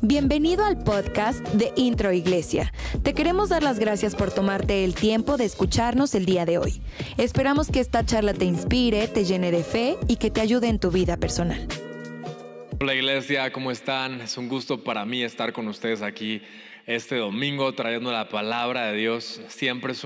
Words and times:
Bienvenido 0.00 0.64
al 0.64 0.82
podcast 0.82 1.46
de 1.48 1.72
Intro 1.76 2.12
Iglesia. 2.12 2.72
Te 3.02 3.14
queremos 3.14 3.50
dar 3.50 3.62
las 3.62 3.78
gracias 3.78 4.14
por 4.14 4.32
tomarte 4.32 4.84
el 4.84 4.94
tiempo 4.94 5.36
de 5.36 5.44
escucharnos 5.44 6.14
el 6.14 6.24
día 6.24 6.44
de 6.44 6.58
hoy. 6.58 6.80
Esperamos 7.18 7.70
que 7.70 7.80
esta 7.80 8.04
charla 8.06 8.32
te 8.32 8.44
inspire, 8.44 9.06
te 9.08 9.24
llene 9.24 9.50
de 9.50 9.62
fe 9.62 9.96
y 10.08 10.16
que 10.16 10.30
te 10.30 10.40
ayude 10.40 10.68
en 10.68 10.78
tu 10.78 10.90
vida 10.90 11.18
personal. 11.18 11.68
Hola 12.80 12.94
iglesia, 12.94 13.52
¿cómo 13.52 13.70
están? 13.70 14.20
Es 14.20 14.38
un 14.38 14.48
gusto 14.48 14.82
para 14.82 15.04
mí 15.04 15.22
estar 15.22 15.52
con 15.52 15.68
ustedes 15.68 16.00
aquí 16.00 16.42
este 16.86 17.16
domingo 17.16 17.74
trayendo 17.74 18.10
la 18.10 18.28
palabra 18.28 18.86
de 18.86 18.96
Dios. 18.96 19.42
Siempre 19.48 19.92
es 19.92 20.04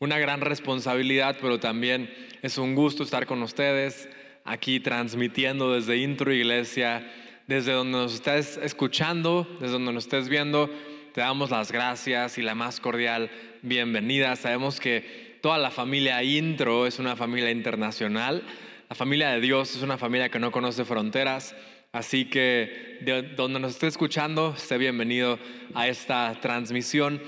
una 0.00 0.18
gran 0.18 0.40
responsabilidad, 0.40 1.36
pero 1.40 1.60
también 1.60 2.10
es 2.42 2.58
un 2.58 2.74
gusto 2.74 3.02
estar 3.02 3.26
con 3.26 3.42
ustedes 3.42 4.08
aquí 4.48 4.80
transmitiendo 4.80 5.74
desde 5.74 5.98
Intro 5.98 6.32
Iglesia 6.32 7.06
desde 7.46 7.72
donde 7.72 7.96
nos 7.96 8.14
estés 8.14 8.58
escuchando, 8.62 9.46
desde 9.58 9.72
donde 9.72 9.92
nos 9.92 10.04
estés 10.04 10.28
viendo, 10.28 10.70
te 11.14 11.22
damos 11.22 11.50
las 11.50 11.72
gracias 11.72 12.36
y 12.36 12.42
la 12.42 12.54
más 12.54 12.78
cordial 12.78 13.30
bienvenida. 13.62 14.36
Sabemos 14.36 14.80
que 14.80 15.38
toda 15.40 15.56
la 15.56 15.70
familia 15.70 16.22
Intro 16.22 16.86
es 16.86 16.98
una 16.98 17.16
familia 17.16 17.50
internacional. 17.50 18.42
La 18.90 18.94
familia 18.94 19.30
de 19.30 19.40
Dios 19.40 19.74
es 19.74 19.82
una 19.82 19.96
familia 19.96 20.28
que 20.28 20.38
no 20.38 20.52
conoce 20.52 20.84
fronteras. 20.84 21.54
Así 21.90 22.26
que 22.26 22.98
de 23.00 23.22
donde 23.34 23.60
nos 23.60 23.72
esté 23.72 23.86
escuchando, 23.86 24.54
esté 24.54 24.76
bienvenido 24.76 25.38
a 25.74 25.88
esta 25.88 26.38
transmisión. 26.42 27.22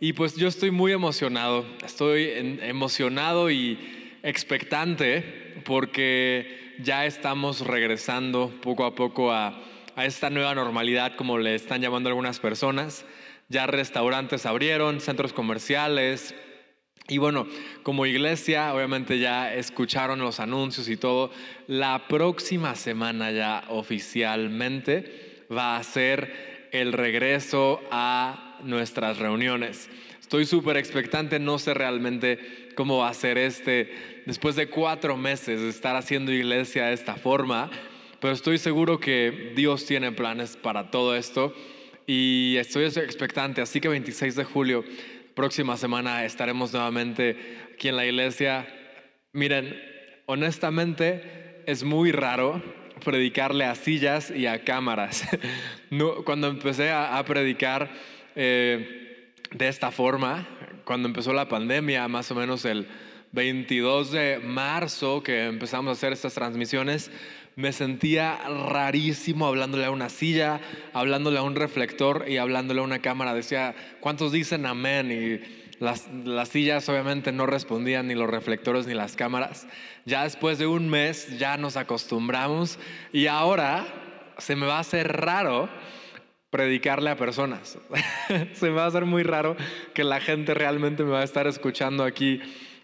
Y 0.00 0.14
pues 0.14 0.36
yo 0.36 0.48
estoy 0.48 0.70
muy 0.70 0.92
emocionado, 0.92 1.66
estoy 1.84 2.30
emocionado 2.62 3.50
y 3.50 3.78
expectante 4.22 5.54
porque 5.64 6.65
ya 6.78 7.06
estamos 7.06 7.66
regresando 7.66 8.52
poco 8.62 8.84
a 8.84 8.94
poco 8.94 9.32
a, 9.32 9.58
esta 9.96 10.28
nueva 10.28 10.54
normalidad, 10.54 11.16
como 11.16 11.38
le 11.38 11.54
están 11.54 11.80
llamando 11.80 12.08
algunas 12.08 12.38
personas. 12.38 13.04
Ya 13.48 13.66
restaurantes 13.66 14.44
abrieron, 14.44 15.00
centros 15.00 15.32
comerciales, 15.32 16.34
y 17.08 17.18
bueno, 17.18 17.46
como 17.84 18.04
iglesia, 18.04 18.74
obviamente 18.74 19.18
ya 19.18 19.54
escucharon 19.54 20.18
los 20.18 20.40
anuncios 20.40 20.88
y 20.88 20.96
todo. 20.96 21.30
La 21.68 22.08
próxima 22.08 22.74
semana 22.74 23.30
ya 23.30 23.64
oficialmente 23.68 25.46
va 25.50 25.76
a 25.76 25.84
ser 25.84 26.68
el 26.72 26.92
regreso 26.92 27.80
a 27.90 28.58
nuestras 28.64 29.18
reuniones. 29.18 29.88
Estoy 30.26 30.44
súper 30.44 30.76
expectante, 30.76 31.38
no 31.38 31.56
sé 31.56 31.72
realmente 31.72 32.70
cómo 32.74 32.98
va 32.98 33.10
a 33.10 33.14
ser 33.14 33.38
este, 33.38 34.22
después 34.26 34.56
de 34.56 34.66
cuatro 34.66 35.16
meses 35.16 35.60
de 35.60 35.68
estar 35.68 35.94
haciendo 35.94 36.32
iglesia 36.32 36.86
de 36.86 36.94
esta 36.94 37.14
forma, 37.14 37.70
pero 38.20 38.32
estoy 38.32 38.58
seguro 38.58 38.98
que 38.98 39.52
Dios 39.54 39.86
tiene 39.86 40.10
planes 40.10 40.56
para 40.56 40.90
todo 40.90 41.14
esto 41.14 41.54
y 42.08 42.56
estoy 42.58 42.86
expectante, 42.86 43.60
así 43.60 43.80
que 43.80 43.86
26 43.86 44.34
de 44.34 44.42
julio, 44.42 44.82
próxima 45.36 45.76
semana, 45.76 46.24
estaremos 46.24 46.72
nuevamente 46.72 47.36
aquí 47.74 47.86
en 47.86 47.94
la 47.94 48.04
iglesia. 48.04 48.66
Miren, 49.32 49.80
honestamente 50.26 51.62
es 51.66 51.84
muy 51.84 52.10
raro 52.10 52.60
predicarle 53.04 53.64
a 53.64 53.76
sillas 53.76 54.32
y 54.32 54.46
a 54.46 54.64
cámaras. 54.64 55.22
cuando 56.24 56.48
empecé 56.48 56.90
a, 56.90 57.24
predicar... 57.24 57.88
Eh, 58.34 59.04
de 59.52 59.68
esta 59.68 59.90
forma, 59.90 60.46
cuando 60.84 61.08
empezó 61.08 61.32
la 61.32 61.48
pandemia, 61.48 62.08
más 62.08 62.30
o 62.30 62.34
menos 62.34 62.64
el 62.64 62.88
22 63.32 64.12
de 64.12 64.38
marzo 64.38 65.22
que 65.22 65.46
empezamos 65.46 65.90
a 65.90 65.92
hacer 65.92 66.12
estas 66.12 66.34
transmisiones, 66.34 67.10
me 67.54 67.72
sentía 67.72 68.36
rarísimo 68.68 69.46
hablándole 69.46 69.86
a 69.86 69.90
una 69.90 70.10
silla, 70.10 70.60
hablándole 70.92 71.38
a 71.38 71.42
un 71.42 71.54
reflector 71.54 72.26
y 72.28 72.36
hablándole 72.36 72.80
a 72.80 72.84
una 72.84 73.00
cámara. 73.00 73.34
Decía, 73.34 73.74
¿cuántos 74.00 74.32
dicen 74.32 74.66
amén? 74.66 75.10
Y 75.10 75.76
las, 75.82 76.06
las, 76.24 76.50
sillas 76.50 76.88
obviamente 76.88 77.32
no 77.32 77.46
respondían, 77.46 78.08
ni 78.08 78.14
los 78.14 78.28
reflectores, 78.28 78.86
ni 78.86 78.94
las 78.94 79.16
cámaras. 79.16 79.66
Ya 80.04 80.24
después 80.24 80.58
de 80.58 80.66
un 80.66 80.88
mes 80.88 81.38
ya 81.38 81.56
nos 81.56 81.76
acostumbramos 81.76 82.78
y 83.12 83.26
ahora 83.26 83.86
se 84.38 84.54
me 84.54 84.66
va 84.66 84.76
a 84.76 84.80
hacer 84.80 85.08
raro 85.08 85.70
predicarle 86.56 87.10
a 87.10 87.16
personas. 87.16 87.76
Se 88.54 88.70
me 88.70 88.72
va 88.72 88.84
a 88.84 88.86
hacer 88.86 89.04
muy 89.04 89.22
raro 89.22 89.56
que 89.92 90.04
la 90.04 90.20
gente 90.20 90.54
realmente 90.54 91.04
me 91.04 91.10
va 91.10 91.20
a 91.20 91.24
estar 91.24 91.46
escuchando 91.46 92.02
aquí 92.02 92.40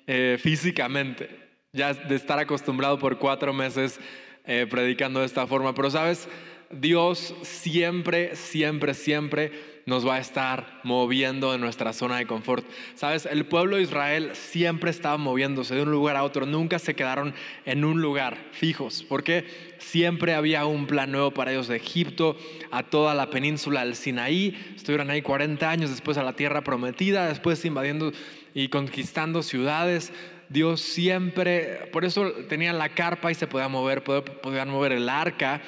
eh, 0.06 0.36
físicamente, 0.38 1.30
ya 1.72 1.94
de 1.94 2.14
estar 2.14 2.38
acostumbrado 2.38 2.98
por 2.98 3.16
cuatro 3.16 3.54
meses 3.54 3.98
eh, 4.44 4.66
predicando 4.68 5.20
de 5.20 5.26
esta 5.26 5.46
forma. 5.46 5.74
Pero 5.74 5.90
sabes, 5.90 6.28
Dios 6.70 7.34
siempre, 7.40 8.36
siempre, 8.36 8.92
siempre 8.92 9.71
nos 9.86 10.06
va 10.06 10.16
a 10.16 10.20
estar 10.20 10.80
moviendo 10.84 11.52
de 11.52 11.58
nuestra 11.58 11.92
zona 11.92 12.18
de 12.18 12.26
confort. 12.26 12.64
Sabes, 12.94 13.26
el 13.26 13.46
pueblo 13.46 13.76
de 13.76 13.82
Israel 13.82 14.30
siempre 14.34 14.90
estaba 14.90 15.16
moviéndose 15.16 15.74
de 15.74 15.82
un 15.82 15.90
lugar 15.90 16.16
a 16.16 16.24
otro, 16.24 16.46
nunca 16.46 16.78
se 16.78 16.94
quedaron 16.94 17.34
en 17.64 17.84
un 17.84 18.00
lugar 18.00 18.38
fijos, 18.52 19.04
porque 19.08 19.44
siempre 19.78 20.34
había 20.34 20.66
un 20.66 20.86
plan 20.86 21.10
nuevo 21.10 21.32
para 21.32 21.52
ellos 21.52 21.68
de 21.68 21.76
Egipto 21.76 22.36
a 22.70 22.82
toda 22.84 23.14
la 23.14 23.30
península 23.30 23.84
del 23.84 23.96
Sinaí. 23.96 24.56
Estuvieron 24.76 25.10
ahí 25.10 25.22
40 25.22 25.68
años 25.68 25.90
después 25.90 26.16
a 26.18 26.22
la 26.22 26.34
tierra 26.34 26.62
prometida, 26.62 27.26
después 27.26 27.64
invadiendo 27.64 28.12
y 28.54 28.68
conquistando 28.68 29.42
ciudades. 29.42 30.12
Dios 30.48 30.80
siempre, 30.82 31.88
por 31.92 32.04
eso 32.04 32.30
tenían 32.48 32.78
la 32.78 32.90
carpa 32.90 33.30
y 33.30 33.34
se 33.34 33.46
podía 33.46 33.68
mover, 33.68 34.04
podían 34.04 34.68
mover 34.68 34.92
el 34.92 35.08
arca 35.08 35.62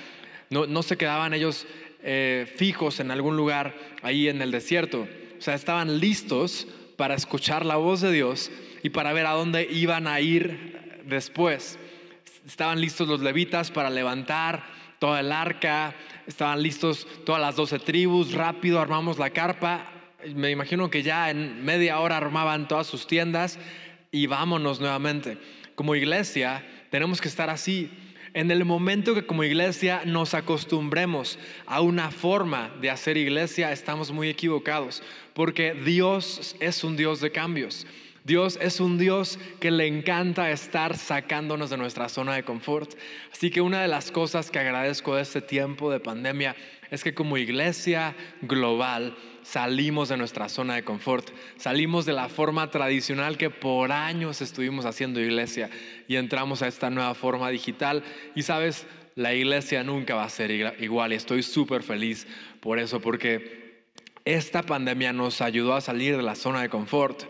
no, 0.50 0.82
se 0.82 0.96
quedaban 0.96 1.34
ellos 1.34 1.66
eh, 2.06 2.47
fijos 2.56 3.00
en 3.00 3.10
algún 3.10 3.34
lugar 3.34 3.75
ahí 4.03 4.28
en 4.28 4.42
el 4.42 4.50
desierto. 4.50 5.09
O 5.38 5.42
sea, 5.42 5.54
estaban 5.54 6.00
listos 6.00 6.69
para 6.97 7.15
escuchar 7.15 7.65
la 7.65 7.76
voz 7.76 8.03
de 8.03 8.12
Dios 8.12 8.50
y 8.82 8.91
para 8.91 9.15
ver 9.15 9.25
a 9.25 9.32
dónde 9.32 9.66
iban 9.70 10.06
a 10.06 10.20
ir 10.20 11.00
después. 11.06 11.78
Estaban 12.47 12.81
listos 12.81 13.09
los 13.09 13.20
levitas 13.20 13.70
para 13.70 13.88
levantar 13.88 14.64
toda 14.98 15.20
el 15.20 15.32
arca, 15.32 15.94
estaban 16.26 16.62
listos 16.62 17.06
todas 17.25 17.41
las 17.41 17.56
doce 17.56 17.78
tribus, 17.78 18.32
rápido 18.32 18.81
armamos 18.81 19.19
la 19.19 19.31
carpa. 19.31 19.91
Me 20.34 20.50
imagino 20.50 20.91
que 20.91 21.03
ya 21.03 21.31
en 21.31 21.64
media 21.64 22.00
hora 22.00 22.19
armaban 22.19 22.69
todas 22.69 22.87
sus 22.87 23.06
tiendas 23.06 23.59
y 24.10 24.26
vámonos 24.26 24.78
nuevamente. 24.78 25.38
Como 25.75 25.94
iglesia 25.94 26.66
tenemos 26.91 27.20
que 27.20 27.28
estar 27.28 27.48
así 27.48 27.91
en 28.34 28.50
el 28.50 28.65
momento 28.65 29.15
que 29.15 29.27
como 29.27 29.45
iglesia 29.45 30.03
nos 30.05 30.34
acostumbremos 30.34 31.39
a 31.67 31.81
una 31.81 32.11
forma 32.11 32.75
de 32.81 32.91
hacer 32.91 33.17
iglesia, 33.17 33.72
estamos 33.72 34.11
muy 34.11 34.28
equivocados, 34.28 35.03
porque 35.33 35.72
Dios 35.72 36.56
es 36.59 36.83
un 36.83 36.97
Dios 36.97 37.21
de 37.21 37.31
cambios. 37.31 37.87
Dios 38.25 38.59
es 38.61 38.81
un 38.81 38.97
Dios 38.97 39.39
que 39.61 39.71
le 39.71 39.87
encanta 39.87 40.50
estar 40.50 40.97
sacándonos 40.97 41.69
de 41.69 41.77
nuestra 41.77 42.09
zona 42.09 42.34
de 42.34 42.43
confort. 42.43 42.94
Así 43.31 43.50
que 43.50 43.61
una 43.61 43.83
de 43.83 43.89
las 43.89 44.11
cosas 44.11 44.50
que 44.50 44.59
agradezco 44.59 45.15
de 45.15 45.23
este 45.23 45.43
tiempo 45.43 45.91
de 45.91 46.00
pandemia 46.00 46.56
es 46.94 47.05
que 47.05 47.15
como 47.15 47.37
iglesia 47.37 48.15
global 48.43 49.16
salimos 49.43 50.09
de 50.09 50.16
nuestra 50.16 50.49
zona 50.49 50.77
de 50.77 50.84
confort, 50.84 51.31
salimos 51.56 52.06
de 52.06 52.12
la 52.12 52.28
forma 52.28 52.71
tradicional 52.71 53.37
que 53.37 53.50
por 53.50 53.93
años 53.93 54.41
estuvimos 54.41 54.87
haciendo 54.87 55.21
iglesia 55.21 55.71
y 56.09 56.16
entramos 56.16 56.62
a 56.62 56.69
esta 56.69 56.91
nueva 56.91 57.15
forma 57.15 57.50
digital. 57.50 58.03
Y 58.34 58.43
sabes, 58.43 58.87
la 59.16 59.34
iglesia 59.34 59.84
nunca 59.84 60.15
va 60.15 60.25
a 60.25 60.28
ser 60.31 60.50
igual 60.81 61.12
y 61.12 61.16
estoy 61.16 61.43
súper 61.43 61.82
feliz 61.82 62.27
por 62.60 62.78
eso, 62.78 63.00
porque 63.00 63.84
esta 64.25 64.62
pandemia 64.62 65.12
nos 65.12 65.43
ayudó 65.43 65.75
a 65.75 65.81
salir 65.81 66.16
de 66.16 66.22
la 66.22 66.34
zona 66.34 66.62
de 66.62 66.71
confort 66.71 67.25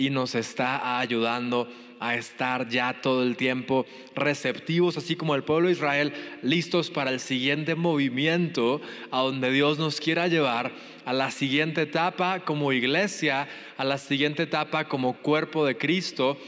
y 0.00 0.08
nos 0.08 0.34
está 0.34 0.98
ayudando 0.98 1.68
a 2.00 2.14
estar 2.14 2.66
ya 2.70 3.02
todo 3.02 3.22
el 3.22 3.36
tiempo 3.36 3.84
receptivos, 4.14 4.96
así 4.96 5.14
como 5.14 5.34
el 5.34 5.44
pueblo 5.44 5.66
de 5.68 5.74
Israel, 5.74 6.14
listos 6.40 6.90
para 6.90 7.10
el 7.10 7.20
siguiente 7.20 7.74
movimiento 7.74 8.80
a 9.10 9.20
donde 9.20 9.52
Dios 9.52 9.78
nos 9.78 10.00
quiera 10.00 10.26
llevar, 10.26 10.72
a 11.04 11.12
la 11.12 11.30
siguiente 11.30 11.82
etapa 11.82 12.40
como 12.46 12.72
iglesia, 12.72 13.46
a 13.76 13.84
la 13.84 13.98
siguiente 13.98 14.44
etapa 14.44 14.88
como 14.88 15.18
cuerpo 15.18 15.66
de 15.66 15.76
Cristo 15.76 16.38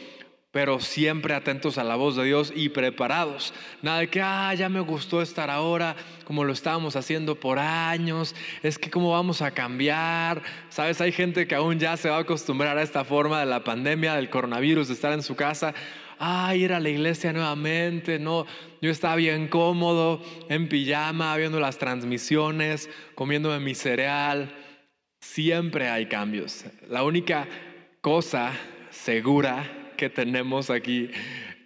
pero 0.52 0.80
siempre 0.80 1.34
atentos 1.34 1.78
a 1.78 1.84
la 1.84 1.96
voz 1.96 2.14
de 2.14 2.24
Dios 2.24 2.52
y 2.54 2.68
preparados. 2.68 3.54
Nada 3.80 4.00
de 4.00 4.08
que, 4.08 4.20
ah, 4.20 4.54
ya 4.54 4.68
me 4.68 4.80
gustó 4.80 5.22
estar 5.22 5.50
ahora 5.50 5.96
como 6.24 6.44
lo 6.44 6.52
estábamos 6.52 6.94
haciendo 6.94 7.40
por 7.40 7.58
años, 7.58 8.34
es 8.62 8.78
que 8.78 8.90
cómo 8.90 9.10
vamos 9.10 9.40
a 9.40 9.50
cambiar. 9.50 10.42
Sabes, 10.68 11.00
hay 11.00 11.10
gente 11.10 11.46
que 11.46 11.54
aún 11.54 11.78
ya 11.78 11.96
se 11.96 12.10
va 12.10 12.18
a 12.18 12.20
acostumbrar 12.20 12.76
a 12.76 12.82
esta 12.82 13.02
forma 13.04 13.40
de 13.40 13.46
la 13.46 13.64
pandemia, 13.64 14.14
del 14.14 14.28
coronavirus, 14.28 14.88
de 14.88 14.94
estar 14.94 15.12
en 15.14 15.22
su 15.22 15.34
casa. 15.34 15.74
Ah, 16.18 16.54
ir 16.54 16.74
a 16.74 16.80
la 16.80 16.90
iglesia 16.90 17.32
nuevamente, 17.32 18.18
no, 18.18 18.46
yo 18.82 18.90
estaba 18.90 19.16
bien 19.16 19.48
cómodo, 19.48 20.22
en 20.50 20.68
pijama, 20.68 21.34
viendo 21.36 21.58
las 21.58 21.78
transmisiones, 21.78 22.90
comiéndome 23.14 23.58
mi 23.58 23.74
cereal. 23.74 24.54
Siempre 25.18 25.88
hay 25.88 26.06
cambios. 26.06 26.64
La 26.88 27.02
única 27.04 27.48
cosa 28.02 28.52
segura 28.90 29.81
que 30.02 30.10
tenemos 30.10 30.68
aquí 30.68 31.10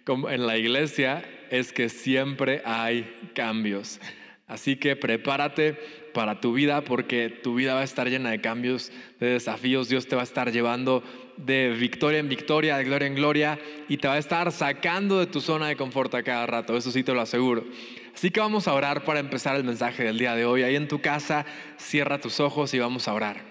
en 0.05 0.45
la 0.45 0.59
iglesia 0.59 1.27
es 1.49 1.73
que 1.73 1.89
siempre 1.89 2.61
hay 2.65 3.31
cambios. 3.33 3.99
Así 4.45 4.75
que 4.75 4.95
prepárate 4.95 5.73
para 6.13 6.39
tu 6.39 6.53
vida 6.53 6.81
porque 6.81 7.29
tu 7.29 7.55
vida 7.55 7.73
va 7.73 7.81
a 7.81 7.83
estar 7.83 8.07
llena 8.07 8.29
de 8.29 8.39
cambios, 8.39 8.91
de 9.19 9.31
desafíos. 9.31 9.89
Dios 9.89 10.07
te 10.07 10.15
va 10.15 10.21
a 10.21 10.23
estar 10.23 10.51
llevando 10.51 11.03
de 11.37 11.69
victoria 11.69 12.19
en 12.19 12.29
victoria, 12.29 12.77
de 12.77 12.83
gloria 12.83 13.07
en 13.07 13.15
gloria 13.15 13.59
y 13.89 13.97
te 13.97 14.07
va 14.07 14.13
a 14.13 14.19
estar 14.19 14.51
sacando 14.51 15.19
de 15.19 15.25
tu 15.25 15.41
zona 15.41 15.69
de 15.69 15.75
confort 15.75 16.13
a 16.13 16.21
cada 16.21 16.45
rato. 16.45 16.77
Eso 16.77 16.91
sí 16.91 17.01
te 17.01 17.15
lo 17.15 17.21
aseguro. 17.21 17.65
Así 18.13 18.29
que 18.29 18.39
vamos 18.39 18.67
a 18.67 18.75
orar 18.75 19.03
para 19.03 19.19
empezar 19.19 19.55
el 19.55 19.63
mensaje 19.63 20.03
del 20.03 20.19
día 20.19 20.35
de 20.35 20.45
hoy. 20.45 20.61
Ahí 20.61 20.75
en 20.75 20.87
tu 20.87 21.01
casa, 21.01 21.43
cierra 21.77 22.21
tus 22.21 22.39
ojos 22.39 22.71
y 22.75 22.77
vamos 22.77 23.07
a 23.07 23.15
orar. 23.15 23.41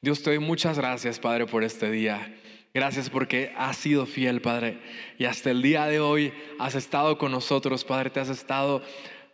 Dios 0.00 0.22
te 0.22 0.30
doy 0.30 0.38
muchas 0.38 0.78
gracias, 0.78 1.18
Padre, 1.18 1.46
por 1.46 1.64
este 1.64 1.90
día. 1.90 2.32
Gracias 2.76 3.08
porque 3.08 3.54
has 3.56 3.78
sido 3.78 4.04
fiel, 4.04 4.42
Padre. 4.42 4.76
Y 5.16 5.24
hasta 5.24 5.50
el 5.50 5.62
día 5.62 5.86
de 5.86 5.98
hoy 5.98 6.34
has 6.58 6.74
estado 6.74 7.16
con 7.16 7.32
nosotros, 7.32 7.84
Padre. 7.84 8.10
Te 8.10 8.20
has 8.20 8.28
estado 8.28 8.82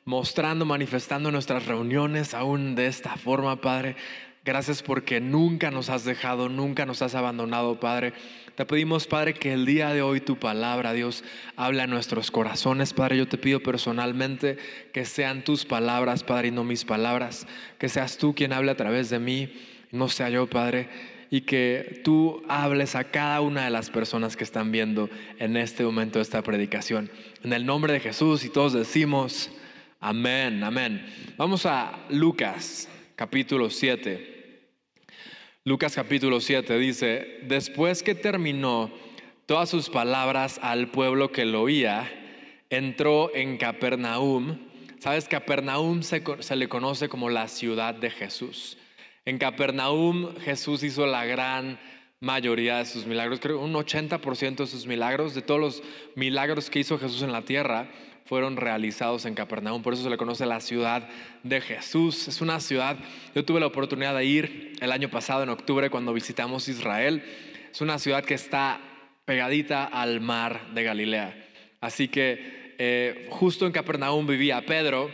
mostrando, 0.05 0.65
manifestando 0.65 1.33
nuestras 1.33 1.67
reuniones 1.67 2.35
aún 2.35 2.77
de 2.77 2.87
esta 2.87 3.17
forma, 3.17 3.61
Padre. 3.61 3.97
Gracias 4.45 4.81
porque 4.85 5.21
nunca 5.21 5.73
nos 5.73 5.91
has 5.91 6.05
dejado, 6.05 6.49
nunca 6.49 6.87
nos 6.87 7.03
has 7.03 7.17
abandonado, 7.17 7.81
Padre. 7.81 8.13
Te 8.55 8.65
pedimos, 8.65 9.09
Padre, 9.09 9.35
que 9.35 9.53
el 9.53 9.67
día 9.67 9.89
de 9.89 10.03
hoy 10.03 10.21
tu 10.21 10.39
palabra, 10.39 10.93
Dios, 10.93 11.25
hable 11.57 11.83
a 11.83 11.89
nuestros 11.89 12.31
corazones, 12.31 12.93
Padre. 12.93 13.17
Yo 13.17 13.27
te 13.27 13.39
pido 13.39 13.59
personalmente 13.61 14.57
que 14.93 15.05
sean 15.05 15.43
tus 15.43 15.65
palabras, 15.65 16.23
Padre, 16.23 16.47
y 16.47 16.51
no 16.53 16.63
mis 16.63 16.85
palabras. 16.85 17.49
Que 17.81 17.89
seas 17.89 18.19
tú 18.19 18.37
quien 18.37 18.53
hable 18.53 18.71
a 18.71 18.77
través 18.77 19.11
de 19.11 19.19
mí, 19.19 19.53
no 19.91 20.09
sea 20.09 20.31
yo, 20.31 20.47
Padre. 20.47 20.89
Y 21.33 21.41
que 21.41 22.03
tú 22.05 22.45
hables 22.47 22.95
a 22.95 23.11
cada 23.11 23.41
una 23.41 23.65
de 23.65 23.71
las 23.71 23.91
personas 23.91 24.37
que 24.37 24.45
están 24.45 24.71
viendo 24.71 25.11
en 25.41 25.57
este 25.57 25.83
momento 25.83 26.21
esta 26.21 26.43
predicación. 26.43 27.11
En 27.43 27.53
el 27.53 27.67
nombre 27.67 27.93
de 27.93 27.99
Jesús 27.99 28.45
y 28.45 28.51
todos 28.51 28.73
decimos... 28.73 29.51
Amén, 30.05 30.65
amén. 30.65 31.07
Vamos 31.37 31.65
a 31.65 31.97
Lucas 32.09 32.89
capítulo 33.15 33.71
7. 33.71 34.67
Lucas 35.63 35.95
capítulo 35.95 36.41
7 36.41 36.77
dice, 36.77 37.39
después 37.45 38.03
que 38.03 38.17
terminó 38.17 38.91
todas 39.47 39.71
sus 39.71 39.89
palabras 39.91 40.59
al 40.61 40.91
pueblo 40.91 41.31
que 41.31 41.45
lo 41.45 41.63
oía, 41.63 42.11
entró 42.69 43.33
en 43.33 43.59
Capernaum. 43.59 44.59
Sabes, 44.99 45.29
Capernaum 45.29 46.03
se, 46.03 46.25
se 46.41 46.57
le 46.57 46.69
conoce 46.69 47.09
como 47.09 47.31
la 47.31 47.47
ciudad 47.47 47.95
de 47.95 48.11
Jesús. 48.11 48.79
En 49.25 49.39
Capernaum 49.39 50.35
Jesús 50.41 50.83
hizo 50.83 51.07
la 51.07 51.25
gran 51.25 51.79
mayoría 52.19 52.79
de 52.79 52.87
sus 52.87 53.07
milagros, 53.07 53.39
creo 53.39 53.61
un 53.61 53.73
80% 53.73 54.57
de 54.57 54.67
sus 54.67 54.87
milagros, 54.87 55.33
de 55.35 55.43
todos 55.43 55.61
los 55.61 55.83
milagros 56.17 56.71
que 56.71 56.81
hizo 56.81 56.99
Jesús 56.99 57.23
en 57.23 57.31
la 57.31 57.43
tierra, 57.43 57.89
fueron 58.25 58.57
realizados 58.57 59.25
en 59.25 59.35
Capernaum. 59.35 59.83
Por 59.83 59.95
eso 59.95 60.03
se 60.03 60.11
le 60.11 60.17
conoce 60.17 60.45
la 60.45 60.61
ciudad 60.61 61.09
de 61.45 61.61
Jesús. 61.61 62.27
Es 62.27 62.41
una 62.41 62.59
ciudad, 62.59 62.97
yo 63.35 63.45
tuve 63.45 63.61
la 63.61 63.67
oportunidad 63.67 64.17
de 64.17 64.25
ir 64.25 64.73
el 64.81 64.91
año 64.91 65.09
pasado, 65.09 65.45
en 65.45 65.51
octubre, 65.51 65.89
cuando 65.89 66.13
visitamos 66.13 66.69
Israel. 66.69 67.23
Es 67.71 67.81
una 67.81 68.01
ciudad 68.01 68.25
que 68.25 68.35
está 68.35 68.81
pegadita 69.25 69.85
al 69.85 70.21
mar 70.21 70.73
de 70.75 70.83
Galilea. 70.83 71.47
Así 71.81 72.09
que 72.09 72.75
eh, 72.79 73.29
justo 73.31 73.67
en 73.67 73.73
Capernaum 73.73 74.27
vivía 74.27 74.67
Pedro. 74.67 75.11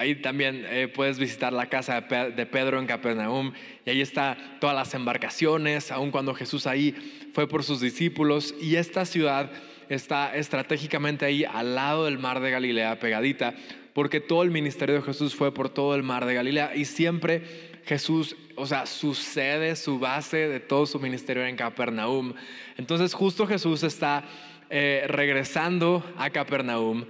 Ahí 0.00 0.14
también 0.14 0.64
eh, 0.68 0.86
puedes 0.86 1.18
visitar 1.18 1.52
la 1.52 1.68
casa 1.68 2.00
de 2.00 2.46
Pedro 2.46 2.78
en 2.78 2.86
Capernaum 2.86 3.52
y 3.84 3.90
ahí 3.90 4.00
está 4.00 4.38
todas 4.60 4.76
las 4.76 4.94
embarcaciones, 4.94 5.90
aun 5.90 6.12
cuando 6.12 6.34
Jesús 6.34 6.68
ahí 6.68 6.94
fue 7.34 7.48
por 7.48 7.64
sus 7.64 7.80
discípulos. 7.80 8.54
Y 8.60 8.76
esta 8.76 9.04
ciudad 9.04 9.50
está 9.88 10.36
estratégicamente 10.36 11.24
ahí 11.24 11.44
al 11.44 11.74
lado 11.74 12.04
del 12.04 12.16
mar 12.16 12.38
de 12.38 12.52
Galilea, 12.52 13.00
pegadita, 13.00 13.56
porque 13.92 14.20
todo 14.20 14.44
el 14.44 14.52
ministerio 14.52 14.94
de 14.94 15.02
Jesús 15.02 15.34
fue 15.34 15.52
por 15.52 15.68
todo 15.68 15.96
el 15.96 16.04
mar 16.04 16.26
de 16.26 16.34
Galilea 16.34 16.76
y 16.76 16.84
siempre 16.84 17.42
Jesús, 17.84 18.36
o 18.54 18.66
sea, 18.66 18.86
su 18.86 19.16
sede, 19.16 19.74
su 19.74 19.98
base 19.98 20.46
de 20.46 20.60
todo 20.60 20.86
su 20.86 21.00
ministerio 21.00 21.44
en 21.44 21.56
Capernaum. 21.56 22.34
Entonces 22.76 23.14
justo 23.14 23.48
Jesús 23.48 23.82
está 23.82 24.22
eh, 24.70 25.06
regresando 25.08 26.04
a 26.16 26.30
Capernaum. 26.30 27.04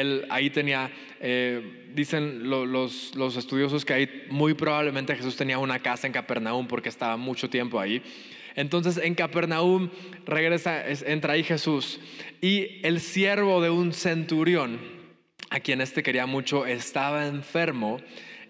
Él 0.00 0.26
ahí 0.30 0.50
tenía, 0.50 0.90
eh, 1.20 1.90
dicen 1.94 2.48
los, 2.48 3.14
los 3.14 3.36
estudiosos 3.36 3.84
que 3.84 3.92
ahí 3.92 4.24
muy 4.30 4.54
probablemente 4.54 5.14
Jesús 5.14 5.36
tenía 5.36 5.58
una 5.58 5.78
casa 5.80 6.06
en 6.06 6.12
Capernaum 6.12 6.66
porque 6.66 6.88
estaba 6.88 7.16
mucho 7.16 7.50
tiempo 7.50 7.78
ahí. 7.78 8.02
Entonces 8.54 8.98
en 8.98 9.14
Capernaum 9.14 9.90
regresa, 10.26 10.88
entra 10.88 11.34
ahí 11.34 11.42
Jesús 11.42 12.00
y 12.40 12.80
el 12.86 13.00
siervo 13.00 13.60
de 13.60 13.70
un 13.70 13.92
centurión, 13.92 14.78
a 15.50 15.60
quien 15.60 15.80
este 15.80 16.02
quería 16.02 16.26
mucho, 16.26 16.66
estaba 16.66 17.26
enfermo 17.26 17.98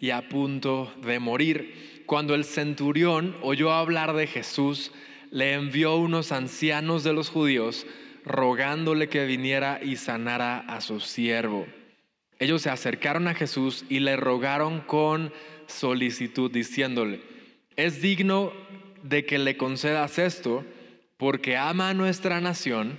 y 0.01 0.11
a 0.11 0.29
punto 0.29 0.93
de 1.05 1.19
morir. 1.19 2.03
Cuando 2.07 2.35
el 2.35 2.45
centurión 2.45 3.37
oyó 3.43 3.73
hablar 3.73 4.13
de 4.15 4.27
Jesús, 4.27 4.93
le 5.31 5.55
envió 5.55 5.97
unos 5.97 6.31
ancianos 6.33 7.05
de 7.05 7.13
los 7.13 7.31
judíos 7.31 7.87
rogándole 8.25 9.09
que 9.09 9.25
viniera 9.25 9.81
y 9.83 9.97
sanara 9.97 10.59
a 10.61 10.81
su 10.81 11.01
siervo. 11.01 11.67
Ellos 12.39 12.63
se 12.63 12.71
acercaron 12.71 13.29
a 13.29 13.35
Jesús 13.35 13.85
y 13.89 14.01
le 14.01 14.17
rogaron 14.17 14.81
con 14.81 15.33
solicitud, 15.67 16.51
diciéndole, 16.51 17.21
es 17.77 18.03
digno 18.03 18.53
de 19.03 19.25
que 19.25 19.39
le 19.39 19.57
concedas 19.57 20.19
esto, 20.19 20.65
porque 21.17 21.57
ama 21.57 21.91
a 21.91 21.95
nuestra 21.95 22.41
nación 22.41 22.99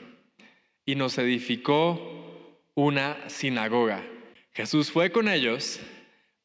y 0.86 0.96
nos 0.96 1.18
edificó 1.18 2.60
una 2.76 3.18
sinagoga. 3.30 4.04
Jesús 4.54 4.92
fue 4.92 5.12
con 5.12 5.28
ellos, 5.28 5.80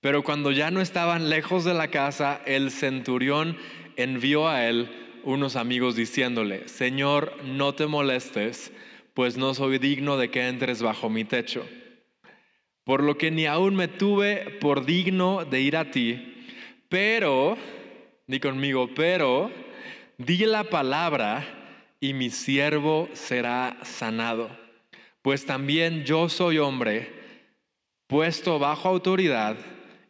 pero 0.01 0.23
cuando 0.23 0.51
ya 0.51 0.71
no 0.71 0.81
estaban 0.81 1.31
lejos 1.31 1.65
de 1.65 1.75
la 1.75 1.89
casa, 1.89 2.41
el 2.47 2.71
centurión 2.71 3.57
envió 3.97 4.49
a 4.49 4.67
él 4.67 5.08
unos 5.25 5.57
amigos 5.57 5.97
diciéndole, 5.97 6.69
Señor, 6.69 7.37
no 7.45 7.75
te 7.75 7.87
molestes, 7.87 8.73
pues 9.15 9.37
no 9.37 9.55
soy 9.55 9.79
digno 9.79 10.17
de 10.17 10.31
que 10.31 10.49
entres 10.49 10.83
bajo 10.83 11.11
mi 11.11 11.25
techo. 11.25 11.67
Por 12.85 13.03
lo 13.03 13.19
que 13.19 13.31
ni 13.31 13.47
aún 13.47 13.75
me 13.75 13.89
tuve 13.89 14.59
por 14.61 14.87
digno 14.87 15.45
de 15.45 15.61
ir 15.61 15.77
a 15.77 15.91
ti, 15.91 16.35
pero 16.89 17.57
Di 18.29 18.41
conmigo, 18.41 18.91
pero 18.95 19.51
di 20.19 20.37
la 20.45 20.65
palabra 20.65 21.47
y 21.99 22.13
mi 22.13 22.29
siervo 22.29 23.09
será 23.15 23.79
sanado. 23.85 24.51
Pues 25.23 25.47
también 25.47 26.05
yo 26.05 26.29
soy 26.29 26.59
hombre 26.59 27.11
puesto 28.07 28.59
bajo 28.59 28.87
autoridad 28.87 29.57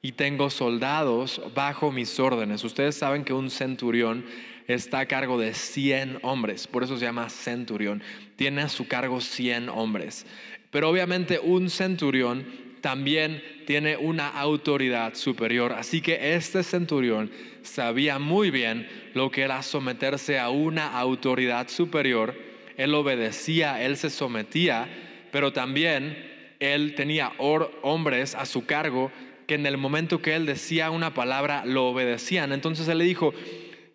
y 0.03 0.11
tengo 0.13 0.51
soldados 0.51 1.41
bajo 1.55 1.93
mis 1.93 2.19
órdenes. 2.19 2.65
Ustedes 2.65 2.97
saben 2.97 3.23
que 3.23 3.33
un 3.33 3.51
centurión 3.51 4.25
está 4.69 5.01
a 5.01 5.07
cargo 5.07 5.39
de 5.39 5.55
100 5.55 6.19
hombres, 6.23 6.67
por 6.67 6.85
eso 6.85 6.97
se 6.99 7.07
llama 7.07 7.31
centurión. 7.31 8.03
Tiene 8.37 8.63
a 8.63 8.69
su 8.69 8.87
cargo 8.87 9.21
100 9.21 9.71
hombres. 9.71 10.27
Pero 10.71 10.91
obviamente 10.91 11.41
un 11.41 11.71
centurión 11.71 12.45
también 12.83 13.43
tiene 13.67 13.97
una 13.97 14.29
autoridad 14.29 15.15
superior. 15.15 15.73
Así 15.73 16.01
que 16.01 16.35
este 16.35 16.63
centurión 16.63 17.31
sabía 17.63 18.19
muy 18.19 18.51
bien 18.51 18.87
lo 19.15 19.31
que 19.31 19.43
era 19.43 19.63
someterse 19.63 20.39
a 20.39 20.51
una 20.51 20.99
autoridad 20.99 21.69
superior. 21.69 22.35
Él 22.77 22.95
obedecía, 22.95 23.83
él 23.83 23.97
se 23.97 24.11
sometía, 24.11 24.89
pero 25.33 25.53
también 25.53 26.17
él 26.61 26.95
tenía 26.95 27.33
hombres 27.39 28.35
a 28.35 28.45
su 28.45 28.67
cargo 28.67 29.11
que 29.47 29.55
en 29.55 29.65
el 29.65 29.79
momento 29.79 30.21
que 30.21 30.37
él 30.37 30.45
decía 30.45 30.91
una 30.91 31.15
palabra 31.15 31.65
lo 31.65 31.89
obedecían. 31.89 32.53
Entonces 32.53 32.87
él 32.89 32.99
le 32.99 33.05
dijo, 33.05 33.33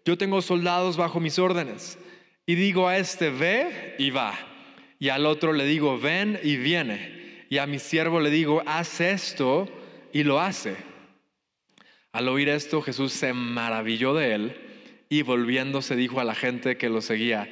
yo 0.06 0.18
tengo 0.18 0.42
soldados 0.42 0.98
bajo 0.98 1.20
mis 1.20 1.40
órdenes 1.40 1.98
y 2.46 2.56
digo 2.56 2.88
a 2.88 2.98
este, 2.98 3.30
ve 3.30 3.96
y 3.98 4.10
va. 4.10 4.38
Y 5.00 5.10
al 5.10 5.26
otro 5.26 5.54
le 5.54 5.66
digo, 5.66 6.00
ven 6.00 6.40
y 6.44 6.58
viene 6.58 7.46
y 7.50 7.60
a 7.60 7.68
mi 7.68 7.78
siervo 7.78 8.20
le 8.20 8.30
digo, 8.30 8.64
haz 8.66 9.00
esto 9.00 9.70
y 10.12 10.24
lo 10.24 10.40
hace. 10.40 10.76
Al 12.12 12.28
oír 12.28 12.50
esto, 12.50 12.82
Jesús 12.82 13.14
se 13.14 13.34
maravilló 13.34 14.14
de 14.14 14.34
él 14.34 14.58
y 15.08 15.22
volviéndose 15.22 15.96
dijo 15.96 16.20
a 16.20 16.24
la 16.24 16.36
gente 16.36 16.78
que 16.78 16.90
lo 16.90 17.02
seguía, 17.02 17.48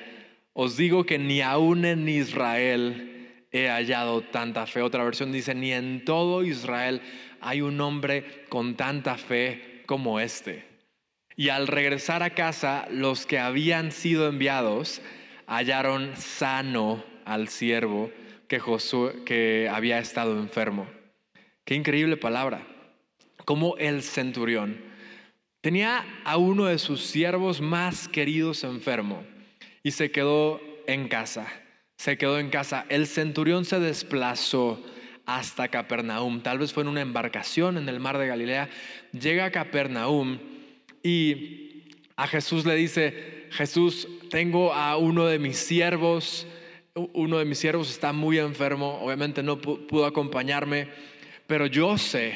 os 0.53 0.75
digo 0.77 1.05
que 1.05 1.19
ni 1.19 1.41
aún 1.41 1.85
en 1.85 2.09
Israel 2.09 3.45
he 3.51 3.69
hallado 3.69 4.21
tanta 4.21 4.65
fe. 4.65 4.81
Otra 4.81 5.03
versión 5.03 5.31
dice, 5.31 5.53
ni 5.53 5.71
en 5.71 6.03
todo 6.03 6.43
Israel 6.43 7.01
hay 7.39 7.61
un 7.61 7.79
hombre 7.81 8.45
con 8.49 8.75
tanta 8.75 9.17
fe 9.17 9.83
como 9.85 10.19
este. 10.19 10.70
Y 11.41 11.49
al 11.49 11.65
regresar 11.65 12.21
a 12.21 12.35
casa, 12.35 12.87
los 12.91 13.25
que 13.25 13.39
habían 13.39 13.91
sido 13.91 14.29
enviados 14.29 15.01
hallaron 15.47 16.15
sano 16.15 17.03
al 17.25 17.47
siervo 17.47 18.11
que 18.47 19.67
había 19.67 19.97
estado 19.97 20.37
enfermo. 20.37 20.85
Qué 21.65 21.73
increíble 21.73 22.15
palabra. 22.15 22.67
Como 23.43 23.75
el 23.77 24.03
centurión 24.03 24.81
tenía 25.61 26.05
a 26.25 26.37
uno 26.37 26.65
de 26.65 26.77
sus 26.77 27.01
siervos 27.01 27.59
más 27.59 28.07
queridos 28.07 28.63
enfermo 28.63 29.23
y 29.81 29.89
se 29.89 30.11
quedó 30.11 30.61
en 30.85 31.07
casa. 31.07 31.47
se 31.97 32.19
quedó 32.19 32.37
en 32.37 32.51
casa. 32.51 32.85
El 32.87 33.07
centurión 33.07 33.65
se 33.65 33.79
desplazó 33.79 34.79
hasta 35.25 35.69
Capernaum. 35.69 36.43
Tal 36.43 36.59
vez 36.59 36.71
fue 36.71 36.83
en 36.83 36.89
una 36.89 37.01
embarcación 37.01 37.79
en 37.79 37.89
el 37.89 37.99
mar 37.99 38.19
de 38.19 38.27
Galilea. 38.27 38.69
Llega 39.11 39.45
a 39.45 39.51
Capernaum 39.51 40.50
y 41.03 41.83
a 42.15 42.27
Jesús 42.27 42.65
le 42.65 42.75
dice, 42.75 43.47
Jesús, 43.51 44.07
tengo 44.29 44.73
a 44.73 44.97
uno 44.97 45.25
de 45.25 45.39
mis 45.39 45.57
siervos, 45.57 46.47
uno 46.93 47.37
de 47.39 47.45
mis 47.45 47.59
siervos 47.59 47.89
está 47.89 48.13
muy 48.13 48.37
enfermo, 48.37 48.99
obviamente 49.01 49.43
no 49.43 49.59
pudo 49.59 50.05
acompañarme, 50.05 50.87
pero 51.47 51.65
yo 51.65 51.97
sé 51.97 52.35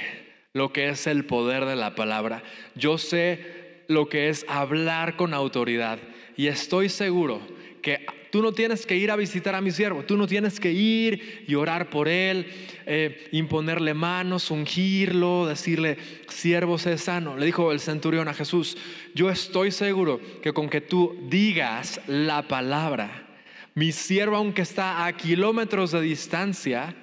lo 0.54 0.72
que 0.72 0.90
es 0.90 1.06
el 1.08 1.26
poder 1.26 1.66
de 1.66 1.76
la 1.76 1.96
palabra. 1.96 2.42
Yo 2.76 2.98
sé 2.98 3.84
lo 3.88 4.08
que 4.08 4.30
es 4.30 4.46
hablar 4.48 5.18
con 5.18 5.34
autoridad 5.34 6.00
y 6.38 6.48
estoy 6.48 6.90
seguro 6.90 7.42
que 7.82 8.06
Tú 8.36 8.42
no 8.42 8.52
tienes 8.52 8.86
que 8.86 8.98
ir 8.98 9.12
a 9.12 9.16
visitar 9.16 9.56
a 9.56 9.62
mi 9.62 9.72
siervo, 9.72 10.04
tú 10.04 10.18
no 10.18 10.28
tienes 10.28 10.60
que 10.60 10.70
ir 10.74 11.46
y 11.48 11.56
orar 11.56 11.90
por 11.90 12.10
él, 12.10 12.46
eh, 12.86 13.30
imponerle 13.32 13.94
manos, 13.94 14.52
ungirlo, 14.52 15.46
decirle, 15.46 15.98
siervo, 16.28 16.78
sé 16.78 16.98
sano. 16.98 17.38
Le 17.38 17.46
dijo 17.46 17.72
el 17.72 17.80
centurión 17.80 18.28
a 18.28 18.34
Jesús, 18.34 18.76
yo 19.14 19.30
estoy 19.30 19.72
seguro 19.72 20.20
que 20.44 20.52
con 20.52 20.68
que 20.68 20.82
tú 20.82 21.18
digas 21.30 22.02
la 22.08 22.42
palabra, 22.42 23.26
mi 23.74 23.94
siervo, 23.94 24.36
aunque 24.36 24.64
está 24.64 25.06
a 25.06 25.16
kilómetros 25.16 25.92
de 25.92 26.02
distancia, 26.02 26.94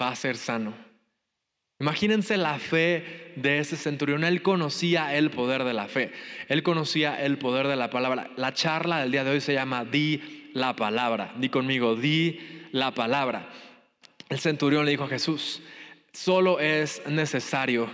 va 0.00 0.08
a 0.08 0.16
ser 0.16 0.38
sano. 0.38 0.72
Imagínense 1.78 2.38
la 2.38 2.58
fe 2.58 3.34
de 3.36 3.58
ese 3.58 3.76
centurión. 3.76 4.24
Él 4.24 4.40
conocía 4.40 5.14
el 5.14 5.30
poder 5.30 5.64
de 5.64 5.74
la 5.74 5.88
fe. 5.88 6.12
Él 6.48 6.62
conocía 6.62 7.22
el 7.22 7.36
poder 7.36 7.68
de 7.68 7.76
la 7.76 7.90
palabra. 7.90 8.30
La 8.36 8.54
charla 8.54 9.00
del 9.00 9.10
día 9.10 9.24
de 9.24 9.32
hoy 9.32 9.42
se 9.42 9.52
llama 9.52 9.84
Di 9.84 10.40
la 10.54 10.74
palabra. 10.74 11.34
Di 11.36 11.50
conmigo, 11.50 11.94
di 11.94 12.40
la 12.72 12.94
palabra. 12.94 13.50
El 14.30 14.38
centurión 14.38 14.86
le 14.86 14.92
dijo 14.92 15.04
a 15.04 15.08
Jesús, 15.08 15.60
solo 16.12 16.58
es 16.58 17.02
necesario 17.06 17.88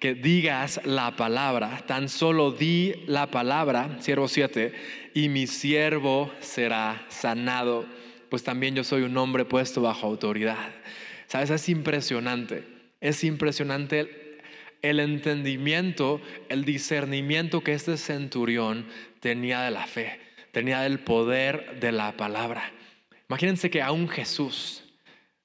que 0.00 0.14
digas 0.14 0.80
la 0.84 1.14
palabra. 1.16 1.84
Tan 1.86 2.08
solo 2.08 2.52
di 2.52 2.94
la 3.06 3.30
palabra, 3.30 3.98
siervo 4.00 4.28
7, 4.28 4.72
y 5.12 5.28
mi 5.28 5.46
siervo 5.46 6.32
será 6.40 7.04
sanado. 7.10 7.84
Pues 8.30 8.42
también 8.42 8.74
yo 8.74 8.84
soy 8.84 9.02
un 9.02 9.16
hombre 9.18 9.44
puesto 9.44 9.82
bajo 9.82 10.06
autoridad. 10.06 10.70
Sabes, 11.26 11.50
es 11.50 11.68
impresionante 11.68 12.76
es 13.00 13.24
impresionante 13.24 14.40
el 14.82 15.00
entendimiento, 15.00 16.20
el 16.48 16.64
discernimiento 16.64 17.62
que 17.62 17.72
este 17.72 17.96
centurión 17.96 18.86
tenía 19.20 19.62
de 19.62 19.70
la 19.70 19.86
fe, 19.86 20.20
tenía 20.56 20.80
del 20.80 21.00
poder 21.00 21.80
de 21.80 21.92
la 21.92 22.16
palabra. 22.16 22.72
Imagínense 23.28 23.68
que 23.68 23.82
aún 23.82 24.08
Jesús 24.08 24.84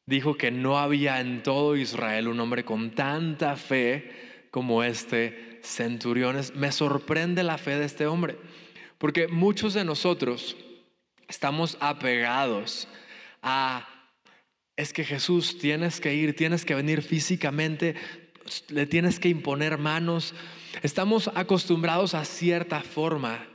dijo 0.05 0.35
que 0.35 0.51
no 0.51 0.79
había 0.79 1.19
en 1.19 1.43
todo 1.43 1.75
Israel 1.75 2.29
un 2.29 2.39
hombre 2.39 2.63
con 2.63 2.91
tanta 2.91 3.57
fe 3.57 4.47
como 4.51 4.85
este 4.85 5.59
centurión. 5.63 6.39
Me 6.55 6.71
sorprende 6.71 7.43
la 7.43 7.57
fe 7.57 7.77
de 7.77 7.87
este 7.87 8.07
hombre, 8.07 8.37
porque 8.97 9.27
muchos 9.27 9.73
de 9.73 9.83
nosotros 9.83 10.55
estamos 11.27 11.75
apegados 11.81 12.87
a 13.41 13.85
es 14.77 14.93
que 14.93 15.03
Jesús 15.03 15.57
tienes 15.57 15.99
que 15.99 16.15
ir, 16.15 16.37
tienes 16.37 16.63
que 16.63 16.73
venir 16.73 17.01
físicamente, 17.01 17.95
le 18.69 18.85
tienes 18.85 19.19
que 19.19 19.27
imponer 19.27 19.77
manos. 19.77 20.33
Estamos 20.83 21.29
acostumbrados 21.35 22.13
a 22.13 22.23
cierta 22.23 22.79
forma 22.79 23.50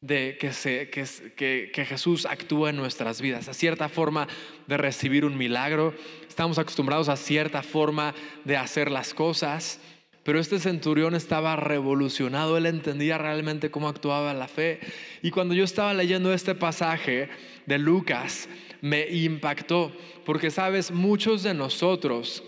de 0.00 0.38
que, 0.38 0.52
se, 0.52 0.88
que, 0.88 1.70
que, 1.72 1.84
Jesús 1.84 2.24
actúa 2.24 2.70
en 2.70 2.76
nuestras 2.76 3.20
vidas, 3.20 3.48
a 3.48 3.54
cierta 3.54 3.88
forma 3.88 4.28
de 4.66 4.76
recibir 4.76 5.24
un 5.24 5.36
milagro. 5.36 5.94
Estamos 6.26 6.58
acostumbrados 6.58 7.08
a 7.08 7.16
cierta 7.16 7.62
forma 7.62 8.14
de 8.44 8.56
hacer 8.56 8.90
las 8.90 9.12
cosas. 9.12 9.80
Pero 10.22 10.38
este 10.38 10.58
centurión 10.58 11.14
estaba 11.14 11.56
revolucionado, 11.56 12.58
él 12.58 12.66
entendía 12.66 13.16
realmente 13.16 13.70
cómo 13.70 13.88
actuaba 13.88 14.34
la 14.34 14.48
fe. 14.48 14.78
Y 15.22 15.30
cuando 15.30 15.54
yo 15.54 15.64
estaba 15.64 15.94
leyendo 15.94 16.32
este 16.32 16.54
pasaje 16.54 17.30
de 17.64 17.78
Lucas, 17.78 18.48
me 18.82 19.08
impactó, 19.08 19.92
porque 20.26 20.50
sabes, 20.50 20.90
muchos 20.90 21.42
de 21.42 21.54
nosotros, 21.54 22.42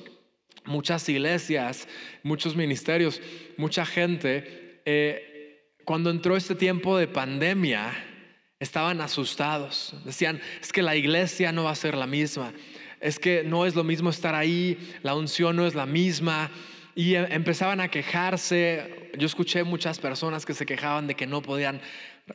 muchas 0.67 1.09
iglesias, 1.09 1.89
muchos 2.23 2.57
ministerios, 2.57 3.21
mucha 3.57 3.87
gente, 3.87 4.81
eh, 4.85 5.32
cuando 5.85 6.11
entró 6.11 6.37
este 6.37 6.55
tiempo 6.55 6.97
de 6.97 7.09
pandemia, 7.09 7.93
estaban 8.61 9.01
asustados. 9.01 9.95
Decían, 10.05 10.41
es 10.61 10.73
que 10.73 10.83
la 10.83 10.97
iglesia 10.97 11.53
no 11.53 11.65
va 11.65 11.71
a 11.71 11.75
ser 11.75 11.97
la 11.97 12.07
misma, 12.07 12.53
es 13.01 13.19
que 13.19 13.43
no 13.43 13.67
es 13.67 13.75
lo 13.75 13.85
mismo 13.85 14.11
estar 14.11 14.35
ahí, 14.35 14.79
la 15.03 15.15
unción 15.15 15.57
no 15.57 15.67
es 15.67 15.75
la 15.75 15.87
misma. 15.87 16.51
Y 16.95 17.15
em, 17.15 17.27
empezaban 17.31 17.81
a 17.81 17.89
quejarse. 17.89 19.11
Yo 19.19 19.27
escuché 19.27 19.65
muchas 19.65 19.99
personas 19.99 20.45
que 20.45 20.55
se 20.55 20.67
quejaban 20.67 21.07
de 21.07 21.15
que 21.15 21.27
no 21.27 21.43
podían 21.43 21.81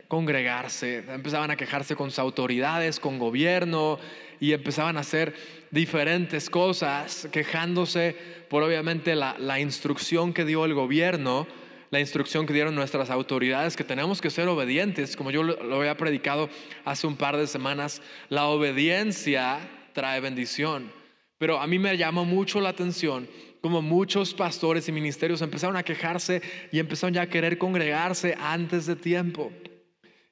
congregarse, 0.07 1.03
empezaban 1.07 1.51
a 1.51 1.55
quejarse 1.55 1.95
con 1.95 2.09
sus 2.09 2.19
autoridades, 2.19 2.99
con 2.99 3.19
gobierno 3.19 3.99
y 4.39 4.53
empezaban 4.53 4.97
a 4.97 5.01
hacer 5.01 5.33
diferentes 5.71 6.49
cosas, 6.49 7.27
quejándose 7.31 8.15
por 8.49 8.63
obviamente 8.63 9.15
la, 9.15 9.59
instrucción 9.59 10.33
que 10.33 10.45
dio 10.45 10.65
el 10.65 10.73
gobierno, 10.73 11.47
la 11.89 11.99
instrucción 11.99 12.45
que 12.45 12.53
dieron 12.53 12.75
nuestras 12.75 13.09
autoridades, 13.09 13.75
que 13.75 13.83
tenemos 13.83 14.21
que 14.21 14.29
ser 14.29 14.47
obedientes, 14.47 15.15
como 15.15 15.31
yo 15.31 15.43
lo, 15.43 15.75
había 15.75 15.97
predicado 15.97 16.49
hace 16.85 17.07
un 17.07 17.15
par 17.15 17.37
de 17.37 17.47
semanas, 17.47 18.01
la 18.29 18.47
obediencia 18.47 19.59
trae 19.93 20.19
bendición. 20.19 20.91
Pero 21.37 21.59
a 21.59 21.67
mí 21.67 21.79
me 21.79 21.95
llamó 21.97 22.25
mucho 22.25 22.59
la 22.59 22.69
atención 22.69 23.27
como 23.61 23.81
muchos 23.81 24.33
pastores 24.33 24.87
y 24.87 24.91
ministerios 24.91 25.41
empezaron 25.41 25.75
a 25.75 25.83
quejarse 25.83 26.41
y 26.71 26.79
empezaron 26.79 27.13
ya 27.13 27.23
a 27.23 27.29
querer 27.29 27.57
congregarse 27.57 28.35
antes 28.39 28.85
de 28.85 28.95
tiempo. 28.95 29.51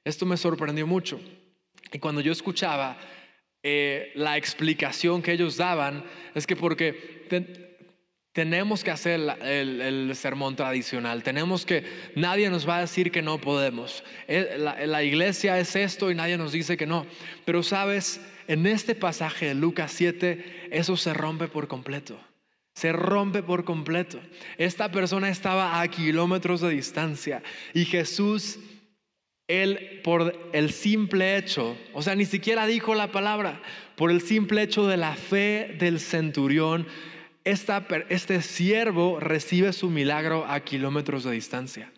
Esto 0.04 0.24
me 0.24 0.36
sorprendió 0.36 0.86
mucho. 0.86 1.20
Y 1.92 1.98
cuando 1.98 2.20
yo 2.20 2.32
escuchaba 2.32 2.96
eh, 3.62 4.12
la 4.14 4.36
explicación 4.36 5.22
que 5.22 5.32
ellos 5.32 5.56
daban, 5.56 6.04
es 6.34 6.46
que 6.46 6.56
porque 6.56 7.26
tenemos 8.36 8.84
que 8.84 8.90
hacer 8.90 9.18
el, 9.40 10.14
sermón 10.14 10.56
tradicional, 10.56 11.22
tenemos 11.22 11.64
que, 11.64 11.84
nadie 12.16 12.50
nos 12.50 12.68
va 12.68 12.76
a 12.76 12.80
decir 12.82 13.10
que 13.10 13.22
no 13.22 13.38
podemos. 13.38 14.04
Eh, 14.28 14.56
la, 14.58 14.86
la 14.86 15.02
iglesia 15.02 15.58
es 15.58 15.74
esto 15.74 16.10
y 16.10 16.14
nadie 16.14 16.36
nos 16.36 16.52
dice 16.52 16.76
que 16.76 16.84
no. 16.84 17.06
Pero 17.46 17.62
sabes, 17.62 18.20
en 18.46 18.66
este 18.66 18.94
pasaje 18.94 19.46
de 19.46 19.54
Lucas 19.54 19.90
7, 19.92 20.68
eso 20.70 20.98
se 20.98 21.14
rompe 21.14 21.48
por 21.48 21.66
completo 21.66 22.20
se 22.74 22.92
rompe 22.92 23.42
por 23.42 23.64
completo. 23.64 24.20
Esta 24.58 24.90
persona 24.90 25.30
estaba 25.30 25.80
a 25.80 25.88
kilómetros 25.88 26.60
de 26.60 26.68
distancia 26.68 27.42
y 27.72 27.86
Jesús 27.86 28.58
él 29.48 30.02
por 30.04 30.50
el 30.52 30.72
simple 30.72 31.38
hecho, 31.38 31.74
o 31.94 32.02
sea, 32.02 32.14
ni 32.14 32.26
siquiera 32.26 32.66
dijo 32.66 32.94
la 32.94 33.12
palabra, 33.12 33.62
por 33.94 34.10
el 34.10 34.20
simple 34.20 34.60
hecho 34.60 34.86
de 34.86 34.98
la 34.98 35.14
fe 35.14 35.74
del 35.78 36.00
centurión, 36.00 36.86
este 37.46 38.42
siervo 38.42 39.20
recibe 39.20 39.72
su 39.72 39.88
milagro 39.88 40.44
a 40.46 40.60
kilómetros 40.60 41.24
de 41.24 41.30
distancia. 41.30 41.92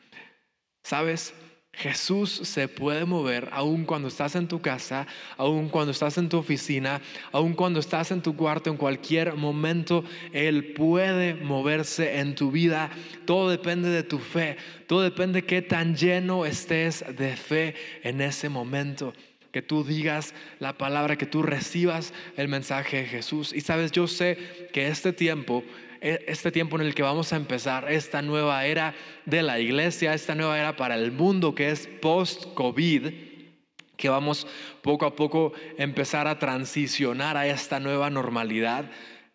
¿Sabes? 0.82 1.34
Jesús 1.72 2.30
se 2.42 2.66
puede 2.66 3.04
mover 3.04 3.48
aun 3.52 3.84
cuando 3.84 4.08
estás 4.08 4.34
en 4.34 4.48
tu 4.48 4.60
casa, 4.60 5.06
aun 5.36 5.68
cuando 5.68 5.92
estás 5.92 6.18
en 6.18 6.28
tu 6.28 6.38
oficina, 6.38 7.00
aun 7.30 7.54
cuando 7.54 7.78
estás 7.78 8.10
en 8.10 8.20
tu 8.20 8.34
cuarto, 8.36 8.68
en 8.68 8.76
cualquier 8.76 9.34
momento, 9.36 10.04
Él 10.32 10.72
puede 10.72 11.34
moverse 11.34 12.18
en 12.18 12.34
tu 12.34 12.50
vida. 12.50 12.90
Todo 13.26 13.48
depende 13.48 13.90
de 13.90 14.02
tu 14.02 14.18
fe, 14.18 14.56
todo 14.86 15.02
depende 15.02 15.42
de 15.42 15.46
qué 15.46 15.62
tan 15.62 15.94
lleno 15.94 16.46
estés 16.46 17.04
de 17.16 17.36
fe 17.36 17.74
en 18.02 18.20
ese 18.20 18.48
momento. 18.48 19.14
Que 19.52 19.62
tú 19.62 19.84
digas 19.84 20.34
la 20.58 20.76
palabra, 20.76 21.16
que 21.16 21.26
tú 21.26 21.42
recibas 21.42 22.12
el 22.36 22.48
mensaje 22.48 22.98
de 22.98 23.04
Jesús. 23.06 23.52
Y 23.52 23.60
sabes, 23.60 23.92
yo 23.92 24.06
sé 24.06 24.68
que 24.72 24.88
este 24.88 25.12
tiempo 25.12 25.64
e, 26.00 26.24
este 26.28 26.52
tiempo 26.52 26.76
en 26.76 26.82
el 26.82 26.94
que 26.94 27.02
vamos 27.02 27.32
a 27.32 27.36
empezar 27.36 27.90
esta 27.90 28.22
nueva 28.22 28.64
era 28.66 28.94
de 29.24 29.42
la 29.42 29.58
iglesia, 29.58 30.14
esta 30.14 30.34
nueva 30.34 30.58
era 30.58 30.76
para 30.76 30.94
el 30.94 31.12
mundo 31.12 31.54
que 31.54 31.70
es 31.70 31.88
post-COVID, 32.00 33.12
que 33.96 34.08
vamos 34.08 34.46
poco 34.82 35.06
a 35.06 35.16
poco 35.16 35.52
empezar 35.76 36.28
a 36.28 36.38
transicionar 36.38 37.36
a 37.36 37.46
esta 37.48 37.80
nueva 37.80 38.10
normalidad. 38.10 38.90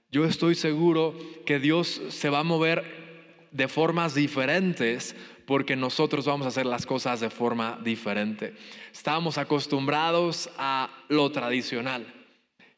Yo 0.10 0.26
estoy 0.26 0.56
seguro 0.56 1.18
que 1.46 1.60
Dios 1.60 2.02
se 2.10 2.30
va 2.30 2.40
a 2.40 2.44
mover 2.44 3.04
de 3.52 3.68
formas 3.68 4.16
diferentes 4.16 5.16
porque 5.46 5.76
nosotros 5.76 6.26
vamos 6.26 6.46
a 6.46 6.50
hacer 6.50 6.66
las 6.66 6.86
cosas 6.86 7.20
de 7.20 7.30
forma 7.30 7.80
diferente. 7.84 8.56
Estábamos 8.92 9.38
acostumbrados 9.38 10.50
a 10.58 10.90
lo 11.10 11.32
tradicional 11.32 12.06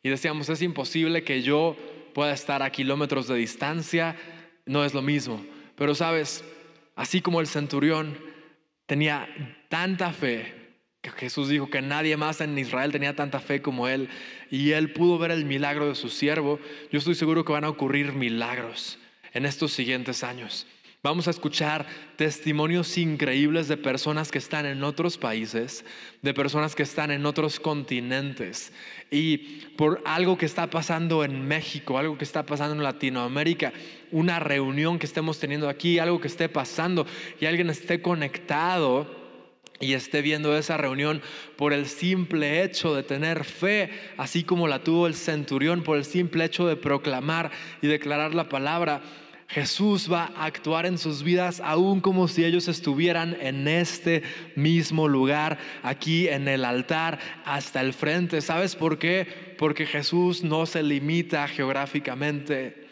y 0.04 0.10
decíamos, 0.10 0.50
es 0.50 0.62
imposible 0.62 1.24
que 1.24 1.42
yo 1.42 1.76
pueda 2.14 2.34
estar 2.34 2.62
a 2.62 2.70
kilómetros 2.70 3.28
de 3.28 3.36
distancia, 3.36 4.16
no 4.66 4.86
es 4.86 4.94
lo 4.94 5.02
mismo. 5.02 5.46
Pero 5.76 5.96
sabes, 5.96 6.44
así 6.96 7.22
como 7.22 7.42
el 7.42 7.48
centurión 7.48 8.18
tenía 8.86 9.28
tanta 9.70 10.14
fe 10.14 10.66
Jesús 11.12 11.50
dijo 11.50 11.70
que 11.70 11.82
nadie 11.82 12.18
más 12.18 12.42
en 12.42 12.58
Israel 12.58 12.92
tenía 12.92 13.16
tanta 13.16 13.40
fe 13.40 13.62
como 13.62 13.88
él 13.88 14.10
y 14.50 14.72
él 14.72 14.92
pudo 14.92 15.18
ver 15.18 15.32
el 15.32 15.46
milagro 15.46 15.88
de 15.88 15.96
su 15.96 16.10
siervo. 16.10 16.60
Yo 16.92 17.00
estoy 17.00 17.16
seguro 17.16 17.46
que 17.46 17.54
van 17.54 17.64
a 17.64 17.70
ocurrir 17.70 18.14
milagros 18.14 18.98
en 19.34 19.46
estos 19.46 19.74
siguientes 19.74 20.24
años. 20.24 20.68
Vamos 21.06 21.28
a 21.28 21.30
escuchar 21.30 21.86
testimonios 22.16 22.98
increíbles 22.98 23.68
de 23.68 23.78
personas 23.78 24.32
que 24.32 24.40
están 24.40 24.66
en 24.66 24.84
otros 24.84 25.20
países, 25.20 25.86
de 26.24 26.34
personas 26.34 26.74
que 26.74 26.82
están 26.82 27.12
en 27.12 27.28
otros 27.28 27.60
continentes. 27.60 28.74
Y 29.12 29.38
por 29.78 30.02
algo 30.04 30.36
que 30.36 30.48
está 30.48 30.68
pasando 30.72 31.24
en 31.24 31.48
México, 31.48 32.00
algo 32.00 32.18
que 32.18 32.24
está 32.24 32.48
pasando 32.48 32.74
en 32.74 32.82
Latinoamérica, 32.82 33.72
una 34.12 34.40
reunión 34.40 34.98
que 34.98 35.06
estemos 35.06 35.38
teniendo 35.38 35.70
aquí, 35.70 36.00
algo 36.00 36.20
que 36.20 36.28
esté 36.28 36.50
pasando 36.50 37.06
y 37.40 37.46
alguien 37.46 37.70
esté 37.70 38.02
conectado 38.02 39.06
y 39.80 39.94
esté 39.94 40.22
viendo 40.24 40.58
esa 40.58 40.78
reunión 40.78 41.22
por 41.56 41.74
el 41.74 41.86
simple 41.86 42.64
hecho 42.64 42.96
de 42.96 43.04
tener 43.04 43.44
fe, 43.44 43.92
así 44.18 44.44
como 44.44 44.68
la 44.68 44.84
tuvo 44.84 45.06
el 45.06 45.14
centurión, 45.14 45.84
por 45.84 45.98
el 45.98 46.06
simple 46.06 46.46
hecho 46.46 46.66
de 46.66 46.78
proclamar 46.78 47.52
y 47.84 47.88
declarar 47.88 48.34
la 48.34 48.50
palabra, 48.50 49.02
Jesús 49.48 50.12
va 50.12 50.32
a 50.36 50.46
actuar 50.46 50.86
en 50.86 50.98
sus 50.98 51.22
vidas 51.22 51.62
aún 51.64 52.02
como 52.02 52.28
si 52.28 52.44
ellos 52.44 52.68
estuvieran 52.68 53.38
en 53.40 53.68
este 53.68 54.24
mismo 54.56 55.08
lugar, 55.08 55.60
aquí 55.84 56.28
en 56.28 56.48
el 56.48 56.66
altar, 56.66 57.20
hasta 57.46 57.82
el 57.82 57.94
frente. 57.94 58.42
¿Sabes 58.42 58.76
por 58.76 58.98
qué? 58.98 59.56
Porque 59.58 59.86
Jesús 59.86 60.44
no 60.44 60.66
se 60.66 60.82
limita 60.82 61.48
geográficamente. 61.48 62.88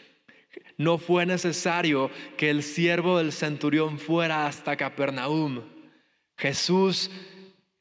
No 0.78 0.98
fue 0.98 1.26
necesario 1.26 2.10
que 2.36 2.50
el 2.50 2.62
siervo 2.62 3.18
del 3.18 3.32
centurión 3.32 3.98
fuera 3.98 4.46
hasta 4.46 4.76
Capernaum. 4.76 5.62
Jesús 6.36 7.10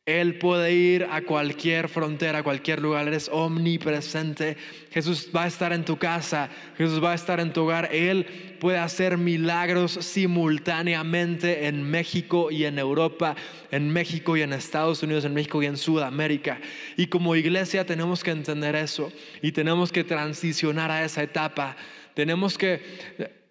él 0.05 0.38
puede 0.38 0.74
ir 0.74 1.07
a 1.10 1.22
cualquier 1.22 1.88
frontera, 1.88 2.39
a 2.39 2.43
cualquier 2.43 2.81
lugar, 2.81 3.07
eres 3.07 3.29
omnipresente. 3.31 4.57
Jesús 4.91 5.29
va 5.33 5.45
a 5.45 5.48
estar 5.48 5.72
en 5.72 5.86
tu 5.86 5.98
casa, 5.98 6.50
Jesús 6.77 7.01
va 7.01 7.13
a 7.13 7.15
estar 7.15 7.39
en 7.39 7.53
tu 7.53 7.62
hogar. 7.62 7.88
Él 7.93 8.25
puede 8.60 8.79
hacer 8.79 9.17
milagros 9.17 9.93
simultáneamente 9.93 11.67
en 11.67 11.83
México 11.83 12.51
y 12.51 12.65
en 12.65 12.79
Europa, 12.79 13.38
en 13.72 13.89
México 13.91 14.36
y 14.36 14.41
en 14.41 14.51
Estados 14.51 15.01
Unidos, 15.03 15.24
en 15.24 15.33
México 15.33 15.63
y 15.63 15.67
en 15.67 15.77
Sudamérica. 15.77 16.60
Y 16.98 17.07
como 17.07 17.38
iglesia 17.38 17.86
tenemos 17.86 18.25
que 18.25 18.31
entender 18.31 18.75
eso 18.75 19.10
y 19.41 19.53
tenemos 19.53 19.93
que 19.93 20.03
transicionar 20.03 20.91
a 20.91 21.05
esa 21.05 21.24
etapa. 21.24 21.77
Tenemos 22.13 22.57
que 22.57 23.42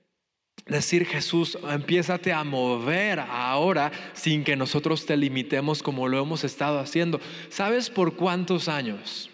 decir 0.67 1.07
Jesús, 1.07 1.59
empiézate 1.69 2.33
a 2.33 2.45
mover 2.45 3.21
ahora 3.21 3.91
sin 4.13 4.45
que 4.45 4.57
nosotros 4.57 5.07
te 5.07 5.17
limitemos 5.17 5.83
como 5.83 6.09
lo 6.09 6.21
hemos 6.21 6.45
estado 6.45 6.79
haciendo. 6.79 7.21
¿Sabes 7.49 7.91
por 7.91 8.17
cuántos 8.17 8.69
años 8.69 9.31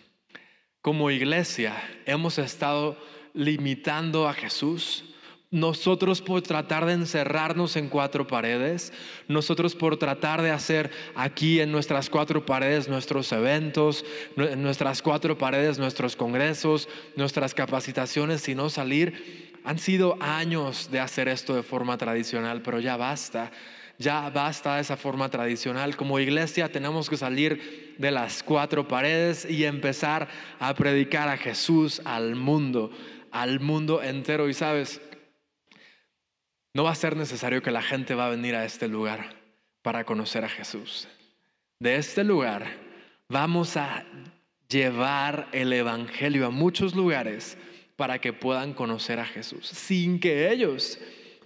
como 0.80 1.10
iglesia 1.10 1.74
hemos 2.06 2.38
estado 2.38 2.96
limitando 3.34 4.28
a 4.28 4.32
Jesús? 4.32 5.04
Nosotros 5.50 6.20
por 6.20 6.42
tratar 6.42 6.84
de 6.84 6.92
encerrarnos 6.92 7.76
en 7.76 7.88
cuatro 7.88 8.26
paredes, 8.26 8.92
nosotros 9.28 9.74
por 9.74 9.96
tratar 9.96 10.42
de 10.42 10.50
hacer 10.50 10.90
aquí 11.14 11.60
en 11.60 11.72
nuestras 11.72 12.10
cuatro 12.10 12.44
paredes 12.44 12.86
nuestros 12.86 13.32
eventos, 13.32 14.04
en 14.36 14.62
nuestras 14.62 15.00
cuatro 15.00 15.38
paredes 15.38 15.78
nuestros 15.78 16.16
congresos, 16.16 16.86
nuestras 17.16 17.54
capacitaciones 17.54 18.46
y 18.46 18.54
no 18.54 18.68
salir 18.68 19.47
han 19.64 19.78
sido 19.78 20.16
años 20.20 20.90
de 20.90 21.00
hacer 21.00 21.28
esto 21.28 21.54
de 21.54 21.62
forma 21.62 21.96
tradicional, 21.98 22.62
pero 22.62 22.80
ya 22.80 22.96
basta. 22.96 23.50
Ya 23.98 24.30
basta 24.30 24.76
de 24.76 24.82
esa 24.82 24.96
forma 24.96 25.28
tradicional. 25.28 25.96
Como 25.96 26.20
iglesia 26.20 26.70
tenemos 26.70 27.10
que 27.10 27.16
salir 27.16 27.96
de 27.98 28.10
las 28.12 28.44
cuatro 28.44 28.86
paredes 28.86 29.44
y 29.44 29.64
empezar 29.64 30.28
a 30.60 30.72
predicar 30.74 31.28
a 31.28 31.36
Jesús 31.36 32.00
al 32.04 32.36
mundo, 32.36 32.92
al 33.32 33.58
mundo 33.58 34.00
entero. 34.00 34.48
Y 34.48 34.54
sabes, 34.54 35.00
no 36.74 36.84
va 36.84 36.92
a 36.92 36.94
ser 36.94 37.16
necesario 37.16 37.60
que 37.60 37.72
la 37.72 37.82
gente 37.82 38.14
va 38.14 38.26
a 38.26 38.30
venir 38.30 38.54
a 38.54 38.64
este 38.64 38.86
lugar 38.86 39.34
para 39.82 40.04
conocer 40.04 40.44
a 40.44 40.48
Jesús. 40.48 41.08
De 41.80 41.96
este 41.96 42.22
lugar 42.22 42.68
vamos 43.28 43.76
a 43.76 44.04
llevar 44.68 45.48
el 45.52 45.72
Evangelio 45.72 46.46
a 46.46 46.50
muchos 46.50 46.94
lugares 46.94 47.58
para 47.98 48.20
que 48.20 48.32
puedan 48.32 48.74
conocer 48.74 49.18
a 49.18 49.26
Jesús, 49.26 49.66
sin 49.66 50.20
que 50.20 50.52
ellos 50.52 51.00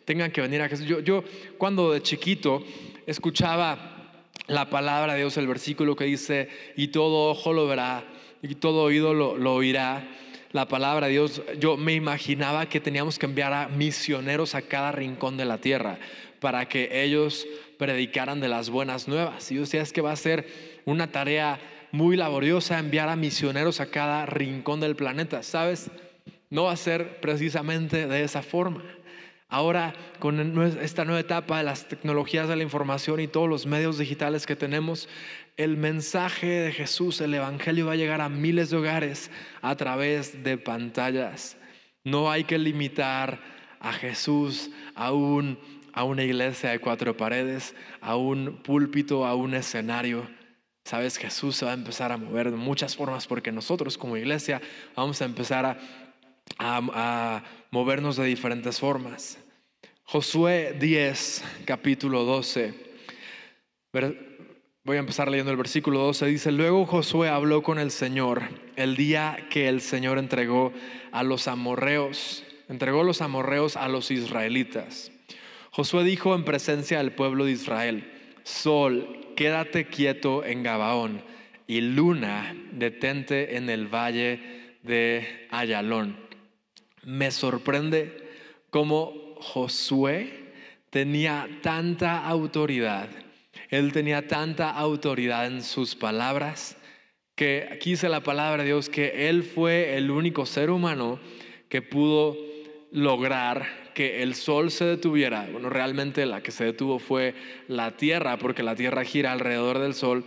tengan 0.04 0.30
que 0.30 0.42
venir 0.42 0.60
a 0.60 0.68
Jesús. 0.68 0.86
Yo, 0.86 1.00
yo 1.00 1.24
cuando 1.56 1.92
de 1.92 2.02
chiquito 2.02 2.62
escuchaba 3.06 4.12
la 4.48 4.68
palabra 4.68 5.14
de 5.14 5.20
Dios, 5.20 5.38
el 5.38 5.46
versículo 5.46 5.96
que 5.96 6.04
dice, 6.04 6.50
y 6.76 6.88
todo 6.88 7.30
ojo 7.30 7.54
lo 7.54 7.66
verá, 7.66 8.04
y 8.42 8.54
todo 8.56 8.82
oído 8.82 9.14
lo, 9.14 9.38
lo 9.38 9.54
oirá, 9.54 10.06
la 10.52 10.68
palabra 10.68 11.06
de 11.06 11.14
Dios, 11.14 11.40
yo 11.58 11.78
me 11.78 11.94
imaginaba 11.94 12.66
que 12.66 12.80
teníamos 12.80 13.18
que 13.18 13.24
enviar 13.24 13.54
a 13.54 13.68
misioneros 13.68 14.54
a 14.54 14.60
cada 14.60 14.92
rincón 14.92 15.38
de 15.38 15.46
la 15.46 15.56
tierra 15.56 15.98
para 16.38 16.68
que 16.68 17.02
ellos 17.02 17.46
predicaran 17.78 18.40
de 18.40 18.48
las 18.48 18.68
buenas 18.68 19.08
nuevas. 19.08 19.50
Y 19.50 19.54
yo 19.54 19.62
decía, 19.62 19.80
es 19.80 19.94
que 19.94 20.02
va 20.02 20.12
a 20.12 20.16
ser 20.16 20.46
una 20.84 21.10
tarea 21.10 21.58
muy 21.92 22.18
laboriosa 22.18 22.78
enviar 22.78 23.08
a 23.08 23.16
misioneros 23.16 23.80
a 23.80 23.86
cada 23.86 24.26
rincón 24.26 24.80
del 24.80 24.96
planeta, 24.96 25.42
¿sabes? 25.42 25.90
No 26.52 26.64
va 26.64 26.72
a 26.72 26.76
ser 26.76 27.18
precisamente 27.22 28.06
de 28.06 28.24
esa 28.24 28.42
forma. 28.42 28.82
Ahora, 29.48 29.94
con 30.18 30.62
esta 30.82 31.06
nueva 31.06 31.20
etapa 31.20 31.56
de 31.56 31.64
las 31.64 31.88
tecnologías 31.88 32.46
de 32.46 32.56
la 32.56 32.62
información 32.62 33.20
y 33.20 33.26
todos 33.26 33.48
los 33.48 33.64
medios 33.64 33.96
digitales 33.96 34.44
que 34.44 34.54
tenemos, 34.54 35.08
el 35.56 35.78
mensaje 35.78 36.46
de 36.46 36.72
Jesús, 36.72 37.22
el 37.22 37.32
Evangelio 37.32 37.86
va 37.86 37.92
a 37.92 37.96
llegar 37.96 38.20
a 38.20 38.28
miles 38.28 38.68
de 38.68 38.76
hogares 38.76 39.30
a 39.62 39.74
través 39.76 40.44
de 40.44 40.58
pantallas. 40.58 41.56
No 42.04 42.30
hay 42.30 42.44
que 42.44 42.58
limitar 42.58 43.40
a 43.80 43.94
Jesús 43.94 44.70
a, 44.94 45.06
a 45.06 46.04
una 46.04 46.22
iglesia 46.22 46.68
de 46.68 46.80
cuatro 46.80 47.16
paredes, 47.16 47.74
a 48.02 48.16
un 48.16 48.58
púlpito, 48.62 49.24
a 49.24 49.34
un 49.34 49.54
escenario. 49.54 50.28
Sabes, 50.84 51.16
Jesús 51.16 51.56
se 51.56 51.64
va 51.64 51.70
a 51.70 51.74
empezar 51.74 52.12
a 52.12 52.18
mover 52.18 52.50
de 52.50 52.58
muchas 52.58 52.94
formas 52.94 53.26
porque 53.26 53.52
nosotros 53.52 53.96
como 53.96 54.18
iglesia 54.18 54.60
vamos 54.94 55.22
a 55.22 55.24
empezar 55.24 55.64
a 55.64 55.78
a, 56.58 57.42
movernos 57.70 58.16
de 58.16 58.26
diferentes 58.26 58.78
formas. 58.78 59.38
Josué 60.04 60.76
10, 60.78 61.42
capítulo 61.64 62.24
12. 62.24 62.74
Voy 64.84 64.96
a 64.96 65.00
empezar 65.00 65.30
leyendo 65.30 65.50
el 65.50 65.56
versículo 65.56 66.00
12. 66.00 66.26
Dice, 66.26 66.52
luego 66.52 66.86
Josué 66.86 67.28
habló 67.28 67.62
con 67.62 67.78
el 67.78 67.90
Señor 67.90 68.42
el 68.76 68.96
día 68.96 69.46
que 69.50 69.68
el 69.68 69.80
Señor 69.80 70.18
entregó 70.18 70.72
a 71.12 71.22
los 71.22 71.48
amorreos, 71.48 72.44
entregó 72.68 73.04
los 73.04 73.22
amorreos 73.22 73.76
a 73.76 73.88
los 73.88 74.10
israelitas. 74.10 75.12
Josué 75.70 76.04
dijo 76.04 76.34
en 76.34 76.44
presencia 76.44 76.98
del 76.98 77.12
pueblo 77.12 77.46
de 77.46 77.52
Israel, 77.52 78.12
Sol, 78.42 79.32
quédate 79.36 79.86
quieto 79.86 80.44
en 80.44 80.62
Gabaón, 80.62 81.22
y 81.66 81.80
luna, 81.80 82.54
detente 82.72 83.56
en 83.56 83.70
el 83.70 83.86
valle 83.86 84.76
de 84.82 85.46
Ayalón 85.50 86.21
me 87.04 87.30
sorprende 87.30 88.30
cómo 88.70 89.36
Josué 89.40 90.52
tenía 90.90 91.48
tanta 91.62 92.24
autoridad, 92.26 93.08
él 93.70 93.92
tenía 93.92 94.28
tanta 94.28 94.70
autoridad 94.70 95.46
en 95.46 95.62
sus 95.62 95.94
palabras, 95.94 96.76
que 97.34 97.68
aquí 97.72 97.90
dice 97.90 98.08
la 98.08 98.20
palabra 98.22 98.62
de 98.62 98.68
Dios 98.68 98.88
que 98.88 99.28
él 99.28 99.42
fue 99.42 99.96
el 99.96 100.10
único 100.10 100.46
ser 100.46 100.70
humano 100.70 101.18
que 101.68 101.80
pudo 101.80 102.36
lograr 102.90 103.90
que 103.94 104.22
el 104.22 104.34
sol 104.34 104.70
se 104.70 104.84
detuviera. 104.84 105.48
Bueno, 105.50 105.70
realmente 105.70 106.26
la 106.26 106.42
que 106.42 106.50
se 106.50 106.64
detuvo 106.64 106.98
fue 106.98 107.34
la 107.68 107.92
tierra, 107.96 108.36
porque 108.38 108.62
la 108.62 108.74
tierra 108.74 109.04
gira 109.04 109.32
alrededor 109.32 109.78
del 109.78 109.94
sol, 109.94 110.24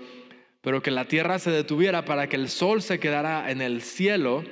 pero 0.61 0.81
que 0.81 0.91
la 0.91 1.05
tierra 1.05 1.37
se 1.37 1.51
detuviera 1.51 2.05
para 2.05 2.27
que 2.27 2.35
el 2.35 2.49
sol 2.49 2.81
se 2.81 2.99
quedara 2.99 3.51
en 3.51 3.61
el 3.61 3.81
cielo 3.81 4.43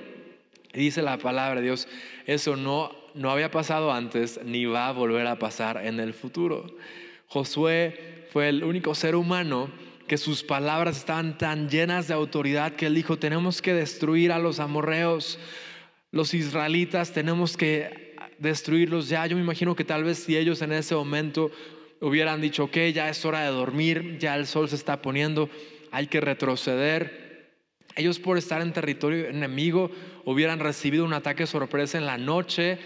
dice 0.81 1.01
la 1.01 1.17
palabra 1.17 1.59
de 1.59 1.67
Dios, 1.67 1.87
eso 2.25 2.55
no, 2.55 2.91
no 3.13 3.29
había 3.29 3.51
pasado 3.51 3.91
antes 3.91 4.39
ni 4.43 4.65
va 4.65 4.87
a 4.87 4.91
volver 4.91 5.27
a 5.27 5.39
pasar 5.39 5.85
en 5.85 5.99
el 5.99 6.13
futuro. 6.13 6.65
Josué 7.27 8.27
fue 8.31 8.49
el 8.49 8.63
único 8.63 8.95
ser 8.95 9.15
humano 9.15 9.69
que 10.07 10.17
sus 10.17 10.43
palabras 10.43 10.97
estaban 10.97 11.37
tan 11.37 11.69
llenas 11.69 12.07
de 12.07 12.13
autoridad 12.13 12.73
que 12.73 12.87
él 12.87 12.95
dijo, 12.95 13.17
tenemos 13.17 13.61
que 13.61 13.73
destruir 13.73 14.31
a 14.31 14.39
los 14.39 14.59
amorreos, 14.59 15.39
los 16.11 16.33
israelitas, 16.33 17.13
tenemos 17.13 17.55
que 17.57 18.15
destruirlos 18.37 19.09
ya. 19.09 19.25
Yo 19.25 19.35
me 19.35 19.41
imagino 19.41 19.75
que 19.75 19.85
tal 19.85 20.03
vez 20.03 20.19
si 20.19 20.35
ellos 20.35 20.61
en 20.61 20.73
ese 20.73 20.95
momento 20.95 21.51
hubieran 22.01 22.41
dicho, 22.41 22.65
ok, 22.65 22.77
ya 22.93 23.09
es 23.09 23.23
hora 23.23 23.41
de 23.41 23.51
dormir, 23.51 24.17
ya 24.19 24.35
el 24.35 24.45
sol 24.45 24.67
se 24.67 24.75
está 24.75 25.01
poniendo, 25.01 25.49
hay 25.91 26.07
que 26.07 26.19
retroceder 26.19 27.22
ellos 27.95 28.19
por 28.19 28.37
estar 28.37 28.61
en 28.61 28.73
territorio 28.73 29.27
enemigo 29.27 29.91
hubieran 30.25 30.59
recibido 30.59 31.05
un 31.05 31.13
ataque 31.13 31.45
sorpresa 31.45 31.97
en 31.97 32.05
la 32.05 32.17
noche 32.17 32.79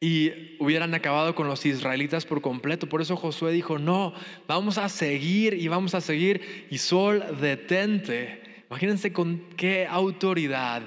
y 0.00 0.56
hubieran 0.58 0.94
acabado 0.94 1.34
con 1.34 1.46
los 1.46 1.64
israelitas 1.64 2.26
por 2.26 2.42
completo. 2.42 2.88
Por 2.88 3.00
eso 3.00 3.16
Josué 3.16 3.52
dijo, 3.52 3.78
no, 3.78 4.12
vamos 4.46 4.76
a 4.76 4.88
seguir 4.88 5.54
y 5.54 5.68
vamos 5.68 5.94
a 5.94 6.00
seguir. 6.00 6.66
Y 6.70 6.78
Sol, 6.78 7.24
detente. 7.40 8.42
Imagínense 8.68 9.12
con 9.12 9.40
qué 9.56 9.86
autoridad 9.86 10.82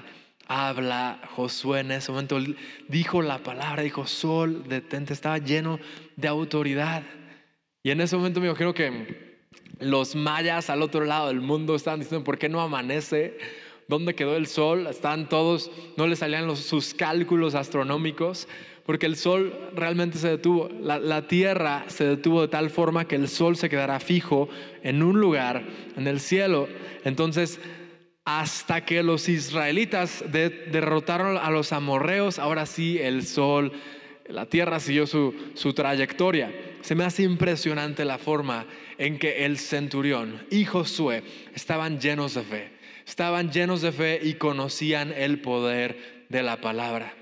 habla 0.46 1.20
Josué 1.34 1.80
en 1.80 1.90
ese 1.90 2.12
momento. 2.12 2.38
Dijo 2.86 3.20
la 3.20 3.42
palabra, 3.42 3.82
dijo, 3.82 4.06
Sol, 4.06 4.64
detente. 4.68 5.14
Estaba 5.14 5.38
lleno 5.38 5.80
de 6.14 6.28
autoridad. 6.28 7.02
Y 7.82 7.90
en 7.90 8.00
ese 8.00 8.16
momento 8.16 8.40
me 8.40 8.46
imagino 8.46 8.72
que 8.72 9.27
los 9.80 10.14
mayas 10.14 10.70
al 10.70 10.82
otro 10.82 11.04
lado 11.04 11.28
del 11.28 11.40
mundo 11.40 11.74
estaban 11.74 12.00
diciendo, 12.00 12.24
¿por 12.24 12.38
qué 12.38 12.48
no 12.48 12.60
amanece? 12.60 13.38
¿Dónde 13.86 14.14
quedó 14.14 14.36
el 14.36 14.46
sol? 14.46 14.86
Estaban 14.86 15.28
todos, 15.28 15.70
no 15.96 16.06
le 16.06 16.16
salían 16.16 16.46
los, 16.46 16.60
sus 16.60 16.94
cálculos 16.94 17.54
astronómicos 17.54 18.48
porque 18.88 19.04
el 19.04 19.16
sol 19.16 19.52
realmente 19.74 20.16
se 20.16 20.30
detuvo. 20.30 20.70
La, 20.80 21.28
tierra 21.28 21.84
se 21.88 22.04
detuvo 22.04 22.40
de 22.40 22.48
tal 22.48 22.70
forma 22.70 23.06
que 23.06 23.16
el 23.16 23.28
sol 23.28 23.54
se 23.54 23.68
quedará 23.68 24.00
fijo 24.00 24.48
en 24.82 25.02
un 25.02 25.20
lugar, 25.20 25.62
en 25.94 26.06
el 26.06 26.20
cielo. 26.20 26.68
Entonces, 27.04 27.60
hasta 28.24 28.86
que 28.86 29.02
los 29.02 29.28
israelitas 29.28 30.24
derrotaron 30.32 31.36
a 31.36 31.50
los 31.50 31.74
amorreos, 31.74 32.38
ahora 32.38 32.64
sí 32.64 32.96
el 32.98 33.26
sol, 33.26 33.72
la 34.28 34.46
tierra 34.46 34.80
siguió 34.80 35.06
su, 35.06 35.34
su 35.54 35.72
trayectoria. 35.72 36.52
Se 36.82 36.94
me 36.94 37.04
hace 37.04 37.22
impresionante 37.22 38.04
la 38.04 38.18
forma 38.18 38.66
en 38.98 39.18
que 39.18 39.44
el 39.44 39.58
centurión 39.58 40.46
y 40.50 40.64
Josué 40.64 41.22
estaban 41.54 42.00
llenos 42.00 42.34
de 42.34 42.42
fe. 42.42 42.72
Estaban 43.06 43.50
llenos 43.50 43.80
de 43.80 43.92
fe 43.92 44.20
y 44.22 44.34
conocían 44.34 45.12
el 45.12 45.40
poder 45.40 46.26
de 46.28 46.42
la 46.42 46.60
palabra. 46.60 47.14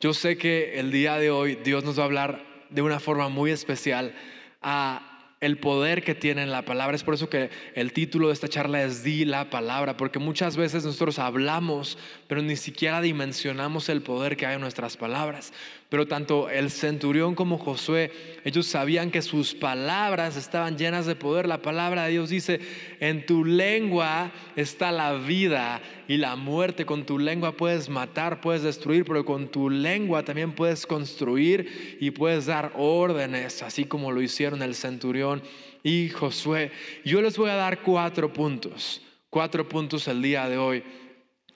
Yo 0.00 0.14
sé 0.14 0.36
que 0.36 0.78
el 0.78 0.92
día 0.92 1.18
de 1.18 1.30
hoy 1.30 1.56
Dios 1.56 1.82
nos 1.84 1.98
va 1.98 2.02
a 2.02 2.06
hablar 2.06 2.66
de 2.70 2.82
una 2.82 3.00
forma 3.00 3.28
muy 3.28 3.50
especial 3.50 4.14
a 4.60 5.13
el 5.44 5.58
poder 5.58 6.02
que 6.02 6.14
tiene 6.14 6.46
la 6.46 6.64
palabra. 6.64 6.96
Es 6.96 7.04
por 7.04 7.12
eso 7.12 7.28
que 7.28 7.50
el 7.74 7.92
título 7.92 8.28
de 8.28 8.32
esta 8.32 8.48
charla 8.48 8.82
es 8.82 9.04
Di 9.04 9.26
la 9.26 9.50
palabra, 9.50 9.96
porque 9.96 10.18
muchas 10.18 10.56
veces 10.56 10.84
nosotros 10.84 11.18
hablamos, 11.18 11.98
pero 12.28 12.40
ni 12.40 12.56
siquiera 12.56 13.02
dimensionamos 13.02 13.90
el 13.90 14.00
poder 14.00 14.38
que 14.38 14.46
hay 14.46 14.54
en 14.54 14.62
nuestras 14.62 14.96
palabras. 14.96 15.52
Pero 15.94 16.08
tanto 16.08 16.50
el 16.50 16.72
centurión 16.72 17.36
como 17.36 17.56
Josué, 17.56 18.10
ellos 18.42 18.66
sabían 18.66 19.12
que 19.12 19.22
sus 19.22 19.54
palabras 19.54 20.34
estaban 20.34 20.76
llenas 20.76 21.06
de 21.06 21.14
poder. 21.14 21.46
La 21.46 21.62
palabra 21.62 22.06
de 22.06 22.10
Dios 22.10 22.30
dice, 22.30 22.58
en 22.98 23.24
tu 23.26 23.44
lengua 23.44 24.32
está 24.56 24.90
la 24.90 25.12
vida 25.12 25.80
y 26.08 26.16
la 26.16 26.34
muerte. 26.34 26.84
Con 26.84 27.06
tu 27.06 27.16
lengua 27.16 27.56
puedes 27.56 27.88
matar, 27.88 28.40
puedes 28.40 28.64
destruir, 28.64 29.04
pero 29.04 29.24
con 29.24 29.46
tu 29.46 29.70
lengua 29.70 30.24
también 30.24 30.50
puedes 30.50 30.84
construir 30.84 31.96
y 32.00 32.10
puedes 32.10 32.46
dar 32.46 32.72
órdenes, 32.74 33.62
así 33.62 33.84
como 33.84 34.10
lo 34.10 34.20
hicieron 34.20 34.62
el 34.62 34.74
centurión 34.74 35.44
y 35.84 36.08
Josué. 36.08 36.72
Yo 37.04 37.22
les 37.22 37.38
voy 37.38 37.50
a 37.50 37.54
dar 37.54 37.82
cuatro 37.82 38.32
puntos, 38.32 39.00
cuatro 39.30 39.68
puntos 39.68 40.08
el 40.08 40.20
día 40.22 40.48
de 40.48 40.58
hoy, 40.58 40.82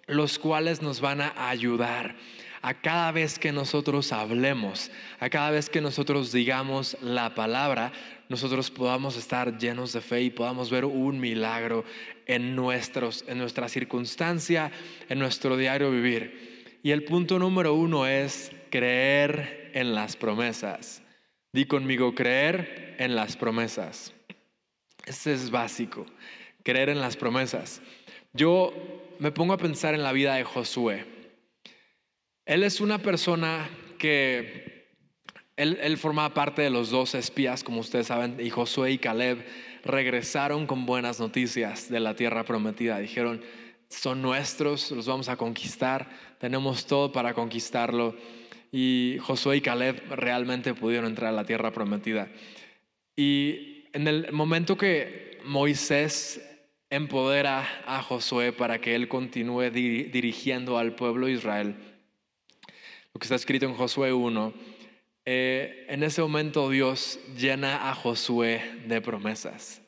los 0.06 0.38
cuales 0.38 0.80
nos 0.80 1.00
van 1.00 1.22
a 1.22 1.48
ayudar 1.48 2.14
a 2.62 2.74
cada 2.74 3.12
vez 3.12 3.38
que 3.38 3.52
nosotros 3.52 4.12
hablemos, 4.12 4.90
a 5.20 5.30
cada 5.30 5.50
vez 5.50 5.70
que 5.70 5.80
nosotros 5.80 6.32
digamos 6.32 6.96
la 7.02 7.34
palabra, 7.34 7.92
nosotros 8.28 8.70
podamos 8.70 9.16
estar 9.16 9.58
llenos 9.58 9.92
de 9.92 10.00
fe 10.00 10.22
y 10.22 10.30
podamos 10.30 10.70
ver 10.70 10.84
un 10.84 11.18
milagro 11.20 11.84
en, 12.26 12.54
nuestros, 12.54 13.24
en 13.26 13.38
nuestra 13.38 13.68
circunstancia, 13.68 14.70
en 15.08 15.18
nuestro 15.18 15.56
diario 15.56 15.90
vivir. 15.90 16.78
Y 16.82 16.90
el 16.90 17.04
punto 17.04 17.38
número 17.38 17.74
uno 17.74 18.06
es 18.06 18.52
creer 18.70 19.70
en 19.74 19.94
las 19.94 20.16
promesas. 20.16 21.02
Di 21.52 21.64
conmigo, 21.64 22.14
creer 22.14 22.96
en 22.98 23.14
las 23.14 23.36
promesas. 23.36 24.12
Ese 25.06 25.32
es 25.32 25.50
básico, 25.50 26.04
creer 26.62 26.90
en 26.90 27.00
las 27.00 27.16
promesas. 27.16 27.80
Yo 28.34 28.74
me 29.18 29.32
pongo 29.32 29.54
a 29.54 29.58
pensar 29.58 29.94
en 29.94 30.02
la 30.02 30.12
vida 30.12 30.34
de 30.34 30.44
Josué. 30.44 31.17
Él 32.48 32.64
es 32.64 32.80
una 32.80 32.96
persona 32.96 33.68
que 33.98 34.88
él, 35.56 35.98
formaba 35.98 36.32
parte 36.32 36.62
de 36.62 36.70
los 36.70 36.88
dos 36.88 37.14
espías, 37.14 37.62
como 37.62 37.80
ustedes 37.80 38.06
saben, 38.06 38.38
y 38.40 38.48
Josué 38.48 38.92
y 38.92 38.98
Caleb 38.98 39.44
regresaron 39.84 40.66
con 40.66 40.86
buenas 40.86 41.20
noticias 41.20 41.90
de 41.90 42.00
la 42.00 42.16
tierra 42.16 42.44
prometida. 42.44 43.00
Dijeron, 43.00 43.42
son 43.90 44.22
nuestros, 44.22 44.90
los 44.92 45.06
vamos 45.06 45.28
a 45.28 45.36
conquistar, 45.36 46.08
tenemos 46.38 46.86
todo 46.86 47.12
para 47.12 47.34
conquistarlo. 47.34 48.16
Y 48.72 49.18
Josué 49.20 49.58
y 49.58 49.60
Caleb 49.60 50.00
realmente 50.08 50.72
pudieron 50.72 51.10
entrar 51.10 51.28
a 51.28 51.36
la 51.36 51.44
tierra 51.44 51.70
prometida. 51.70 52.30
Y 53.14 53.84
en 53.92 54.08
el 54.08 54.32
momento 54.32 54.78
que 54.78 55.38
Moisés 55.44 56.40
empodera 56.88 57.68
a 57.84 58.02
Josué 58.02 58.54
para 58.54 58.80
que 58.80 58.94
él 58.94 59.06
continúe 59.06 59.68
dirigiendo 59.70 60.78
al 60.78 60.94
pueblo 60.94 61.26
de 61.26 61.32
Israel, 61.32 61.76
que 63.18 63.24
está 63.24 63.34
escrito 63.34 63.66
en 63.66 63.74
Josué 63.74 64.12
1, 64.12 64.52
eh, 65.24 65.86
en 65.88 66.02
ese 66.02 66.22
momento 66.22 66.70
Dios 66.70 67.18
llena 67.36 67.90
a 67.90 67.94
Josué 67.94 68.62
de 68.86 69.00
promesas. 69.00 69.82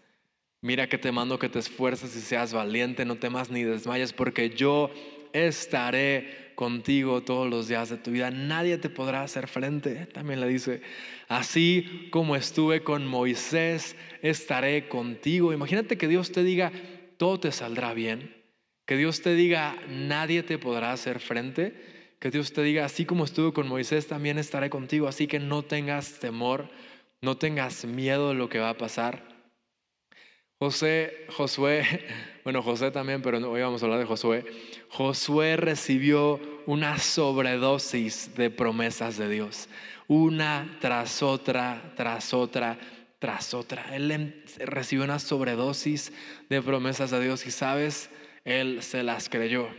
Mira 0.62 0.88
que 0.88 0.98
te 0.98 1.12
mando 1.12 1.38
que 1.38 1.48
te 1.48 1.58
esfuerces 1.58 2.14
y 2.14 2.20
seas 2.20 2.52
valiente, 2.52 3.04
no 3.04 3.16
temas 3.16 3.50
ni 3.50 3.62
desmayes, 3.62 4.12
porque 4.12 4.50
yo 4.50 4.90
estaré 5.32 6.52
contigo 6.54 7.22
todos 7.22 7.48
los 7.48 7.68
días 7.68 7.88
de 7.88 7.96
tu 7.96 8.10
vida. 8.10 8.30
Nadie 8.30 8.76
te 8.76 8.90
podrá 8.90 9.22
hacer 9.22 9.48
frente. 9.48 10.06
También 10.06 10.40
le 10.40 10.48
dice, 10.48 10.82
así 11.28 12.08
como 12.10 12.36
estuve 12.36 12.82
con 12.82 13.06
Moisés, 13.06 13.96
estaré 14.20 14.88
contigo. 14.88 15.54
Imagínate 15.54 15.96
que 15.96 16.08
Dios 16.08 16.32
te 16.32 16.44
diga, 16.44 16.70
todo 17.16 17.40
te 17.40 17.52
saldrá 17.52 17.94
bien. 17.94 18.36
Que 18.84 18.98
Dios 18.98 19.22
te 19.22 19.34
diga, 19.34 19.76
nadie 19.88 20.42
te 20.42 20.58
podrá 20.58 20.92
hacer 20.92 21.20
frente. 21.20 21.89
Que 22.20 22.30
Dios 22.30 22.52
te 22.52 22.62
diga, 22.62 22.84
así 22.84 23.06
como 23.06 23.24
estuve 23.24 23.54
con 23.54 23.66
Moisés, 23.66 24.06
también 24.06 24.38
estaré 24.38 24.68
contigo. 24.68 25.08
Así 25.08 25.26
que 25.26 25.38
no 25.38 25.62
tengas 25.62 26.20
temor, 26.20 26.68
no 27.22 27.38
tengas 27.38 27.86
miedo 27.86 28.28
de 28.28 28.34
lo 28.34 28.50
que 28.50 28.58
va 28.58 28.68
a 28.68 28.76
pasar. 28.76 29.24
José, 30.58 31.24
Josué, 31.30 31.82
bueno, 32.44 32.62
José 32.62 32.90
también, 32.90 33.22
pero 33.22 33.38
hoy 33.50 33.62
vamos 33.62 33.82
a 33.82 33.86
hablar 33.86 34.00
de 34.00 34.04
Josué. 34.04 34.44
Josué 34.90 35.56
recibió 35.56 36.38
una 36.66 36.98
sobredosis 36.98 38.34
de 38.36 38.50
promesas 38.50 39.16
de 39.16 39.30
Dios, 39.30 39.70
una 40.06 40.76
tras 40.78 41.22
otra, 41.22 41.94
tras 41.96 42.34
otra, 42.34 42.78
tras 43.18 43.54
otra. 43.54 43.96
Él 43.96 44.10
em, 44.10 44.34
recibió 44.58 45.04
una 45.06 45.20
sobredosis 45.20 46.12
de 46.50 46.60
promesas 46.60 47.10
de 47.10 47.22
Dios 47.22 47.46
y 47.46 47.50
sabes, 47.50 48.10
él 48.44 48.82
se 48.82 49.02
las 49.02 49.30
creyó. 49.30 49.70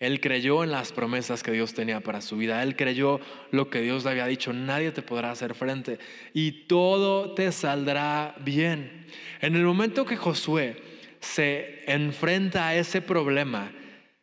Él 0.00 0.20
creyó 0.20 0.64
en 0.64 0.70
las 0.70 0.92
promesas 0.92 1.42
que 1.42 1.52
Dios 1.52 1.74
tenía 1.74 2.00
para 2.00 2.22
su 2.22 2.38
vida. 2.38 2.62
Él 2.62 2.74
creyó 2.74 3.20
lo 3.50 3.68
que 3.68 3.82
Dios 3.82 4.02
le 4.04 4.10
había 4.10 4.26
dicho. 4.26 4.54
Nadie 4.54 4.92
te 4.92 5.02
podrá 5.02 5.30
hacer 5.30 5.54
frente 5.54 5.98
y 6.32 6.66
todo 6.66 7.34
te 7.34 7.52
saldrá 7.52 8.34
bien. 8.40 9.06
En 9.42 9.54
el 9.54 9.62
momento 9.62 10.06
que 10.06 10.16
Josué 10.16 10.82
se 11.20 11.82
enfrenta 11.86 12.68
a 12.68 12.76
ese 12.76 13.02
problema, 13.02 13.72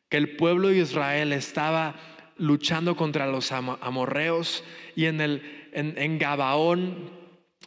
que 0.09 0.17
el 0.17 0.35
pueblo 0.35 0.69
de 0.69 0.79
Israel 0.79 1.31
estaba 1.31 1.95
luchando 2.37 2.95
contra 2.95 3.27
los 3.27 3.51
amorreos 3.51 4.63
y 4.95 5.05
en, 5.05 5.21
el, 5.21 5.69
en, 5.73 6.17
Gabaón 6.17 7.11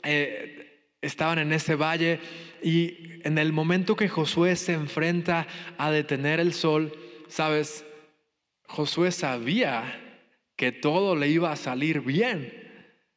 eh, 0.02 0.96
estaban 1.00 1.38
en 1.38 1.52
ese 1.52 1.76
valle 1.76 2.18
y 2.60 3.20
en 3.22 3.38
el 3.38 3.52
momento 3.52 3.94
que 3.94 4.08
Josué 4.08 4.56
se 4.56 4.72
enfrenta 4.72 5.46
a 5.78 5.92
detener 5.92 6.40
el 6.40 6.54
sol, 6.54 6.92
sabes, 7.28 7.84
Josué 8.70 9.10
sabía 9.10 10.00
que 10.54 10.70
todo 10.70 11.16
le 11.16 11.26
iba 11.26 11.50
a 11.50 11.56
salir 11.56 12.02
bien, 12.02 12.54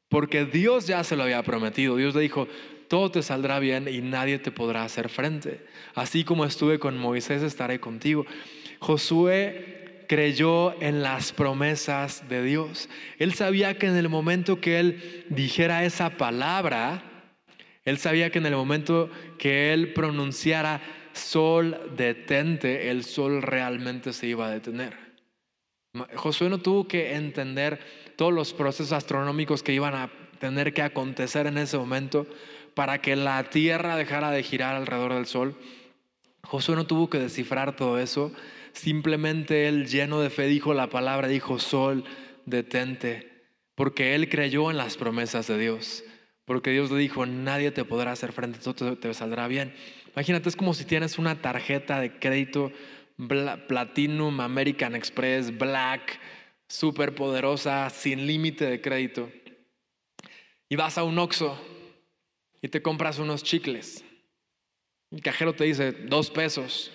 porque 0.10 0.46
Dios 0.46 0.88
ya 0.88 1.04
se 1.04 1.16
lo 1.16 1.22
había 1.22 1.44
prometido. 1.44 1.96
Dios 1.96 2.16
le 2.16 2.22
dijo, 2.22 2.48
todo 2.88 3.12
te 3.12 3.22
saldrá 3.22 3.60
bien 3.60 3.88
y 3.88 4.02
nadie 4.02 4.40
te 4.40 4.50
podrá 4.50 4.84
hacer 4.84 5.10
frente. 5.10 5.64
Así 5.94 6.24
como 6.24 6.44
estuve 6.46 6.80
con 6.80 6.98
Moisés, 6.98 7.44
estaré 7.44 7.80
contigo. 7.80 8.26
Josué 8.80 10.06
creyó 10.10 10.82
en 10.82 11.04
las 11.04 11.32
promesas 11.32 12.28
de 12.28 12.44
Dios. 12.44 12.90
Él 13.20 13.36
sabía 13.36 13.78
que 13.78 13.86
en 13.86 13.96
el 13.96 14.10
momento 14.10 14.60
que 14.60 14.80
él 14.80 15.26
dijera 15.30 15.86
esa 15.86 16.18
palabra, 16.18 17.04
él 17.86 18.00
sabía 18.00 18.32
que 18.32 18.40
en 18.40 18.48
el 18.48 18.56
momento 18.56 19.12
que 19.38 19.72
él 19.72 19.94
pronunciara 19.94 20.82
sol 21.12 21.80
detente, 21.96 22.90
el 22.90 23.04
sol 23.04 23.44
realmente 23.44 24.14
se 24.14 24.26
iba 24.26 24.48
a 24.48 24.52
detener. 24.52 25.03
Josué 26.16 26.50
no 26.50 26.58
tuvo 26.58 26.88
que 26.88 27.14
entender 27.14 27.80
todos 28.16 28.34
los 28.34 28.54
procesos 28.54 28.94
astronómicos 28.94 29.62
que 29.62 29.74
iban 29.74 29.94
a 29.94 30.12
tener 30.40 30.74
que 30.74 30.82
acontecer 30.82 31.46
en 31.46 31.58
ese 31.58 31.78
momento 31.78 32.26
para 32.74 33.00
que 33.00 33.16
la 33.16 33.44
Tierra 33.46 33.96
dejara 33.96 34.32
de 34.32 34.42
girar 34.42 34.76
alrededor 34.76 35.14
del 35.14 35.28
Sol. 35.28 35.56
Josué 36.44 36.76
no 36.76 36.88
tuvo 36.88 37.10
que 37.10 37.20
descifrar 37.20 37.76
todo 37.76 38.00
eso. 38.00 38.32
Simplemente 38.74 39.68
él, 39.68 39.88
lleno 39.88 40.20
de 40.20 40.32
fe, 40.32 40.48
dijo 40.48 40.74
la 40.74 40.90
palabra, 40.90 41.28
dijo, 41.28 41.60
Sol, 41.60 42.04
detente. 42.46 43.32
porque 43.76 44.14
él 44.16 44.30
creyó 44.30 44.70
en 44.70 44.78
las 44.78 44.98
promesas 44.98 45.48
de 45.48 45.58
Dios. 45.58 46.04
Porque 46.46 46.72
Dios 46.72 46.92
le 46.92 46.98
dijo, 46.98 47.26
nadie 47.26 47.72
te 47.72 47.86
podrá 47.86 48.12
hacer 48.12 48.34
frente, 48.34 48.60
todo 48.60 48.98
te, 48.98 49.14
saldrá 49.14 49.48
bien. 49.48 49.74
Imagínate, 50.14 50.50
es 50.50 50.56
como 50.56 50.74
si 50.74 50.86
tienes 50.86 51.18
una 51.18 51.42
tarjeta 51.42 52.00
de 52.00 52.20
crédito 52.20 52.72
Platinum, 53.18 54.40
American 54.40 54.96
Express, 54.96 55.56
Black, 55.58 56.20
súper 56.68 57.16
poderosa, 57.16 57.90
sin 57.90 58.26
límite 58.26 58.66
de 58.66 58.82
crédito. 58.82 59.32
Y 60.70 60.76
vas 60.76 60.98
a 60.98 61.04
un 61.04 61.20
Oxxo 61.20 61.60
y 62.62 62.68
te 62.70 62.82
compras 62.82 63.20
unos 63.20 63.44
chicles. 63.44 64.04
El 65.12 65.22
cajero 65.22 65.54
te 65.54 65.66
dice, 65.66 65.92
dos 65.92 66.32
pesos. 66.32 66.92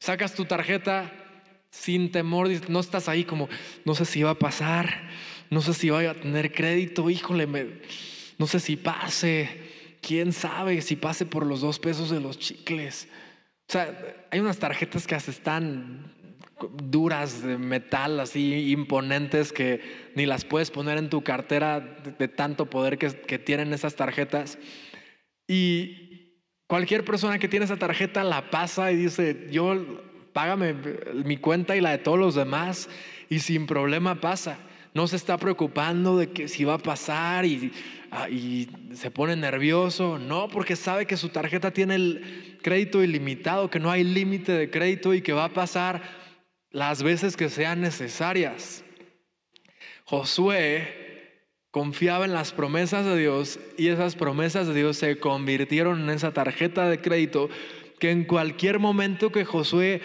Sacas 0.00 0.34
tu 0.34 0.44
tarjeta 0.44 1.12
sin 1.70 2.10
temor, 2.10 2.48
no 2.68 2.80
estás 2.80 3.08
ahí 3.08 3.24
como, 3.24 3.48
no 3.84 3.94
sé 3.94 4.04
si 4.04 4.22
va 4.22 4.30
a 4.30 4.38
pasar, 4.38 5.08
no 5.48 5.62
sé 5.62 5.74
si 5.74 5.90
voy 5.90 6.06
a 6.06 6.20
tener 6.20 6.52
crédito, 6.52 7.08
híjole, 7.08 7.46
me 7.46 7.80
no 8.38 8.46
sé 8.46 8.58
si 8.58 8.76
pase, 8.76 9.48
quién 10.00 10.32
sabe 10.32 10.82
si 10.82 10.96
pase 10.96 11.24
por 11.26 11.46
los 11.46 11.60
dos 11.60 11.78
pesos 11.78 12.10
de 12.10 12.20
los 12.20 12.38
chicles. 12.38 13.08
O 13.72 13.78
sea, 13.78 14.26
hay 14.30 14.38
unas 14.38 14.58
tarjetas 14.58 15.06
que 15.06 15.14
hasta 15.14 15.30
están 15.30 16.12
duras 16.74 17.42
de 17.42 17.56
metal, 17.56 18.20
así 18.20 18.70
imponentes, 18.70 19.50
que 19.50 19.80
ni 20.14 20.26
las 20.26 20.44
puedes 20.44 20.70
poner 20.70 20.98
en 20.98 21.08
tu 21.08 21.24
cartera 21.24 21.80
de, 21.80 22.28
tanto 22.28 22.68
poder 22.68 22.98
que, 22.98 23.08
que 23.08 23.38
tienen 23.38 23.72
esas 23.72 23.96
tarjetas. 23.96 24.58
Y 25.48 26.34
cualquier 26.66 27.02
persona 27.02 27.38
que 27.38 27.48
tiene 27.48 27.64
esa 27.64 27.78
tarjeta 27.78 28.24
la 28.24 28.50
pasa 28.50 28.92
y 28.92 28.96
dice, 28.96 29.48
yo 29.50 30.02
págame 30.34 30.74
mi 31.24 31.38
cuenta 31.38 31.74
y 31.74 31.80
la 31.80 31.92
de 31.92 31.98
todos 31.98 32.18
los 32.18 32.34
demás, 32.34 32.90
y 33.30 33.38
sin 33.38 33.66
problema 33.66 34.20
pasa. 34.20 34.58
No 34.94 35.06
se 35.06 35.16
está 35.16 35.38
preocupando 35.38 36.18
de 36.18 36.30
que 36.30 36.48
si 36.48 36.64
va 36.64 36.74
a 36.74 36.78
pasar 36.78 37.46
y 37.46 37.72
Ah, 38.14 38.28
y 38.28 38.68
se 38.92 39.10
pone 39.10 39.36
nervioso. 39.36 40.18
No, 40.18 40.48
porque 40.48 40.76
sabe 40.76 41.06
que 41.06 41.16
su 41.16 41.30
tarjeta 41.30 41.70
tiene 41.70 41.94
el 41.94 42.58
crédito 42.62 43.02
ilimitado, 43.02 43.70
que 43.70 43.80
no 43.80 43.90
hay 43.90 44.04
límite 44.04 44.52
de 44.52 44.70
crédito 44.70 45.14
y 45.14 45.22
que 45.22 45.32
va 45.32 45.46
a 45.46 45.54
pasar 45.54 46.02
las 46.70 47.02
veces 47.02 47.38
que 47.38 47.48
sean 47.48 47.80
necesarias. 47.80 48.84
Josué 50.04 51.48
confiaba 51.70 52.26
en 52.26 52.34
las 52.34 52.52
promesas 52.52 53.06
de 53.06 53.16
Dios 53.16 53.58
y 53.78 53.88
esas 53.88 54.14
promesas 54.14 54.66
de 54.66 54.74
Dios 54.74 54.98
se 54.98 55.18
convirtieron 55.18 56.02
en 56.02 56.10
esa 56.10 56.32
tarjeta 56.32 56.90
de 56.90 57.00
crédito 57.00 57.48
que 57.98 58.10
en 58.10 58.24
cualquier 58.24 58.78
momento 58.78 59.32
que 59.32 59.46
Josué 59.46 60.02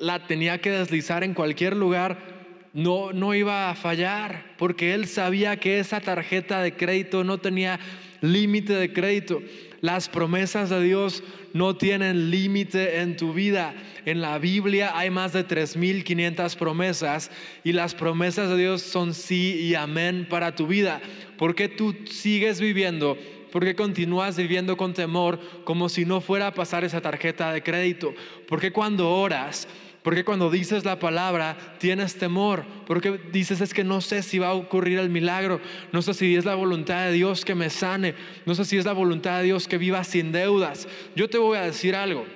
la 0.00 0.26
tenía 0.26 0.60
que 0.60 0.72
deslizar 0.72 1.22
en 1.22 1.34
cualquier 1.34 1.76
lugar, 1.76 2.33
no, 2.74 3.12
no 3.12 3.34
iba 3.34 3.70
a 3.70 3.74
fallar, 3.76 4.54
porque 4.58 4.94
él 4.94 5.06
sabía 5.06 5.58
que 5.58 5.78
esa 5.78 6.00
tarjeta 6.00 6.60
de 6.60 6.74
crédito 6.74 7.22
no 7.22 7.38
tenía 7.38 7.78
límite 8.20 8.74
de 8.74 8.92
crédito. 8.92 9.40
Las 9.80 10.08
promesas 10.08 10.70
de 10.70 10.82
Dios 10.82 11.22
no 11.52 11.76
tienen 11.76 12.30
límite 12.30 13.00
en 13.00 13.16
tu 13.16 13.32
vida. 13.32 13.74
En 14.06 14.20
la 14.20 14.38
Biblia 14.38 14.98
hay 14.98 15.10
más 15.10 15.32
de 15.32 15.46
3.500 15.46 16.56
promesas 16.56 17.30
y 17.62 17.72
las 17.72 17.94
promesas 17.94 18.48
de 18.50 18.56
Dios 18.56 18.82
son 18.82 19.14
sí 19.14 19.56
y 19.60 19.76
amén 19.76 20.26
para 20.28 20.56
tu 20.56 20.66
vida. 20.66 21.00
¿Por 21.38 21.54
qué 21.54 21.68
tú 21.68 21.94
sigues 22.06 22.60
viviendo? 22.60 23.16
¿Por 23.52 23.64
qué 23.64 23.76
continúas 23.76 24.36
viviendo 24.36 24.76
con 24.76 24.94
temor 24.94 25.38
como 25.62 25.88
si 25.88 26.04
no 26.04 26.20
fuera 26.20 26.48
a 26.48 26.54
pasar 26.54 26.82
esa 26.82 27.00
tarjeta 27.00 27.52
de 27.52 27.62
crédito? 27.62 28.14
¿Por 28.48 28.60
qué 28.60 28.72
cuando 28.72 29.10
oras 29.10 29.68
porque 30.04 30.22
cuando 30.22 30.50
dices 30.50 30.84
la 30.84 30.98
palabra 30.98 31.56
tienes 31.78 32.16
temor? 32.18 32.66
Porque 32.86 33.18
dices 33.32 33.62
es 33.62 33.72
que 33.72 33.84
no 33.84 34.02
sé 34.02 34.22
si 34.22 34.38
va 34.38 34.48
a 34.48 34.52
ocurrir 34.52 34.98
el 34.98 35.08
milagro, 35.08 35.62
no 35.92 36.02
sé 36.02 36.12
si 36.12 36.36
es 36.36 36.44
la 36.44 36.54
voluntad 36.54 37.06
de 37.06 37.12
Dios 37.12 37.46
que 37.46 37.54
me 37.54 37.70
sane, 37.70 38.14
no 38.44 38.54
sé 38.54 38.66
si 38.66 38.76
es 38.76 38.84
la 38.84 38.92
voluntad 38.92 39.38
de 39.38 39.44
Dios 39.44 39.66
que 39.66 39.78
viva 39.78 40.04
sin 40.04 40.30
deudas. 40.30 40.86
Yo 41.16 41.30
te 41.30 41.38
voy 41.38 41.56
a 41.56 41.62
decir 41.62 41.96
algo. 41.96 42.26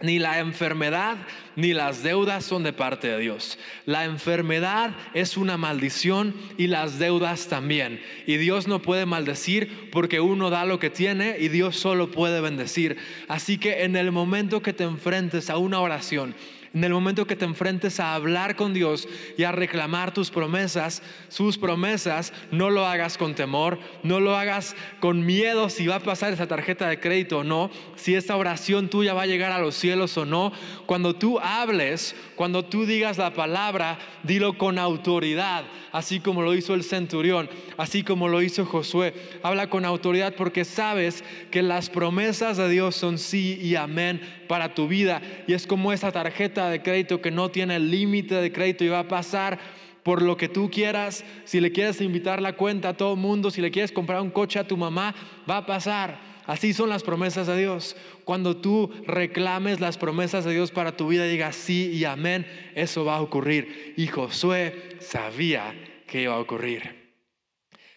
Ni 0.00 0.20
la 0.20 0.38
enfermedad 0.38 1.16
ni 1.56 1.72
las 1.72 2.04
deudas 2.04 2.44
son 2.44 2.62
de 2.62 2.72
parte 2.72 3.08
de 3.08 3.18
Dios. 3.18 3.58
La 3.84 4.04
enfermedad 4.04 4.94
es 5.12 5.36
una 5.36 5.56
maldición 5.56 6.34
y 6.56 6.68
las 6.68 7.00
deudas 7.00 7.48
también. 7.48 8.00
Y 8.26 8.36
Dios 8.36 8.68
no 8.68 8.80
puede 8.80 9.06
maldecir 9.06 9.90
porque 9.90 10.20
uno 10.20 10.50
da 10.50 10.64
lo 10.64 10.78
que 10.78 10.90
tiene 10.90 11.36
y 11.38 11.48
Dios 11.48 11.76
solo 11.76 12.12
puede 12.12 12.40
bendecir. 12.40 12.96
Así 13.26 13.58
que 13.58 13.82
en 13.82 13.96
el 13.96 14.12
momento 14.12 14.62
que 14.62 14.72
te 14.72 14.84
enfrentes 14.84 15.50
a 15.50 15.56
una 15.56 15.80
oración, 15.80 16.34
en 16.74 16.84
el 16.84 16.92
momento 16.92 17.26
que 17.26 17.36
te 17.36 17.44
enfrentes 17.44 18.00
a 18.00 18.14
hablar 18.14 18.56
con 18.56 18.72
Dios 18.72 19.06
y 19.36 19.44
a 19.44 19.52
reclamar 19.52 20.14
tus 20.14 20.30
promesas, 20.30 21.02
sus 21.28 21.58
promesas, 21.58 22.32
no 22.50 22.70
lo 22.70 22.86
hagas 22.86 23.18
con 23.18 23.34
temor, 23.34 23.78
no 24.02 24.20
lo 24.20 24.36
hagas 24.36 24.74
con 25.00 25.26
miedo 25.26 25.68
si 25.68 25.86
va 25.86 25.96
a 25.96 26.00
pasar 26.00 26.32
esa 26.32 26.48
tarjeta 26.48 26.88
de 26.88 26.98
crédito 26.98 27.38
o 27.38 27.44
no, 27.44 27.70
si 27.96 28.14
esta 28.14 28.36
oración 28.36 28.88
tuya 28.88 29.12
va 29.12 29.22
a 29.22 29.26
llegar 29.26 29.52
a 29.52 29.60
los 29.60 29.74
cielos 29.74 30.16
o 30.16 30.24
no. 30.24 30.52
Cuando 30.86 31.14
tú 31.14 31.38
hables, 31.40 32.16
cuando 32.36 32.64
tú 32.64 32.86
digas 32.86 33.18
la 33.18 33.34
palabra, 33.34 33.98
dilo 34.22 34.56
con 34.56 34.78
autoridad, 34.78 35.64
así 35.92 36.20
como 36.20 36.42
lo 36.42 36.54
hizo 36.54 36.74
el 36.74 36.84
centurión, 36.84 37.50
así 37.76 38.02
como 38.02 38.28
lo 38.28 38.40
hizo 38.40 38.64
Josué. 38.64 39.14
Habla 39.42 39.68
con 39.68 39.84
autoridad 39.84 40.34
porque 40.34 40.64
sabes 40.64 41.22
que 41.50 41.62
las 41.62 41.90
promesas 41.90 42.56
de 42.56 42.70
Dios 42.70 42.96
son 42.96 43.18
sí 43.18 43.58
y 43.60 43.76
amén 43.76 44.41
para 44.52 44.74
tu 44.74 44.86
vida. 44.86 45.22
Y 45.46 45.54
es 45.54 45.66
como 45.66 45.94
esa 45.94 46.12
tarjeta 46.12 46.68
de 46.68 46.82
crédito 46.82 47.22
que 47.22 47.30
no 47.30 47.50
tiene 47.50 47.78
límite 47.78 48.34
de 48.34 48.52
crédito 48.52 48.84
y 48.84 48.88
va 48.88 48.98
a 48.98 49.08
pasar 49.08 49.58
por 50.02 50.20
lo 50.20 50.36
que 50.36 50.46
tú 50.46 50.70
quieras. 50.70 51.24
Si 51.46 51.58
le 51.58 51.72
quieres 51.72 52.02
invitar 52.02 52.42
la 52.42 52.52
cuenta 52.52 52.90
a 52.90 52.96
todo 52.98 53.16
mundo, 53.16 53.50
si 53.50 53.62
le 53.62 53.70
quieres 53.70 53.92
comprar 53.92 54.20
un 54.20 54.28
coche 54.28 54.58
a 54.58 54.68
tu 54.68 54.76
mamá, 54.76 55.14
va 55.48 55.56
a 55.56 55.64
pasar. 55.64 56.20
Así 56.44 56.74
son 56.74 56.90
las 56.90 57.02
promesas 57.02 57.46
de 57.46 57.56
Dios. 57.56 57.96
Cuando 58.26 58.54
tú 58.58 58.90
reclames 59.06 59.80
las 59.80 59.96
promesas 59.96 60.44
de 60.44 60.52
Dios 60.52 60.70
para 60.70 60.98
tu 60.98 61.08
vida, 61.08 61.24
digas 61.24 61.56
sí 61.56 61.90
y 61.90 62.04
amén, 62.04 62.46
eso 62.74 63.06
va 63.06 63.16
a 63.16 63.22
ocurrir. 63.22 63.94
Y 63.96 64.06
Josué 64.08 64.98
sabía 65.00 65.74
que 66.06 66.20
iba 66.20 66.34
a 66.34 66.40
ocurrir. 66.40 67.14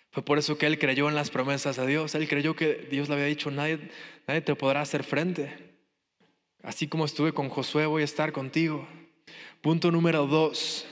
Fue 0.10 0.24
por 0.24 0.38
eso 0.38 0.58
que 0.58 0.68
él 0.68 0.80
creyó 0.80 1.10
en 1.10 1.16
las 1.16 1.32
promesas 1.32 1.76
de 1.76 1.86
Dios. 1.86 2.16
Él 2.16 2.30
creyó 2.30 2.56
que 2.56 2.88
Dios 2.90 3.10
le 3.10 3.16
había 3.16 3.26
dicho, 3.26 3.52
nadie, 3.52 3.78
nadie 4.26 4.40
te 4.40 4.56
podrá 4.56 4.80
hacer 4.80 5.04
frente. 5.04 5.65
Así 6.66 6.88
como 6.88 7.06
estuve 7.06 7.32
con 7.32 7.50
Josué, 7.50 7.86
voy 7.86 8.02
a 8.02 8.06
estar 8.06 8.32
contigo. 8.32 8.88
Punto 9.62 9.92
número 9.92 10.26
dos, 10.26 10.88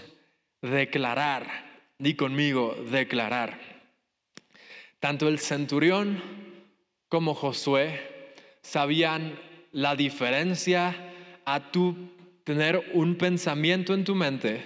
declarar. 0.62 1.48
Di 1.98 2.14
conmigo, 2.14 2.78
declarar. 2.92 3.60
Tanto 5.00 5.28
el 5.28 5.40
centurión 5.40 6.22
como 7.10 7.34
Josué 7.34 8.36
sabían 8.62 9.40
la 9.72 9.96
diferencia 9.96 10.96
a 11.44 11.72
tu 11.72 11.98
tener 12.44 12.92
un 12.94 13.16
pensamiento 13.16 13.96
en 13.96 14.04
tu 14.04 14.14
mente. 14.14 14.64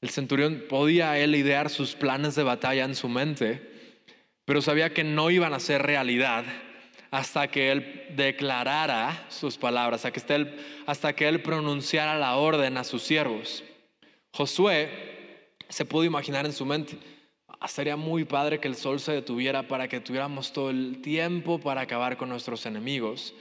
El 0.00 0.08
centurión 0.08 0.64
podía 0.66 1.18
él 1.18 1.34
idear 1.34 1.68
sus 1.68 1.94
planes 1.94 2.34
de 2.36 2.42
batalla 2.42 2.84
en 2.84 2.94
su 2.94 3.10
mente, 3.10 3.60
pero 4.46 4.62
sabía 4.62 4.94
que 4.94 5.04
no 5.04 5.30
iban 5.30 5.52
a 5.52 5.60
ser 5.60 5.82
realidad 5.82 6.46
hasta 7.12 7.46
que 7.46 7.70
él 7.70 8.06
declarara 8.16 9.26
sus 9.28 9.58
palabras, 9.58 10.06
hasta 10.06 10.10
que 10.10 10.34
él, 10.34 10.56
hasta 10.86 11.12
que 11.12 11.28
él 11.28 11.42
pronunciara 11.42 12.18
la 12.18 12.36
orden 12.36 12.78
a 12.78 12.84
sus 12.84 13.02
siervos. 13.02 13.62
Josué 14.32 14.88
se 15.68 15.84
pudo 15.84 16.04
imaginar 16.04 16.46
en 16.46 16.54
su 16.54 16.64
mente, 16.64 16.96
ah, 17.46 17.68
sería 17.68 17.96
muy 17.96 18.24
padre 18.24 18.60
que 18.60 18.66
el 18.66 18.76
sol 18.76 18.98
se 18.98 19.12
detuviera 19.12 19.68
para 19.68 19.88
que 19.88 20.00
tuviéramos 20.00 20.54
todo 20.54 20.70
el 20.70 21.02
tiempo 21.02 21.60
para 21.60 21.82
acabar 21.82 22.16
con 22.16 22.30
nuestros 22.30 22.64
enemigos, 22.64 23.34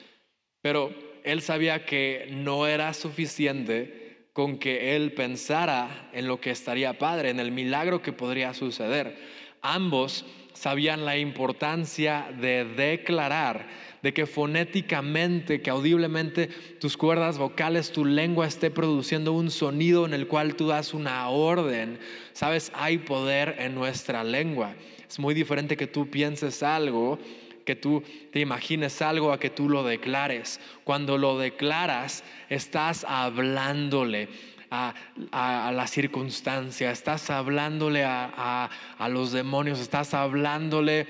pero 0.62 0.94
él 1.24 1.42
sabía 1.42 1.86
que 1.86 2.28
no 2.30 2.68
era 2.68 2.94
suficiente 2.94 4.28
con 4.34 4.58
que 4.58 4.98
él 4.98 5.14
pensara 5.14 6.10
en 6.12 6.28
lo 6.28 6.42
que 6.42 6.52
estaría 6.52 6.98
padre, 6.98 7.30
en 7.30 7.40
el 7.40 7.52
milagro 7.54 8.02
que 8.02 8.12
podría 8.12 8.54
suceder. 8.54 9.18
Ambos 9.62 10.26
sabían 10.62 11.06
la 11.06 11.18
importancia 11.18 12.32
de 12.40 12.66
declarar, 12.66 13.66
de 14.04 14.14
que 14.14 14.28
fonéticamente, 14.28 15.60
que 15.60 15.72
audiblemente 15.72 16.50
tus 16.80 16.98
cuerdas 16.98 17.40
vocales, 17.40 17.92
tu 17.92 18.06
lengua 18.06 18.46
esté 18.46 18.70
produciendo 18.70 19.34
un 19.34 19.50
sonido 19.50 20.06
en 20.06 20.14
el 20.14 20.28
cual 20.28 20.54
tú 20.56 20.68
das 20.68 20.94
una 20.94 21.28
orden. 21.30 21.98
Sabes, 22.34 22.72
hay 22.76 23.00
poder 23.00 23.56
en 23.58 23.74
nuestra 23.74 24.24
lengua. 24.24 24.76
Es 25.10 25.18
muy 25.18 25.34
diferente 25.34 25.76
que 25.76 25.88
tú 25.88 26.12
pienses 26.12 26.62
algo 26.62 27.18
que 27.66 27.76
tú 27.76 28.04
te 28.32 28.40
imagines 28.40 29.02
algo 29.02 29.32
a 29.32 29.40
que 29.40 29.50
tú 29.50 29.70
lo 29.70 29.84
declares. 29.84 30.60
Cuando 30.84 31.18
lo 31.18 31.38
declaras, 31.38 32.24
estás 32.50 33.06
hablándole 33.08 34.30
a, 34.72 35.72
la 35.74 35.88
circunstancia, 35.88 36.92
estás 36.92 37.30
hablándole 37.30 38.04
a, 38.04 38.70
a 38.98 39.10
los 39.10 39.32
demonios, 39.32 39.80
estás 39.80 40.14
hablándole 40.14 41.08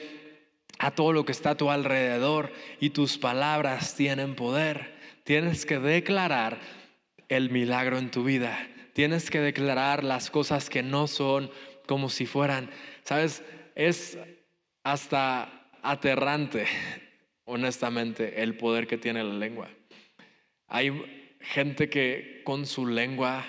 a 0.79 0.91
todo 0.91 1.13
lo 1.13 1.25
que 1.25 1.31
está 1.31 1.51
a 1.51 1.57
tu 1.57 1.69
alrededor 1.69 2.51
y 2.79 2.89
tus 2.89 3.17
palabras 3.17 3.95
tienen 3.95 4.35
poder. 4.35 4.99
Tienes 5.23 5.65
que 5.65 5.79
declarar 5.79 6.59
el 7.29 7.51
milagro 7.51 7.99
en 7.99 8.09
tu 8.09 8.23
vida. 8.23 8.67
Tienes 8.93 9.29
que 9.29 9.39
declarar 9.39 10.03
las 10.03 10.31
cosas 10.31 10.69
que 10.69 10.81
no 10.81 11.07
son 11.07 11.51
como 11.85 12.09
si 12.09 12.25
fueran, 12.25 12.69
¿sabes? 13.03 13.43
Es 13.75 14.17
hasta 14.83 15.69
aterrante, 15.83 16.65
honestamente, 17.45 18.41
el 18.41 18.57
poder 18.57 18.87
que 18.87 18.97
tiene 18.97 19.23
la 19.23 19.33
lengua. 19.33 19.69
Hay 20.67 21.20
gente 21.41 21.89
que 21.89 22.41
con 22.43 22.65
su 22.65 22.85
lengua 22.85 23.45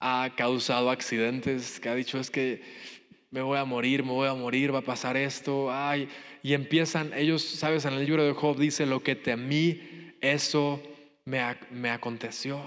ha 0.00 0.34
causado 0.36 0.90
accidentes, 0.90 1.80
que 1.80 1.88
ha 1.88 1.94
dicho 1.94 2.18
es 2.18 2.30
que 2.30 2.62
me 3.30 3.42
voy 3.42 3.58
a 3.58 3.64
morir, 3.64 4.02
me 4.02 4.12
voy 4.12 4.28
a 4.28 4.34
morir, 4.34 4.72
va 4.72 4.78
a 4.78 4.82
pasar 4.82 5.16
esto, 5.16 5.72
ay, 5.72 6.08
y 6.42 6.54
empiezan, 6.54 7.12
ellos, 7.14 7.42
sabes, 7.42 7.84
en 7.84 7.94
el 7.94 8.04
libro 8.06 8.24
de 8.24 8.32
Job 8.32 8.56
dice, 8.56 8.86
lo 8.86 9.02
que 9.02 9.16
temí, 9.16 10.14
eso 10.20 10.80
me, 11.24 11.40
me 11.70 11.90
aconteció. 11.90 12.62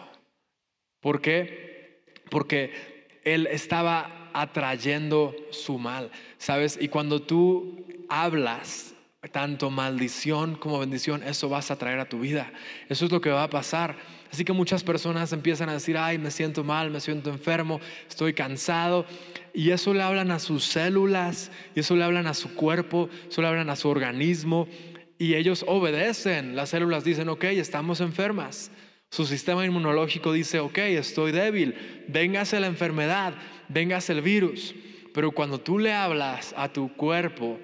¿Por 1.00 1.22
qué? 1.22 2.04
Porque 2.30 3.08
él 3.24 3.48
estaba 3.48 4.30
atrayendo 4.34 5.34
su 5.52 5.78
mal, 5.78 6.12
¿sabes? 6.38 6.78
Y 6.80 6.90
cuando 6.90 7.22
tú 7.22 7.86
hablas 8.10 8.94
tanto 9.28 9.70
maldición 9.70 10.56
como 10.56 10.80
bendición, 10.80 11.24
eso 11.24 11.50
vas 11.50 11.72
a 11.72 11.78
traer 11.78 12.00
a 12.00 12.08
tu 12.08 12.22
vida. 12.22 12.54
Eso 12.88 13.06
es 13.06 13.12
lo 13.12 13.20
que 13.20 13.30
va 13.30 13.44
a 13.44 13.50
pasar. 13.50 13.98
Así 14.32 14.46
que 14.46 14.54
muchas 14.54 14.84
personas 14.84 15.34
empiezan 15.34 15.68
a 15.68 15.74
decir, 15.74 15.98
ay, 15.98 16.18
me 16.18 16.32
siento 16.32 16.64
mal, 16.64 16.90
me 16.90 17.02
siento 17.02 17.30
enfermo, 17.30 17.82
estoy 18.08 18.34
cansado. 18.34 19.06
Y 19.54 19.72
eso 19.72 19.94
le 19.94 20.04
hablan 20.04 20.32
a 20.32 20.40
sus 20.40 20.64
células, 20.64 21.52
y 21.76 21.82
eso 21.82 21.98
le 21.98 22.06
hablan 22.06 22.28
a 22.28 22.34
su 22.34 22.56
cuerpo, 22.56 23.10
eso 23.30 23.42
le 23.42 23.50
hablan 23.50 23.70
a 23.70 23.76
su 23.76 23.90
organismo. 23.90 24.70
Y 25.18 25.36
ellos 25.36 25.66
obedecen. 25.68 26.56
Las 26.56 26.70
células 26.70 27.04
dicen, 27.04 27.28
ok, 27.28 27.44
estamos 27.46 28.00
enfermas. 28.00 28.72
Su 29.12 29.26
sistema 29.26 29.66
inmunológico 29.66 30.32
dice, 30.32 30.60
ok, 30.60 30.78
estoy 30.78 31.34
débil, 31.34 32.06
véngase 32.08 32.60
la 32.60 32.68
enfermedad, 32.68 33.34
véngase 33.68 34.14
el 34.14 34.22
virus. 34.22 34.76
Pero 35.14 35.32
cuando 35.32 35.60
tú 35.60 35.78
le 35.78 35.92
hablas 35.92 36.54
a 36.56 36.72
tu 36.72 36.94
cuerpo 36.96 37.60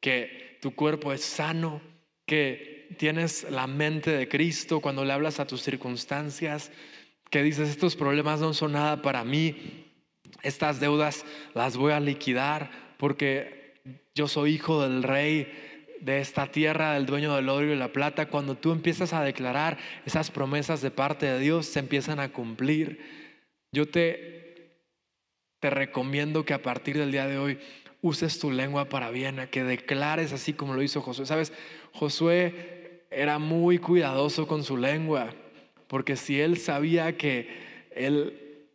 que 0.00 0.43
tu 0.64 0.74
cuerpo 0.74 1.12
es 1.12 1.22
sano, 1.22 1.82
que 2.24 2.88
tienes 2.98 3.46
la 3.50 3.66
mente 3.66 4.10
de 4.10 4.30
Cristo, 4.30 4.80
cuando 4.80 5.04
le 5.04 5.12
hablas 5.12 5.38
a 5.38 5.46
tus 5.46 5.60
circunstancias, 5.60 6.70
que 7.28 7.42
dices, 7.42 7.68
estos 7.68 7.96
problemas 7.96 8.40
no 8.40 8.54
son 8.54 8.72
nada 8.72 9.02
para 9.02 9.24
mí, 9.24 9.84
estas 10.42 10.80
deudas 10.80 11.26
las 11.52 11.76
voy 11.76 11.92
a 11.92 12.00
liquidar 12.00 12.70
porque 12.96 13.74
yo 14.14 14.26
soy 14.26 14.54
hijo 14.54 14.80
del 14.80 15.02
rey, 15.02 15.52
de 16.00 16.20
esta 16.20 16.46
tierra, 16.46 16.94
del 16.94 17.04
dueño 17.04 17.36
del 17.36 17.50
oro 17.50 17.70
y 17.70 17.76
la 17.76 17.92
plata, 17.92 18.30
cuando 18.30 18.56
tú 18.56 18.72
empiezas 18.72 19.12
a 19.12 19.22
declarar 19.22 19.76
esas 20.06 20.30
promesas 20.30 20.80
de 20.80 20.90
parte 20.90 21.26
de 21.26 21.40
Dios, 21.40 21.66
se 21.66 21.80
empiezan 21.80 22.20
a 22.20 22.32
cumplir. 22.32 23.00
Yo 23.70 23.86
te, 23.86 24.80
te 25.60 25.68
recomiendo 25.68 26.46
que 26.46 26.54
a 26.54 26.62
partir 26.62 26.96
del 26.96 27.12
día 27.12 27.26
de 27.26 27.36
hoy 27.36 27.58
uses 28.04 28.38
tu 28.38 28.50
lengua 28.50 28.90
para 28.90 29.08
bien, 29.08 29.40
a 29.40 29.46
que 29.46 29.64
declares 29.64 30.34
así 30.34 30.52
como 30.52 30.74
lo 30.74 30.82
hizo 30.82 31.00
Josué. 31.00 31.24
Sabes, 31.24 31.54
Josué 31.94 33.06
era 33.10 33.38
muy 33.38 33.78
cuidadoso 33.78 34.46
con 34.46 34.62
su 34.62 34.76
lengua, 34.76 35.30
porque 35.88 36.16
si 36.16 36.38
él 36.38 36.58
sabía 36.58 37.16
que 37.16 37.48
él 37.92 38.68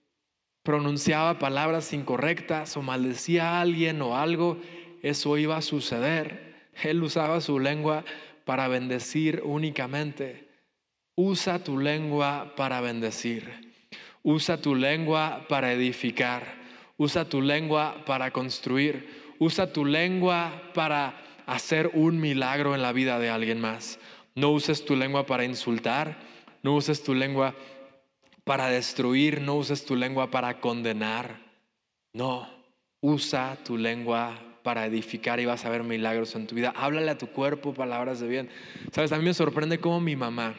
pronunciaba 0.64 1.38
palabras 1.38 1.94
incorrectas 1.94 2.76
o 2.76 2.82
maldecía 2.82 3.52
a 3.52 3.62
alguien 3.62 4.02
o 4.02 4.18
algo, 4.18 4.58
eso 5.04 5.38
iba 5.38 5.58
a 5.58 5.62
suceder. 5.62 6.72
Él 6.82 7.04
usaba 7.04 7.40
su 7.40 7.60
lengua 7.60 8.06
para 8.46 8.68
bendecir 8.68 9.44
únicamente. 9.46 10.48
Usa 11.16 11.64
tu 11.64 11.78
lengua 11.78 12.56
para 12.58 12.82
bendecir. 12.82 13.76
Usa 14.24 14.60
tu 14.60 14.74
lengua 14.74 15.46
para 15.48 15.72
edificar. 15.72 16.58
Usa 16.98 17.26
tu 17.26 17.44
lengua 17.44 18.04
para 18.08 18.32
construir. 18.32 19.19
Usa 19.40 19.74
tu 19.74 19.86
lengua 19.86 20.72
para 20.74 21.16
hacer 21.46 21.92
un 21.94 22.20
milagro 22.20 22.76
en 22.76 22.82
la 22.82 22.92
vida 22.92 23.18
de 23.18 23.30
alguien 23.30 23.60
más. 23.60 24.00
No 24.36 24.52
uses 24.52 24.86
tu 24.86 24.96
lengua 24.96 25.26
para 25.26 25.46
insultar. 25.46 26.18
No 26.62 26.76
uses 26.76 27.04
tu 27.04 27.16
lengua 27.16 27.56
para 28.44 28.68
destruir. 28.68 29.42
No 29.42 29.56
uses 29.56 29.86
tu 29.86 29.96
lengua 29.96 30.30
para 30.30 30.60
condenar. 30.60 31.40
No, 32.14 32.48
usa 33.02 33.58
tu 33.64 33.78
lengua 33.78 34.38
para 34.64 34.86
edificar 34.86 35.40
y 35.40 35.46
vas 35.46 35.66
a 35.66 35.70
ver 35.70 35.84
milagros 35.84 36.36
en 36.36 36.48
tu 36.48 36.56
vida. 36.56 36.74
Háblale 36.76 37.12
a 37.12 37.18
tu 37.18 37.28
cuerpo 37.28 37.74
palabras 37.74 38.20
de 38.20 38.28
bien. 38.28 38.50
Sabes, 38.92 39.12
a 39.12 39.18
mí 39.18 39.24
me 39.24 39.34
sorprende 39.34 39.80
cómo 39.80 40.02
mi 40.02 40.16
mamá, 40.16 40.56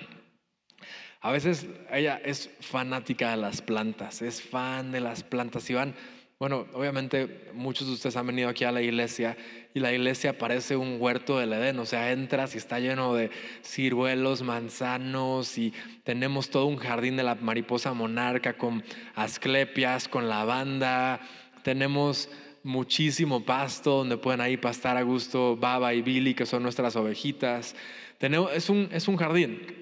a 1.20 1.32
veces 1.32 1.66
ella 1.92 2.20
es 2.24 2.50
fanática 2.60 3.30
de 3.30 3.36
las 3.36 3.60
plantas, 3.60 4.22
es 4.22 4.40
fan 4.40 4.90
de 4.90 5.00
las 5.00 5.22
plantas 5.22 5.68
y 5.68 5.74
van, 5.74 5.94
bueno, 6.40 6.66
obviamente 6.72 7.50
muchos 7.52 7.86
de 7.86 7.92
ustedes 7.92 8.16
han 8.16 8.26
venido 8.26 8.48
aquí 8.48 8.64
a 8.64 8.72
la 8.72 8.80
iglesia 8.80 9.36
y 9.74 9.80
la 9.80 9.92
iglesia 9.92 10.38
parece 10.38 10.74
un 10.74 10.96
huerto 10.98 11.38
del 11.38 11.52
Edén, 11.52 11.78
o 11.78 11.84
sea, 11.84 12.12
entras 12.12 12.54
y 12.54 12.58
está 12.58 12.80
lleno 12.80 13.14
de 13.14 13.30
ciruelos, 13.62 14.40
manzanos 14.40 15.58
y 15.58 15.74
tenemos 16.02 16.48
todo 16.48 16.64
un 16.64 16.78
jardín 16.78 17.18
de 17.18 17.24
la 17.24 17.34
mariposa 17.34 17.92
monarca 17.92 18.54
con 18.56 18.82
asclepias, 19.14 20.08
con 20.08 20.30
lavanda, 20.30 21.20
tenemos 21.62 22.30
muchísimo 22.62 23.44
pasto 23.44 23.98
donde 23.98 24.16
pueden 24.16 24.40
ahí 24.40 24.56
pastar 24.56 24.96
a 24.96 25.02
gusto 25.02 25.58
Baba 25.58 25.92
y 25.92 26.00
Billy, 26.00 26.32
que 26.32 26.46
son 26.46 26.62
nuestras 26.62 26.96
ovejitas. 26.96 27.76
Tenemos, 28.16 28.50
es, 28.54 28.70
un, 28.70 28.88
es 28.92 29.08
un 29.08 29.18
jardín. 29.18 29.79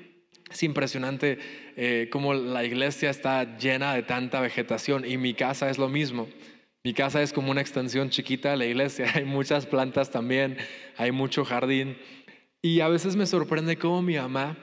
Es 0.50 0.62
impresionante 0.62 1.38
eh, 1.76 2.08
cómo 2.10 2.34
la 2.34 2.64
iglesia 2.64 3.10
está 3.10 3.58
llena 3.58 3.94
de 3.94 4.02
tanta 4.02 4.40
vegetación 4.40 5.04
y 5.04 5.18
mi 5.18 5.34
casa 5.34 5.70
es 5.70 5.78
lo 5.78 5.88
mismo. 5.88 6.28
Mi 6.84 6.94
casa 6.94 7.22
es 7.22 7.32
como 7.32 7.50
una 7.50 7.60
extensión 7.60 8.10
chiquita 8.10 8.50
de 8.50 8.56
la 8.56 8.66
iglesia. 8.66 9.10
Hay 9.14 9.24
muchas 9.24 9.66
plantas 9.66 10.10
también, 10.10 10.56
hay 10.96 11.12
mucho 11.12 11.44
jardín. 11.44 11.98
Y 12.62 12.80
a 12.80 12.88
veces 12.88 13.14
me 13.16 13.26
sorprende 13.26 13.76
cómo 13.76 14.02
mi 14.02 14.16
mamá 14.16 14.56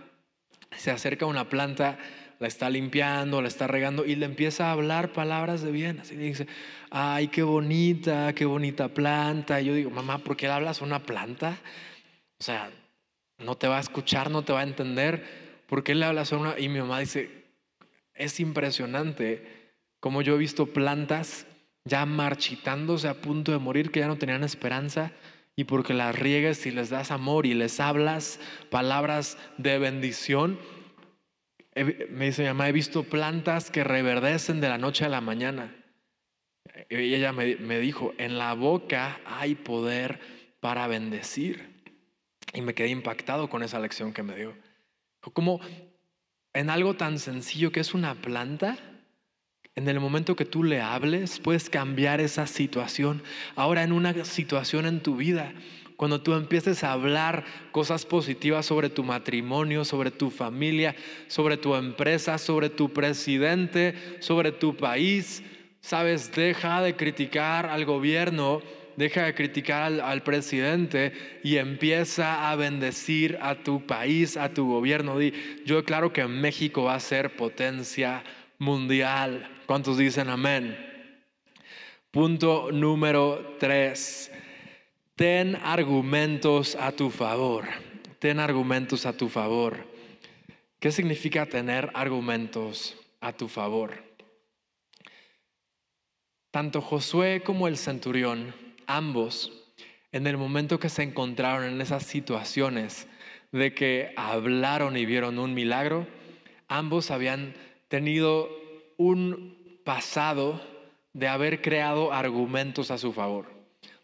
se 0.76 0.92
acerca 0.92 1.26
a 1.26 1.30
una 1.30 1.50
planta 1.50 1.98
la 2.40 2.48
está 2.48 2.70
limpiando, 2.70 3.42
la 3.42 3.48
está 3.48 3.68
regando 3.68 4.06
y 4.06 4.16
le 4.16 4.26
empieza 4.26 4.68
a 4.68 4.72
hablar 4.72 5.14
palabras 5.14 5.62
de 5.62 5.72
bien. 5.72 6.00
Así 6.00 6.16
dice, 6.16 6.48
ay, 6.90 7.30
qué 7.30 7.44
bonita, 7.44 8.34
qué 8.34 8.46
bonita 8.46 8.90
planta. 8.90 9.62
Y 9.62 9.66
yo 9.66 9.74
digo, 9.74 9.90
mamá, 9.90 10.18
¿por 10.20 10.36
qué 10.36 10.48
le 10.48 10.54
hablas 10.54 10.82
a 10.82 10.86
una 10.86 11.04
planta? 11.04 11.58
O 12.40 12.44
sea, 12.44 12.70
no 13.40 13.56
te 13.56 13.68
va 13.68 13.78
a 13.78 13.82
escuchar, 13.82 14.30
no 14.30 14.44
te 14.44 14.54
va 14.54 14.62
a 14.62 14.64
entender. 14.64 15.45
¿Por 15.68 15.84
qué 15.84 15.96
le 15.96 16.06
hablas 16.06 16.32
a 16.32 16.38
una? 16.38 16.60
Y 16.60 16.70
mi 16.70 16.80
mamá 16.80 17.00
dice, 17.00 17.46
es 18.14 18.40
impresionante 18.40 19.66
como 20.00 20.22
yo 20.22 20.36
he 20.36 20.38
visto 20.38 20.68
plantas 20.68 21.48
ya 21.84 22.06
marchitándose 22.06 23.08
a 23.08 23.22
punto 23.22 23.52
de 23.52 23.58
morir, 23.60 23.92
que 23.92 24.02
ya 24.02 24.08
no 24.08 24.18
tenían 24.18 24.44
esperanza. 24.44 25.12
Y 25.56 25.64
porque 25.64 25.94
las 25.94 26.18
riegues 26.18 26.66
y 26.66 26.72
les 26.72 26.90
das 26.90 27.12
amor 27.12 27.46
y 27.46 27.54
les 27.54 27.80
hablas 27.80 28.40
palabras 28.70 29.38
de 29.58 29.80
bendición, 29.80 30.60
me 31.76 32.26
dice 32.26 32.44
mi 32.44 32.50
mamá, 32.50 32.70
he 32.70 32.72
visto 32.72 33.04
plantas 33.04 33.72
que 33.72 33.84
reverdecen 33.84 34.62
de 34.62 34.70
la 34.70 34.78
noche 34.78 35.06
a 35.06 35.10
la 35.10 35.22
mañana. 35.22 35.76
Y 36.90 37.14
ella 37.14 37.32
me, 37.32 37.56
me 37.56 37.80
dijo, 37.80 38.14
en 38.18 38.38
la 38.38 38.54
boca 38.54 39.20
hay 39.26 39.56
poder 39.56 40.20
para 40.60 40.88
bendecir. 40.88 41.84
Y 42.54 42.62
me 42.62 42.74
quedé 42.74 42.90
impactado 42.90 43.50
con 43.50 43.64
esa 43.64 43.80
lección 43.80 44.14
que 44.14 44.24
me 44.24 44.36
dio. 44.36 44.65
Como 45.34 45.60
en 46.54 46.70
algo 46.70 46.96
tan 46.96 47.20
sencillo 47.20 47.72
que 47.72 47.80
es 47.80 47.94
una 47.94 48.16
planta, 48.16 48.78
en 49.76 49.90
el 49.90 50.00
momento 50.00 50.36
que 50.36 50.46
tú 50.46 50.64
le 50.64 50.82
hables, 50.82 51.40
puedes 51.40 51.70
cambiar 51.70 52.22
esa 52.22 52.48
situación. 52.48 53.22
Ahora 53.56 53.84
en 53.84 53.92
una 53.92 54.24
situación 54.24 54.86
en 54.86 55.02
tu 55.04 55.18
vida 55.18 55.54
cuando 55.98 56.22
tú 56.22 56.34
empieces 56.34 56.84
a 56.84 56.92
hablar 56.92 57.46
cosas 57.72 58.06
positivas 58.06 58.66
sobre 58.66 58.90
tu 58.90 59.04
matrimonio, 59.04 59.86
sobre 59.86 60.12
tu 60.12 60.30
familia, 60.30 60.96
sobre 61.28 61.58
tu 61.58 61.76
empresa, 61.76 62.38
sobre 62.38 62.70
tu 62.70 62.92
presidente, 62.92 63.96
sobre 64.20 64.52
tu 64.52 64.76
país, 64.76 65.44
sabes, 65.80 66.34
deja 66.34 66.82
de 66.82 66.96
criticar 66.96 67.68
al 67.68 67.86
gobierno, 67.86 68.62
deja 68.98 69.24
de 69.24 69.34
criticar 69.34 70.00
al, 70.02 70.24
presidente 70.24 71.14
y 71.44 71.58
empieza 71.58 72.50
a 72.50 72.56
bendecir 72.56 73.38
a 73.42 73.56
tu 73.56 73.86
país, 73.86 74.38
a 74.38 74.54
tu 74.54 74.68
gobierno. 74.68 75.20
Yo 75.66 75.84
claro 75.84 76.14
que 76.14 76.26
México 76.28 76.84
va 76.84 76.96
a 76.96 77.00
ser 77.00 77.36
potencia 77.36 78.24
mundial. 78.58 79.50
¿Cuántos 79.66 79.98
dicen 79.98 80.30
amén? 80.30 80.78
Punto 82.12 82.72
número 82.72 83.58
tres. 83.60 84.32
Ten 85.16 85.56
argumentos 85.56 86.76
a 86.76 86.92
tu 86.92 87.10
favor. 87.10 87.66
Ten 88.20 88.40
argumentos 88.40 89.06
a 89.06 89.14
tu 89.14 89.30
favor. 89.30 89.86
¿Qué 90.80 90.92
significa 90.92 91.46
tener 91.46 91.90
argumentos 91.94 92.98
a 93.22 93.34
tu 93.34 93.48
favor? 93.48 94.04
Tanto 96.52 96.80
Josué 96.80 97.42
como 97.44 97.68
el 97.68 97.76
centurión, 97.76 98.56
ambos, 98.88 99.52
en 100.12 100.28
el 100.28 100.38
momento 100.38 100.80
que 100.80 100.90
se 100.90 101.04
encontraron 101.04 101.66
en 101.66 101.82
esas 101.82 102.04
situaciones 102.04 103.08
de 103.52 103.74
que 103.74 104.14
hablaron 104.16 104.98
y 104.98 105.06
vieron 105.06 105.40
un 105.40 105.54
milagro, 105.54 106.08
ambos 106.68 107.12
habían 107.12 107.54
tenido 107.88 108.50
un 108.98 109.80
pasado 109.84 110.62
de 111.14 111.28
haber 111.28 111.62
creado 111.62 112.12
argumentos 112.12 112.92
a 112.92 112.98
su 112.98 113.14
favor. 113.14 113.48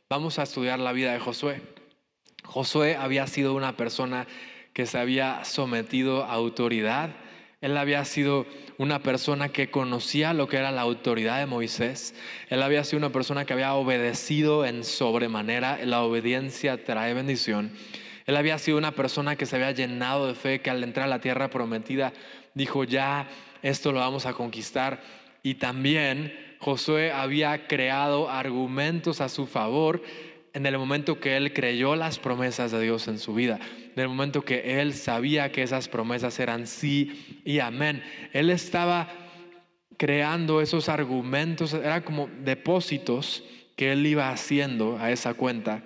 Vamos 0.09 0.39
a 0.39 0.43
estudiar 0.43 0.79
la 0.79 0.93
vida 0.93 1.13
de 1.13 1.19
Josué. 1.19 1.61
Josué 2.43 2.95
había 2.95 3.27
sido 3.27 3.53
una 3.53 3.75
persona 3.75 4.27
que 4.73 4.85
se 4.85 4.97
había 4.97 5.43
sometido 5.45 6.23
a 6.23 6.33
autoridad. 6.33 7.09
Él 7.61 7.77
había 7.77 8.03
sido 8.05 8.47
una 8.79 9.03
persona 9.03 9.49
que 9.49 9.69
conocía 9.69 10.33
lo 10.33 10.47
que 10.47 10.57
era 10.57 10.71
la 10.71 10.81
autoridad 10.81 11.39
de 11.39 11.45
Moisés. 11.45 12.15
Él 12.49 12.63
había 12.63 12.83
sido 12.83 12.97
una 12.97 13.11
persona 13.11 13.45
que 13.45 13.53
había 13.53 13.75
obedecido 13.75 14.65
en 14.65 14.83
sobremanera. 14.83 15.79
La 15.85 16.01
obediencia 16.01 16.83
trae 16.83 17.13
bendición. 17.13 17.71
Él 18.25 18.35
había 18.35 18.57
sido 18.57 18.79
una 18.79 18.93
persona 18.93 19.35
que 19.35 19.45
se 19.45 19.57
había 19.57 19.71
llenado 19.71 20.27
de 20.27 20.33
fe, 20.33 20.61
que 20.61 20.71
al 20.71 20.83
entrar 20.83 21.05
a 21.05 21.09
la 21.09 21.21
tierra 21.21 21.51
prometida 21.51 22.13
dijo, 22.55 22.83
ya, 22.83 23.27
esto 23.61 23.91
lo 23.91 23.99
vamos 23.99 24.25
a 24.25 24.33
conquistar. 24.33 25.01
Y 25.43 25.55
también 25.55 26.33
Josué 26.59 27.11
había 27.11 27.67
creado 27.67 28.29
argumentos 28.29 29.21
a 29.21 29.29
su 29.29 29.45
favor 29.45 30.01
en 30.53 30.65
el 30.65 30.77
momento 30.77 31.19
que 31.19 31.37
él 31.37 31.53
creyó 31.53 31.95
las 31.95 32.19
promesas 32.19 32.71
de 32.71 32.81
Dios 32.81 33.07
en 33.07 33.19
su 33.19 33.33
vida, 33.33 33.59
en 33.95 34.01
el 34.01 34.07
momento 34.07 34.43
que 34.43 34.81
él 34.81 34.93
sabía 34.93 35.51
que 35.51 35.63
esas 35.63 35.87
promesas 35.87 36.39
eran 36.39 36.67
sí 36.67 37.41
y 37.45 37.59
amén. 37.59 38.03
Él 38.33 38.49
estaba 38.49 39.09
creando 39.97 40.61
esos 40.61 40.89
argumentos, 40.89 41.73
era 41.73 42.03
como 42.03 42.27
depósitos 42.43 43.43
que 43.75 43.91
él 43.91 44.05
iba 44.05 44.29
haciendo 44.29 44.97
a 44.97 45.11
esa 45.11 45.33
cuenta, 45.33 45.83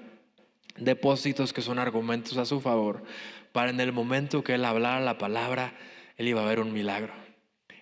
depósitos 0.77 1.53
que 1.53 1.61
son 1.61 1.79
argumentos 1.79 2.37
a 2.37 2.45
su 2.45 2.61
favor, 2.61 3.03
para 3.51 3.71
en 3.71 3.79
el 3.79 3.91
momento 3.91 4.43
que 4.43 4.55
él 4.55 4.65
hablara 4.65 4.99
la 4.99 5.17
palabra, 5.17 5.73
él 6.17 6.27
iba 6.27 6.41
a 6.41 6.47
ver 6.47 6.59
un 6.59 6.73
milagro. 6.73 7.13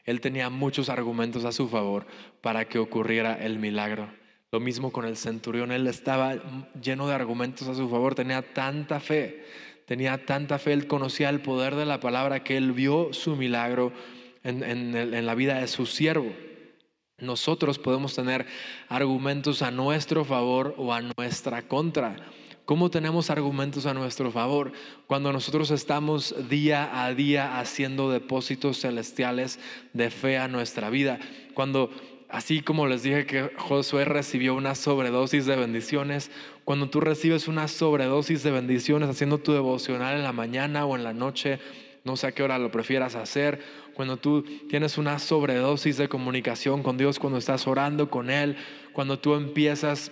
Él 0.05 0.21
tenía 0.21 0.49
muchos 0.49 0.89
argumentos 0.89 1.45
a 1.45 1.51
su 1.51 1.69
favor 1.69 2.05
para 2.41 2.65
que 2.65 2.79
ocurriera 2.79 3.35
el 3.35 3.59
milagro. 3.59 4.09
Lo 4.51 4.59
mismo 4.59 4.91
con 4.91 5.05
el 5.05 5.17
centurión, 5.17 5.71
él 5.71 5.87
estaba 5.87 6.35
lleno 6.79 7.07
de 7.07 7.15
argumentos 7.15 7.67
a 7.67 7.73
su 7.73 7.89
favor, 7.89 8.13
tenía 8.13 8.41
tanta 8.41 8.99
fe, 8.99 9.45
tenía 9.85 10.25
tanta 10.25 10.59
fe, 10.59 10.73
él 10.73 10.87
conocía 10.87 11.29
el 11.29 11.41
poder 11.41 11.75
de 11.75 11.85
la 11.85 11.99
palabra 11.99 12.43
que 12.43 12.57
él 12.57 12.71
vio 12.71 13.13
su 13.13 13.35
milagro 13.35 13.91
en, 14.43 15.25
la 15.25 15.35
vida 15.35 15.59
de 15.59 15.67
su 15.67 15.85
siervo. 15.85 16.31
Nosotros 17.19 17.79
podemos 17.79 18.15
tener 18.15 18.45
argumentos 18.89 19.61
a 19.61 19.71
nuestro 19.71 20.25
favor 20.25 20.75
o 20.77 20.93
a 20.93 21.01
nuestra 21.01 21.61
contra. 21.61 22.15
¿Cómo 22.65 22.89
tenemos 22.89 23.29
argumentos 23.29 23.85
a 23.85 23.93
nuestro 23.93 24.31
favor? 24.31 24.71
Cuando 25.07 25.33
nosotros 25.33 25.69
estamos 25.71 26.33
día 26.49 27.03
a 27.05 27.13
día 27.13 27.59
haciendo 27.59 28.09
depósitos 28.09 28.79
celestiales 28.79 29.59
de 29.91 30.09
fe 30.09 30.37
a 30.37 30.47
nuestra 30.47 30.89
vida. 30.89 31.19
Cuando 31.53 31.91
Así 32.33 32.61
como 32.61 32.87
les 32.87 33.03
dije 33.03 33.27
que 33.27 33.51
Josué 33.57 34.05
recibió 34.05 34.55
una 34.55 34.73
sobredosis 34.73 35.45
de 35.45 35.55
bendiciones, 35.55 36.31
cuando 36.65 36.89
tú 36.89 36.99
recibes 36.99 37.47
una 37.47 37.67
sobredosis 37.67 38.41
de 38.41 38.49
bendiciones 38.49 39.07
haciendo 39.07 39.37
tu 39.37 39.53
devocional 39.53 40.15
en 40.15 40.23
la 40.23 40.33
mañana 40.33 40.83
o 40.87 40.95
en 40.95 41.03
la 41.03 41.13
noche, 41.13 41.59
no 42.03 42.17
sé 42.17 42.25
a 42.25 42.31
qué 42.31 42.41
hora 42.41 42.57
lo 42.57 42.71
prefieras 42.71 43.13
hacer, 43.13 43.61
cuando 43.93 44.17
tú 44.17 44.41
tienes 44.67 44.97
una 44.97 45.19
sobredosis 45.19 45.97
de 45.97 46.09
comunicación 46.09 46.81
con 46.81 46.97
Dios, 46.97 47.19
cuando 47.19 47.37
estás 47.37 47.67
orando 47.67 48.09
con 48.09 48.31
Él, 48.31 48.57
cuando 48.93 49.19
tú 49.19 49.35
empiezas 49.35 50.11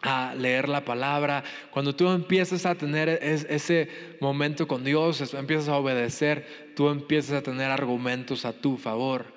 a 0.00 0.34
leer 0.34 0.70
la 0.70 0.86
palabra, 0.86 1.44
cuando 1.70 1.94
tú 1.94 2.08
empiezas 2.08 2.64
a 2.64 2.74
tener 2.74 3.18
ese 3.20 3.90
momento 4.18 4.66
con 4.66 4.82
Dios, 4.82 5.34
empiezas 5.34 5.68
a 5.68 5.76
obedecer, 5.76 6.72
tú 6.74 6.88
empiezas 6.88 7.36
a 7.36 7.42
tener 7.42 7.70
argumentos 7.70 8.46
a 8.46 8.54
tu 8.54 8.78
favor. 8.78 9.33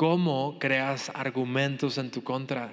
¿Cómo 0.00 0.58
creas 0.58 1.12
argumentos 1.12 1.98
en 1.98 2.10
tu 2.10 2.24
contra? 2.24 2.72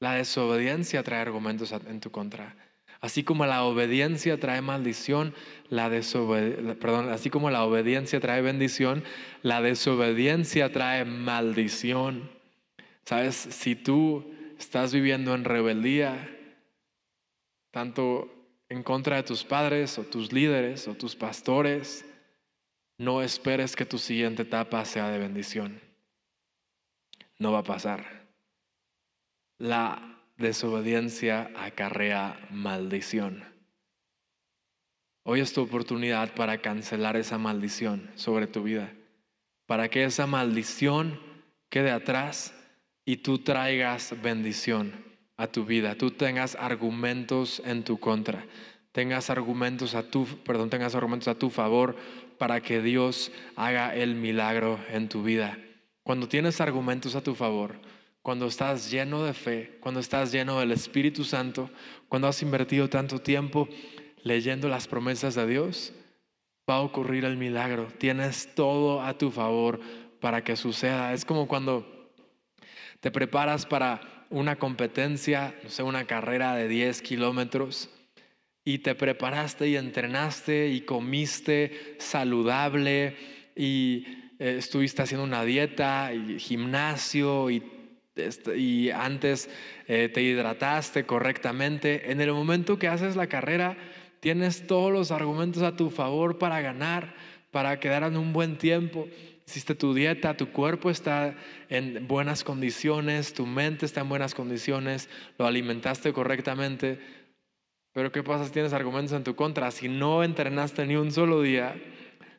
La 0.00 0.14
desobediencia 0.14 1.04
trae 1.04 1.20
argumentos 1.20 1.70
en 1.70 2.00
tu 2.00 2.10
contra. 2.10 2.56
Así 3.00 3.22
como 3.22 3.46
la 3.46 3.62
obediencia 3.62 4.40
trae 4.40 4.62
maldición, 4.62 5.32
la 5.68 5.88
perdón, 5.88 7.10
así 7.10 7.30
como 7.30 7.50
la 7.50 7.62
obediencia 7.62 8.18
trae 8.18 8.42
bendición, 8.42 9.04
la 9.42 9.62
desobediencia 9.62 10.72
trae 10.72 11.04
maldición. 11.04 12.28
Sabes, 13.04 13.36
si 13.36 13.76
tú 13.76 14.28
estás 14.58 14.92
viviendo 14.92 15.36
en 15.36 15.44
rebeldía, 15.44 16.36
tanto 17.70 18.28
en 18.68 18.82
contra 18.82 19.18
de 19.18 19.22
tus 19.22 19.44
padres 19.44 20.00
o 20.00 20.02
tus 20.02 20.32
líderes 20.32 20.88
o 20.88 20.96
tus 20.96 21.14
pastores, 21.14 22.04
no 23.00 23.22
esperes 23.22 23.76
que 23.76 23.86
tu 23.86 23.96
siguiente 23.96 24.42
etapa 24.42 24.84
sea 24.84 25.08
de 25.08 25.18
bendición. 25.18 25.80
No 27.38 27.50
va 27.50 27.60
a 27.60 27.64
pasar. 27.64 28.26
La 29.56 30.18
desobediencia 30.36 31.50
acarrea 31.56 32.38
maldición. 32.50 33.42
Hoy 35.22 35.40
es 35.40 35.54
tu 35.54 35.62
oportunidad 35.62 36.34
para 36.34 36.58
cancelar 36.58 37.16
esa 37.16 37.38
maldición 37.38 38.10
sobre 38.16 38.46
tu 38.46 38.64
vida, 38.64 38.92
para 39.64 39.88
que 39.88 40.04
esa 40.04 40.26
maldición 40.26 41.18
quede 41.70 41.92
atrás 41.92 42.54
y 43.06 43.16
tú 43.16 43.38
traigas 43.38 44.14
bendición 44.20 44.92
a 45.38 45.46
tu 45.46 45.64
vida, 45.64 45.94
tú 45.94 46.10
tengas 46.10 46.54
argumentos 46.54 47.62
en 47.64 47.82
tu 47.82 47.98
contra, 47.98 48.44
tengas 48.92 49.30
argumentos 49.30 49.94
a 49.94 50.02
tu, 50.02 50.26
perdón, 50.44 50.68
tengas 50.68 50.94
argumentos 50.94 51.28
a 51.28 51.38
tu 51.38 51.48
favor 51.48 51.96
para 52.40 52.62
que 52.62 52.80
Dios 52.80 53.30
haga 53.54 53.94
el 53.94 54.14
milagro 54.14 54.80
en 54.88 55.10
tu 55.10 55.22
vida. 55.22 55.58
Cuando 56.02 56.26
tienes 56.26 56.62
argumentos 56.62 57.14
a 57.14 57.22
tu 57.22 57.34
favor, 57.34 57.78
cuando 58.22 58.46
estás 58.46 58.90
lleno 58.90 59.22
de 59.24 59.34
fe, 59.34 59.76
cuando 59.80 60.00
estás 60.00 60.32
lleno 60.32 60.58
del 60.58 60.72
Espíritu 60.72 61.22
Santo, 61.24 61.68
cuando 62.08 62.28
has 62.28 62.40
invertido 62.40 62.88
tanto 62.88 63.18
tiempo 63.18 63.68
leyendo 64.22 64.70
las 64.70 64.88
promesas 64.88 65.34
de 65.34 65.46
Dios, 65.46 65.92
va 66.68 66.76
a 66.76 66.80
ocurrir 66.80 67.26
el 67.26 67.36
milagro. 67.36 67.88
Tienes 67.98 68.54
todo 68.54 69.02
a 69.02 69.18
tu 69.18 69.30
favor 69.30 69.78
para 70.18 70.42
que 70.42 70.56
suceda. 70.56 71.12
Es 71.12 71.26
como 71.26 71.46
cuando 71.46 72.10
te 73.00 73.10
preparas 73.10 73.66
para 73.66 74.00
una 74.30 74.56
competencia, 74.56 75.54
no 75.62 75.68
sé, 75.68 75.82
una 75.82 76.06
carrera 76.06 76.54
de 76.54 76.68
10 76.68 77.02
kilómetros 77.02 77.90
y 78.70 78.78
te 78.78 78.94
preparaste 78.94 79.68
y 79.68 79.76
entrenaste 79.76 80.68
y 80.68 80.82
comiste 80.82 81.96
saludable 81.98 83.16
y 83.56 84.06
eh, 84.38 84.56
estuviste 84.58 85.02
haciendo 85.02 85.24
una 85.24 85.44
dieta 85.44 86.12
y 86.14 86.38
gimnasio 86.38 87.50
y, 87.50 87.64
este, 88.14 88.92
antes 88.92 89.50
eh, 89.88 90.08
te 90.08 90.22
hidrataste 90.22 91.04
correctamente, 91.04 92.12
en 92.12 92.20
el 92.20 92.32
momento 92.32 92.78
que 92.78 92.86
haces 92.86 93.16
la 93.16 93.26
carrera 93.26 93.76
tienes 94.20 94.68
todos 94.68 94.92
los 94.92 95.10
argumentos 95.10 95.64
a 95.64 95.74
tu 95.74 95.90
favor 95.90 96.38
para 96.38 96.60
ganar, 96.60 97.14
para 97.50 97.80
quedar 97.80 98.04
en 98.04 98.16
un 98.16 98.32
buen 98.32 98.56
tiempo. 98.56 99.08
Hiciste 99.48 99.74
tu 99.74 99.94
dieta, 99.94 100.36
tu 100.36 100.50
cuerpo 100.50 100.90
está 100.90 101.34
en 101.68 102.06
buenas 102.06 102.44
condiciones, 102.44 103.34
tu 103.34 103.46
mente 103.46 103.84
está 103.84 104.02
en 104.02 104.08
buenas 104.08 104.32
condiciones, 104.32 105.08
lo 105.38 105.46
alimentaste 105.46 106.12
correctamente 106.12 107.00
pero 107.92 108.12
¿qué 108.12 108.22
pasa 108.22 108.44
si 108.44 108.52
tienes 108.52 108.72
argumentos 108.72 109.12
en 109.12 109.24
tu 109.24 109.34
contra? 109.34 109.70
Si 109.70 109.88
no 109.88 110.22
entrenaste 110.22 110.86
ni 110.86 110.96
un 110.96 111.10
solo 111.10 111.42
día, 111.42 111.74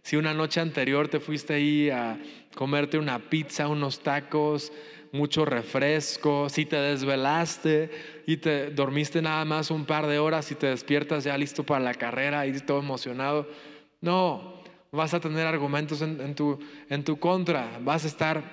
si 0.01 0.15
una 0.15 0.33
noche 0.33 0.59
anterior 0.59 1.07
te 1.07 1.19
fuiste 1.19 1.53
ahí 1.53 1.89
a 1.89 2.17
comerte 2.55 2.97
una 2.97 3.19
pizza, 3.19 3.67
unos 3.67 3.99
tacos, 3.99 4.71
mucho 5.11 5.45
refresco, 5.45 6.49
si 6.49 6.65
te 6.65 6.77
desvelaste 6.77 7.89
y 8.25 8.37
te 8.37 8.71
dormiste 8.71 9.21
nada 9.21 9.43
más 9.45 9.69
un 9.69 9.85
par 9.85 10.07
de 10.07 10.19
horas 10.19 10.51
y 10.51 10.55
te 10.55 10.67
despiertas 10.67 11.25
ya 11.25 11.37
listo 11.37 11.65
para 11.65 11.83
la 11.83 11.93
carrera 11.93 12.47
y 12.47 12.57
todo 12.59 12.79
emocionado, 12.79 13.47
no, 13.99 14.61
vas 14.91 15.13
a 15.13 15.19
tener 15.19 15.45
argumentos 15.45 16.01
en, 16.01 16.33
tu, 16.35 16.59
en 16.89 17.03
tu 17.03 17.19
contra, 17.19 17.79
vas 17.81 18.05
a 18.05 18.07
estar 18.07 18.43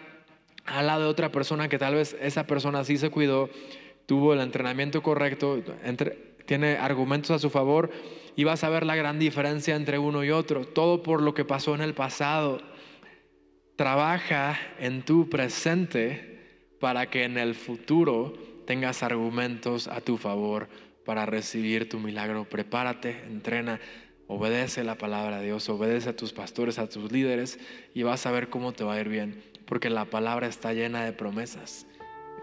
al 0.67 0.87
lado 0.87 1.05
de 1.05 1.09
otra 1.09 1.31
persona 1.31 1.69
que 1.69 1.79
tal 1.79 1.95
vez 1.95 2.17
esa 2.21 2.47
persona 2.47 2.85
sí 2.85 2.99
se 2.99 3.11
cuidó, 3.11 3.49
tuvo 4.07 4.35
el 4.35 4.41
entrenamiento 4.41 5.03
correcto, 5.03 5.63
entre, 5.85 6.28
tiene 6.49 6.79
argumentos 6.79 7.31
a 7.31 7.39
su 7.39 7.51
favor 7.51 7.91
y 8.35 8.45
vas 8.45 8.65
a 8.65 8.71
ver 8.71 8.87
la 8.87 8.97
gran 8.97 9.19
diferencia 9.19 9.77
entre 9.77 9.99
uno 9.99 10.25
y 10.25 10.31
otro. 10.31 10.67
Todo 10.67 11.03
por 11.03 11.21
lo 11.21 11.35
que 11.35 11.45
pasó 11.45 11.75
en 11.75 11.83
el 11.83 11.93
pasado. 11.93 12.63
Trabaja 13.77 14.59
en 14.81 15.03
tu 15.03 15.29
presente 15.29 16.73
para 16.81 17.11
que 17.11 17.25
en 17.25 17.37
el 17.37 17.55
futuro 17.55 18.33
tengas 18.67 19.03
argumentos 19.03 19.89
a 19.89 20.01
tu 20.01 20.17
favor 20.17 20.71
para 21.05 21.27
recibir 21.27 21.87
tu 21.87 21.99
milagro. 21.99 22.45
Prepárate, 22.45 23.25
entrena, 23.27 23.79
obedece 24.27 24.85
la 24.85 24.95
palabra 24.95 25.41
de 25.41 25.47
Dios, 25.47 25.69
obedece 25.69 26.09
a 26.09 26.17
tus 26.17 26.33
pastores, 26.33 26.79
a 26.79 26.89
tus 26.89 27.13
líderes 27.13 27.59
y 27.93 28.05
vas 28.05 28.25
a 28.25 28.31
ver 28.31 28.49
cómo 28.49 28.73
te 28.73 28.85
va 28.85 28.95
a 28.95 29.01
ir 29.01 29.11
bien, 29.11 29.43
porque 29.67 29.91
la 29.91 30.07
palabra 30.07 30.47
está 30.47 30.73
llena 30.73 31.05
de 31.05 31.13
promesas. 31.13 31.87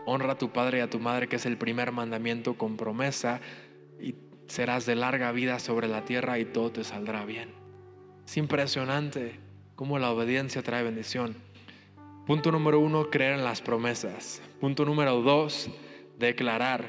Honra 0.05 0.33
a 0.33 0.37
tu 0.37 0.51
padre 0.51 0.77
y 0.77 0.81
a 0.81 0.89
tu 0.91 0.99
madre, 0.99 1.27
que 1.27 1.37
es 1.37 1.47
el 1.47 1.57
primer 1.57 1.91
mandamiento 1.91 2.53
con 2.53 2.77
promesa 2.77 3.41
y 3.99 4.15
serás 4.47 4.85
de 4.85 4.95
larga 4.95 5.31
vida 5.31 5.59
sobre 5.59 5.87
la 5.87 6.05
tierra 6.05 6.39
y 6.39 6.45
todo 6.45 6.71
te 6.71 6.83
saldrá 6.83 7.25
bien. 7.25 7.49
Es 8.25 8.37
impresionante 8.37 9.39
cómo 9.75 9.99
la 9.99 10.11
obediencia 10.11 10.63
trae 10.63 10.83
bendición. 10.83 11.35
Punto 12.25 12.51
número 12.51 12.79
uno, 12.79 13.09
creer 13.09 13.33
en 13.33 13.43
las 13.43 13.61
promesas. 13.61 14.41
Punto 14.59 14.83
número 14.85 15.21
dos, 15.21 15.69
declarar. 16.17 16.85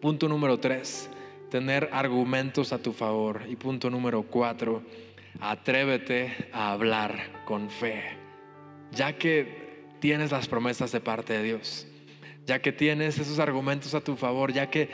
Punto 0.00 0.28
número 0.28 0.58
tres, 0.58 1.08
tener 1.48 1.88
argumentos 1.92 2.72
a 2.72 2.78
tu 2.78 2.92
favor. 2.92 3.42
Y 3.48 3.54
punto 3.54 3.88
número 3.88 4.24
cuatro, 4.24 4.82
atrévete 5.38 6.48
a 6.52 6.72
hablar 6.72 7.44
con 7.44 7.70
fe. 7.70 8.02
Ya 8.90 9.16
que 9.16 9.84
tienes 10.00 10.32
las 10.32 10.48
promesas 10.48 10.90
de 10.90 11.00
parte 11.00 11.34
de 11.34 11.44
Dios, 11.44 11.86
ya 12.44 12.60
que 12.60 12.72
tienes 12.72 13.18
esos 13.20 13.38
argumentos 13.38 13.94
a 13.94 14.00
tu 14.00 14.16
favor, 14.16 14.52
ya 14.52 14.68
que 14.68 14.90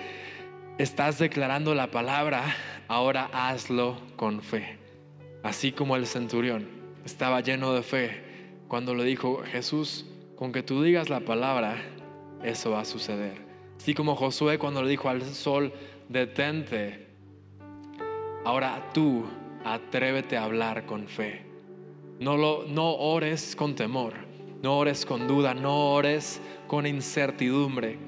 estás 0.78 1.18
declarando 1.18 1.74
la 1.74 1.90
palabra, 1.90 2.44
ahora 2.86 3.28
hazlo 3.32 3.98
con 4.16 4.42
fe. 4.42 4.78
Así 5.42 5.72
como 5.72 5.96
el 5.96 6.06
centurión 6.06 6.68
estaba 7.04 7.40
lleno 7.40 7.72
de 7.74 7.82
fe 7.82 8.22
cuando 8.68 8.94
le 8.94 9.02
dijo, 9.04 9.42
Jesús, 9.44 10.06
con 10.36 10.52
que 10.52 10.62
tú 10.62 10.82
digas 10.82 11.10
la 11.10 11.20
palabra, 11.20 11.76
eso 12.44 12.70
va 12.70 12.80
a 12.80 12.84
suceder. 12.84 13.42
Así 13.76 13.92
como 13.92 14.14
Josué 14.14 14.58
cuando 14.58 14.82
le 14.82 14.90
dijo 14.90 15.08
al 15.08 15.22
sol, 15.22 15.72
detente, 16.08 17.08
ahora 18.44 18.90
tú 18.94 19.24
atrévete 19.64 20.36
a 20.36 20.44
hablar 20.44 20.86
con 20.86 21.08
fe. 21.08 21.44
No, 22.20 22.36
lo, 22.36 22.64
no 22.68 22.94
ores 22.94 23.56
con 23.56 23.74
temor, 23.74 24.14
no 24.62 24.78
ores 24.78 25.04
con 25.04 25.26
duda, 25.26 25.54
no 25.54 25.92
ores 25.92 26.40
con 26.68 26.86
incertidumbre. 26.86 27.98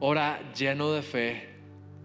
Ora 0.00 0.40
lleno 0.54 0.92
de 0.92 1.02
fe, 1.02 1.49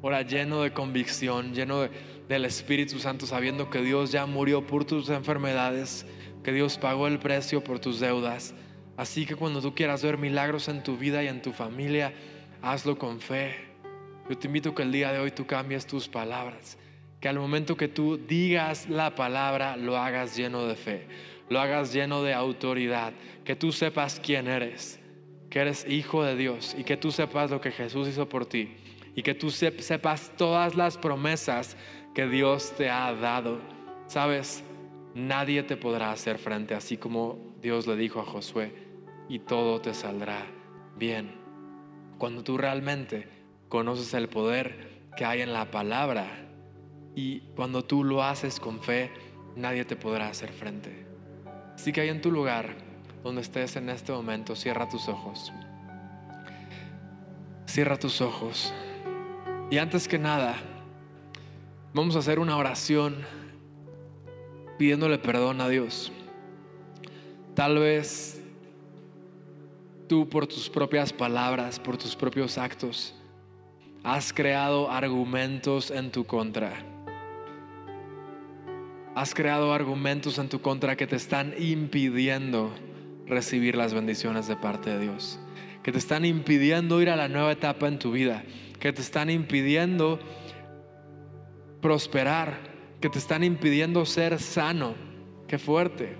ora 0.07 0.21
lleno 0.21 0.61
de 0.61 0.71
convicción, 0.71 1.55
lleno 1.55 1.89
del 2.29 2.45
Espíritu 2.45 2.99
Santo, 2.99 3.25
sabiendo 3.25 3.71
que 3.71 3.81
Dios 3.81 4.11
ya 4.11 4.27
murió 4.27 4.67
por 4.67 4.85
tus 4.85 5.09
enfermedades, 5.09 6.05
que 6.43 6.51
Dios 6.51 6.77
pagó 6.77 7.07
el 7.07 7.17
precio 7.17 7.63
por 7.63 7.79
tus 7.79 7.99
deudas. 7.99 8.53
Así 8.97 9.25
que 9.25 9.35
cuando 9.35 9.63
tú 9.63 9.73
quieras 9.73 10.03
ver 10.03 10.19
milagros 10.19 10.67
en 10.67 10.83
tu 10.83 10.95
vida 10.95 11.23
y 11.23 11.27
en 11.27 11.41
tu 11.41 11.53
familia, 11.53 12.13
hazlo 12.61 12.99
con 12.99 13.19
fe. 13.19 13.55
Yo 14.29 14.37
te 14.37 14.45
invito 14.45 14.75
que 14.75 14.83
el 14.83 14.91
día 14.91 15.11
de 15.11 15.17
hoy 15.17 15.31
tú 15.31 15.47
cambies 15.47 15.87
tus 15.87 16.07
palabras. 16.07 16.77
Que 17.19 17.27
al 17.27 17.39
momento 17.39 17.75
que 17.75 17.87
tú 17.87 18.15
digas 18.15 18.87
la 18.87 19.15
palabra, 19.15 19.75
lo 19.75 19.97
hagas 19.97 20.37
lleno 20.37 20.67
de 20.67 20.75
fe, 20.75 21.07
lo 21.49 21.59
hagas 21.59 21.91
lleno 21.91 22.21
de 22.21 22.35
autoridad, 22.35 23.11
que 23.43 23.55
tú 23.55 23.71
sepas 23.71 24.21
quién 24.23 24.47
eres, 24.47 24.99
que 25.49 25.61
eres 25.61 25.83
hijo 25.89 26.23
de 26.23 26.35
Dios 26.35 26.75
y 26.77 26.83
que 26.83 26.95
tú 26.95 27.11
sepas 27.11 27.49
lo 27.49 27.59
que 27.59 27.71
Jesús 27.71 28.07
hizo 28.07 28.29
por 28.29 28.45
ti 28.45 28.84
y 29.15 29.23
que 29.23 29.33
tú 29.33 29.49
sepas 29.49 30.31
todas 30.37 30.75
las 30.75 30.97
promesas 30.97 31.77
que 32.13 32.27
Dios 32.27 32.73
te 32.77 32.89
ha 32.89 33.13
dado. 33.13 33.59
Sabes, 34.07 34.63
nadie 35.13 35.63
te 35.63 35.77
podrá 35.77 36.11
hacer 36.11 36.37
frente, 36.37 36.75
así 36.75 36.97
como 36.97 37.37
Dios 37.61 37.87
le 37.87 37.95
dijo 37.95 38.19
a 38.19 38.25
Josué, 38.25 38.73
y 39.29 39.39
todo 39.39 39.81
te 39.81 39.93
saldrá 39.93 40.45
bien. 40.97 41.33
Cuando 42.17 42.43
tú 42.43 42.57
realmente 42.57 43.27
conoces 43.69 44.13
el 44.13 44.29
poder 44.29 45.01
que 45.17 45.25
hay 45.25 45.41
en 45.41 45.53
la 45.53 45.71
palabra 45.71 46.27
y 47.15 47.39
cuando 47.55 47.83
tú 47.83 48.03
lo 48.03 48.23
haces 48.23 48.59
con 48.59 48.81
fe, 48.81 49.11
nadie 49.55 49.85
te 49.85 49.95
podrá 49.95 50.27
hacer 50.27 50.51
frente. 50.51 51.05
Así 51.73 51.91
que 51.91 52.01
ahí 52.01 52.09
en 52.09 52.21
tu 52.21 52.31
lugar, 52.31 52.75
donde 53.23 53.41
estés 53.41 53.75
en 53.77 53.89
este 53.89 54.11
momento, 54.11 54.55
cierra 54.55 54.87
tus 54.87 55.07
ojos. 55.07 55.51
Cierra 57.65 57.97
tus 57.97 58.21
ojos. 58.21 58.73
Y 59.71 59.79
antes 59.79 60.07
que 60.07 60.19
nada, 60.19 60.57
vamos 61.93 62.15
a 62.15 62.19
hacer 62.19 62.37
una 62.37 62.55
oración 62.55 63.17
pidiéndole 64.77 65.17
perdón 65.17 65.59
a 65.59 65.67
Dios. 65.67 66.11
Tal 67.55 67.79
vez 67.79 68.41
tú 70.07 70.29
por 70.29 70.45
tus 70.45 70.69
propias 70.69 71.11
palabras, 71.11 71.79
por 71.79 71.97
tus 71.97 72.15
propios 72.15 72.59
actos, 72.59 73.15
has 74.03 74.31
creado 74.31 74.91
argumentos 74.91 75.89
en 75.89 76.11
tu 76.11 76.25
contra. 76.25 76.73
Has 79.15 79.33
creado 79.33 79.73
argumentos 79.73 80.37
en 80.37 80.47
tu 80.47 80.61
contra 80.61 80.95
que 80.95 81.07
te 81.07 81.15
están 81.15 81.55
impidiendo 81.57 82.71
recibir 83.25 83.75
las 83.75 83.95
bendiciones 83.95 84.47
de 84.47 84.57
parte 84.57 84.91
de 84.91 84.99
Dios. 84.99 85.39
Que 85.85 85.91
te 85.91 85.99
están 85.99 86.25
impidiendo 86.25 86.99
ir 86.99 87.11
a 87.11 87.15
la 87.15 87.27
nueva 87.27 87.51
etapa 87.51 87.87
en 87.87 87.99
tu 87.99 88.11
vida. 88.11 88.43
Que 88.79 88.91
te 88.91 89.03
están 89.03 89.29
impidiendo 89.29 90.19
prosperar 91.79 92.57
que 92.99 93.09
te 93.11 93.19
están 93.19 93.43
impidiendo 93.43 94.03
ser 94.07 94.39
sano. 94.39 94.95
Qué 95.47 95.59
fuerte. 95.59 96.17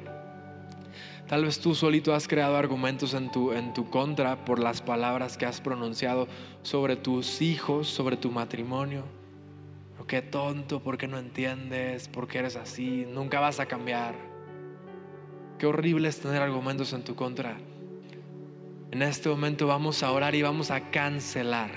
Tal 1.27 1.43
vez 1.43 1.59
tú 1.59 1.73
solito 1.73 2.13
has 2.13 2.27
creado 2.27 2.55
argumentos 2.55 3.15
en 3.15 3.31
tu, 3.31 3.53
en 3.53 3.73
tu 3.73 3.89
contra 3.89 4.45
por 4.45 4.59
las 4.59 4.83
palabras 4.83 5.35
que 5.35 5.47
has 5.47 5.61
pronunciado 5.61 6.27
sobre 6.61 6.95
tus 6.95 7.41
hijos, 7.41 7.87
sobre 7.87 8.17
tu 8.17 8.29
matrimonio. 8.29 9.03
Qué 10.07 10.21
tonto, 10.21 10.83
¿por 10.83 10.99
qué 10.99 11.07
no 11.07 11.17
entiendes? 11.17 12.07
¿Por 12.07 12.27
qué 12.27 12.37
eres 12.37 12.55
así? 12.55 13.07
Nunca 13.11 13.39
vas 13.39 13.59
a 13.59 13.65
cambiar. 13.65 14.13
Qué 15.57 15.65
horrible 15.65 16.07
es 16.09 16.19
tener 16.19 16.43
argumentos 16.43 16.93
en 16.93 17.03
tu 17.03 17.15
contra. 17.15 17.57
En 18.95 19.01
este 19.01 19.27
momento 19.27 19.67
vamos 19.67 20.03
a 20.03 20.11
orar 20.13 20.35
y 20.35 20.41
vamos 20.41 20.71
a 20.71 20.89
cancelar 20.89 21.69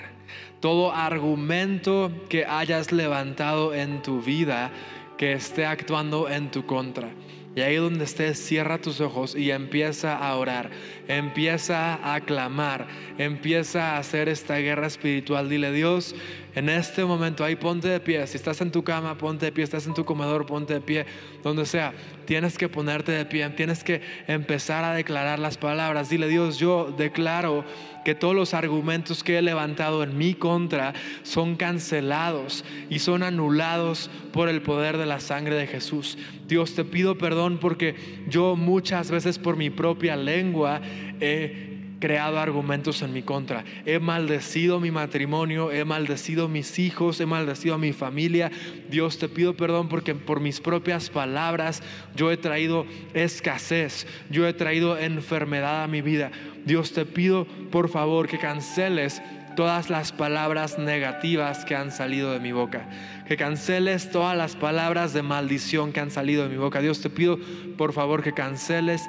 todo 0.61 0.93
argumento 0.93 2.13
que 2.29 2.45
hayas 2.45 2.93
levantado 2.93 3.75
en 3.75 4.01
tu 4.01 4.21
vida 4.21 4.71
que 5.17 5.33
esté 5.33 5.65
actuando 5.65 6.29
en 6.29 6.49
tu 6.49 6.65
contra. 6.65 7.09
Y 7.57 7.59
ahí 7.59 7.75
donde 7.75 8.05
estés, 8.05 8.39
cierra 8.39 8.79
tus 8.79 9.01
ojos 9.01 9.35
y 9.35 9.51
empieza 9.51 10.15
a 10.15 10.33
orar, 10.37 10.69
empieza 11.09 12.13
a 12.13 12.21
clamar, 12.21 12.87
empieza 13.17 13.95
a 13.95 13.97
hacer 13.97 14.29
esta 14.29 14.55
guerra 14.55 14.87
espiritual. 14.87 15.49
Dile, 15.49 15.73
Dios, 15.73 16.15
en 16.59 16.67
este 16.67 17.05
momento 17.05 17.45
ahí 17.45 17.55
ponte 17.55 17.87
de 17.87 18.01
pie. 18.01 18.27
Si 18.27 18.35
estás 18.35 18.59
en 18.59 18.69
tu 18.69 18.83
cama, 18.83 19.17
ponte 19.17 19.45
de 19.45 19.51
pie. 19.53 19.63
Estás 19.63 19.87
en 19.87 19.93
tu 19.93 20.03
comedor, 20.03 20.45
ponte 20.45 20.73
de 20.73 20.81
pie. 20.81 21.05
Donde 21.41 21.65
sea, 21.65 21.93
tienes 22.25 22.57
que 22.57 22.67
ponerte 22.67 23.13
de 23.13 23.23
pie. 23.23 23.47
Tienes 23.51 23.81
que 23.81 24.01
empezar 24.27 24.83
a 24.83 24.93
declarar 24.93 25.39
las 25.39 25.57
palabras. 25.57 26.09
Dile, 26.09 26.27
Dios, 26.27 26.57
yo 26.57 26.93
declaro 26.97 27.63
que 28.03 28.13
todos 28.13 28.35
los 28.35 28.53
argumentos 28.53 29.23
que 29.23 29.37
he 29.37 29.41
levantado 29.41 30.03
en 30.03 30.17
mi 30.17 30.33
contra 30.33 30.93
son 31.23 31.55
cancelados 31.55 32.65
y 32.89 32.99
son 32.99 33.23
anulados 33.23 34.09
por 34.33 34.49
el 34.49 34.61
poder 34.61 34.97
de 34.97 35.05
la 35.05 35.21
sangre 35.21 35.55
de 35.55 35.65
Jesús. 35.65 36.17
Dios, 36.45 36.75
te 36.75 36.83
pido 36.83 37.17
perdón 37.17 37.57
porque 37.61 37.95
yo 38.27 38.57
muchas 38.57 39.11
veces 39.11 39.39
por 39.39 39.55
mi 39.55 39.69
propia 39.69 40.17
lengua 40.17 40.81
he 41.21 41.68
creado 41.99 42.39
argumentos 42.39 43.01
en 43.01 43.13
mi 43.13 43.21
contra. 43.21 43.63
He 43.85 43.99
maldecido 43.99 44.79
mi 44.79 44.91
matrimonio, 44.91 45.71
he 45.71 45.85
maldecido 45.85 46.47
mis 46.47 46.79
hijos, 46.79 47.19
he 47.19 47.25
maldecido 47.25 47.75
a 47.75 47.77
mi 47.77 47.93
familia. 47.93 48.51
Dios, 48.89 49.17
te 49.17 49.29
pido 49.29 49.55
perdón 49.55 49.89
porque 49.89 50.15
por 50.15 50.39
mis 50.39 50.59
propias 50.61 51.09
palabras 51.09 51.83
yo 52.15 52.31
he 52.31 52.37
traído 52.37 52.85
escasez, 53.13 54.07
yo 54.29 54.47
he 54.47 54.53
traído 54.53 54.97
enfermedad 54.97 55.83
a 55.83 55.87
mi 55.87 56.01
vida. 56.01 56.31
Dios, 56.65 56.93
te 56.93 57.05
pido 57.05 57.45
por 57.71 57.89
favor 57.89 58.27
que 58.27 58.37
canceles 58.37 59.21
todas 59.55 59.89
las 59.89 60.13
palabras 60.13 60.79
negativas 60.79 61.65
que 61.65 61.75
han 61.75 61.91
salido 61.91 62.31
de 62.31 62.39
mi 62.39 62.53
boca. 62.53 62.87
Que 63.27 63.35
canceles 63.35 64.09
todas 64.09 64.37
las 64.37 64.55
palabras 64.55 65.13
de 65.13 65.21
maldición 65.21 65.91
que 65.91 65.99
han 65.99 66.11
salido 66.11 66.43
de 66.43 66.49
mi 66.49 66.55
boca. 66.55 66.79
Dios, 66.79 67.01
te 67.01 67.09
pido 67.09 67.37
por 67.77 67.91
favor 67.91 68.23
que 68.23 68.33
canceles 68.33 69.01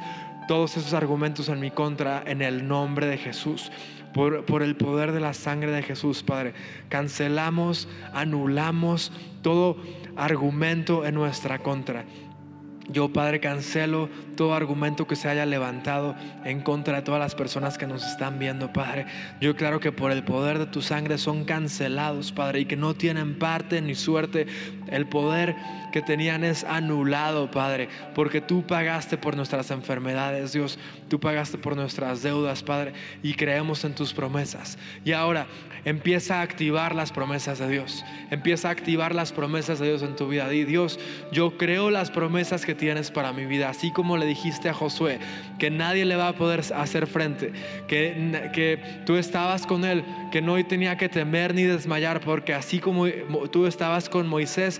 todos 0.51 0.77
esos 0.77 0.95
argumentos 0.95 1.49
en 1.49 1.61
mi 1.61 1.71
contra 1.71 2.25
en 2.27 2.43
el 2.43 2.67
nombre 2.67 3.07
de 3.07 3.19
Jesús. 3.19 3.71
Por, 4.13 4.45
por, 4.47 4.65
el 4.65 4.75
poder 4.75 5.13
de 5.13 5.21
la 5.21 5.33
sangre 5.33 5.71
de 5.71 5.85
Jesús, 5.85 6.25
Padre. 6.25 6.55
Cancelamos, 6.89 7.87
anulamos 8.13 9.13
todo 9.43 9.77
argumento 10.17 11.07
en 11.07 11.15
nuestra 11.15 11.61
contra. 11.61 12.05
Yo, 12.93 13.13
Padre, 13.13 13.39
cancelo 13.39 14.09
todo 14.37 14.55
argumento 14.55 15.07
que 15.07 15.15
se 15.15 15.29
haya 15.29 15.47
levantado 15.47 16.17
en 16.45 16.61
contra 16.61 16.97
de 16.97 17.03
todas 17.03 17.21
las 17.21 17.37
personas 17.37 17.79
que 17.79 17.87
nos 17.87 18.05
están 18.05 18.41
viendo, 18.41 18.73
Padre. 18.73 19.07
Yo 19.41 19.55
claro 19.55 19.79
que 19.79 19.93
por 19.93 20.11
el 20.11 20.25
poder 20.25 20.59
de 20.59 20.67
tu 20.67 20.83
sangre 20.83 21.17
son 21.17 21.45
cancelados, 21.45 22.33
Padre, 22.33 22.61
y 22.61 22.65
que 22.65 22.77
no 22.77 22.95
tienen 22.95 23.39
parte 23.39 23.81
ni 23.81 23.95
suerte. 23.95 24.47
El 24.91 25.07
poder 25.07 25.57
que 25.93 26.03
tenían 26.03 26.45
es 26.45 26.65
anulado, 26.65 27.51
Padre, 27.51 27.89
porque 28.15 28.41
tú 28.41 28.67
pagaste 28.67 29.17
por 29.17 29.37
nuestras 29.37 29.71
enfermedades, 29.71 30.53
Dios. 30.53 30.79
Tú 31.09 31.21
pagaste 31.21 31.59
por 31.59 31.77
nuestras 31.77 32.23
deudas, 32.23 32.63
Padre, 32.63 32.93
y 33.23 33.35
creemos 33.35 33.85
en 33.85 33.95
tus 33.95 34.13
promesas. 34.13 34.79
Y 35.05 35.13
ahora 35.13 35.47
empieza 35.85 36.41
a 36.41 36.43
activar 36.43 36.95
las 36.95 37.13
promesas 37.13 37.59
de 37.59 37.69
Dios. 37.69 38.05
Empieza 38.31 38.69
a 38.69 38.73
activar 38.73 39.15
las 39.15 39.33
promesas 39.33 39.79
de 39.79 39.89
Dios 39.89 40.03
en 40.03 40.17
tu 40.17 40.29
vida. 40.29 40.49
Di, 40.49 40.65
Dios, 40.65 40.99
yo 41.33 41.57
creo 41.57 41.91
las 41.91 42.11
promesas 42.11 42.65
que 42.65 42.75
tienes 42.75 43.11
para 43.11 43.33
mi 43.33 43.47
vida, 43.47 43.69
así 43.69 43.91
como 43.93 44.17
le 44.17 44.27
dijiste 44.27 44.69
a 44.69 44.75
Josué, 44.75 45.19
que 45.59 45.71
nadie 45.71 46.05
le 46.05 46.17
va 46.17 46.29
a 46.29 46.33
poder 46.35 46.63
hacer 46.75 47.07
frente, 47.07 47.53
que, 47.89 48.51
que 48.53 49.03
tú 49.07 49.17
estabas 49.17 49.67
con 49.67 49.85
él, 49.85 50.05
que 50.31 50.43
no 50.43 50.63
tenía 50.65 50.97
que 50.97 51.09
temer 51.09 51.55
ni 51.55 51.63
desmayar, 51.63 52.21
porque 52.21 52.55
así 52.55 52.79
como 52.79 53.07
tú 53.51 53.67
estabas 53.67 54.09
con 54.09 54.27
Moisés, 54.27 54.80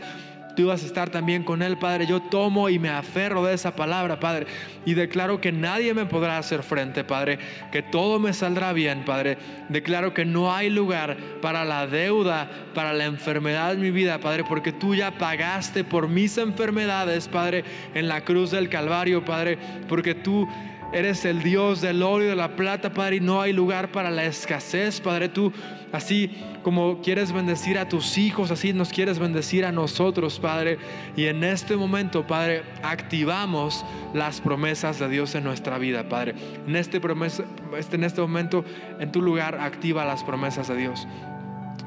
tú 0.55 0.63
ibas 0.63 0.83
a 0.83 0.87
estar 0.87 1.11
también 1.11 1.43
con 1.45 1.63
Él, 1.63 1.79
Padre. 1.79 2.07
Yo 2.07 2.21
tomo 2.21 2.69
y 2.69 2.79
me 2.79 2.89
aferro 2.89 3.45
de 3.45 3.55
esa 3.55 3.75
palabra, 3.75 4.21
Padre, 4.21 4.47
y 4.85 4.95
declaro 4.95 5.41
que 5.41 5.53
nadie 5.53 5.95
me 5.95 6.07
podrá 6.07 6.39
hacer 6.39 6.63
frente, 6.63 7.05
Padre, 7.05 7.39
que 7.73 7.83
todo 7.83 8.19
me 8.19 8.33
saldrá 8.33 8.73
bien, 8.73 9.05
Padre. 9.05 9.39
Declaro 9.69 10.15
que 10.15 10.25
no 10.25 10.53
hay 10.55 10.71
lugar 10.71 11.17
para 11.41 11.65
la 11.65 11.87
deuda, 11.87 12.51
para 12.75 12.93
la 12.93 13.05
enfermedad 13.05 13.73
en 13.73 13.81
mi 13.81 13.91
vida, 13.91 14.19
Padre, 14.19 14.45
porque 14.45 14.73
tú 14.73 14.95
ya 14.95 15.13
pagaste 15.13 15.85
por 15.85 16.09
mis 16.09 16.37
enfermedades, 16.39 17.29
Padre, 17.29 17.65
en 17.95 18.09
la 18.09 18.23
cruz 18.23 18.51
del 18.51 18.69
Calvario, 18.69 19.25
Padre, 19.25 19.59
porque 19.89 20.15
tú 20.15 20.49
Eres 20.93 21.25
el 21.25 21.43
Dios 21.43 21.81
del 21.81 22.03
oro 22.03 22.25
y 22.25 22.27
de 22.27 22.35
la 22.35 22.57
plata, 22.57 22.93
Padre, 22.93 23.17
y 23.17 23.21
no 23.21 23.41
hay 23.41 23.53
lugar 23.53 23.93
para 23.93 24.11
la 24.11 24.25
escasez, 24.25 25.01
Padre. 25.01 25.29
Tú, 25.29 25.53
así 25.93 26.31
como 26.65 27.01
quieres 27.01 27.33
bendecir 27.33 27.79
a 27.79 27.89
tus 27.89 28.19
hijos, 28.19 28.51
así 28.51 28.73
nos 28.73 28.91
quieres 28.91 29.21
bendecir 29.21 29.65
a 29.65 29.71
nosotros, 29.71 30.41
Padre. 30.41 30.79
Y 31.17 31.27
en 31.27 31.45
este 31.45 31.77
momento, 31.77 32.27
Padre, 32.27 32.65
activamos 32.83 33.85
las 34.15 34.41
promesas 34.41 34.99
de 34.99 35.09
Dios 35.09 35.35
en 35.37 35.45
nuestra 35.45 35.79
vida, 35.79 36.09
Padre. 36.09 36.35
En 36.67 36.75
este, 36.75 37.01
en 37.01 38.05
este 38.05 38.21
momento, 38.21 38.65
en 38.99 39.13
tu 39.13 39.23
lugar, 39.23 39.61
activa 39.61 40.05
las 40.05 40.25
promesas 40.25 40.67
de 40.67 40.77
Dios. 40.77 41.07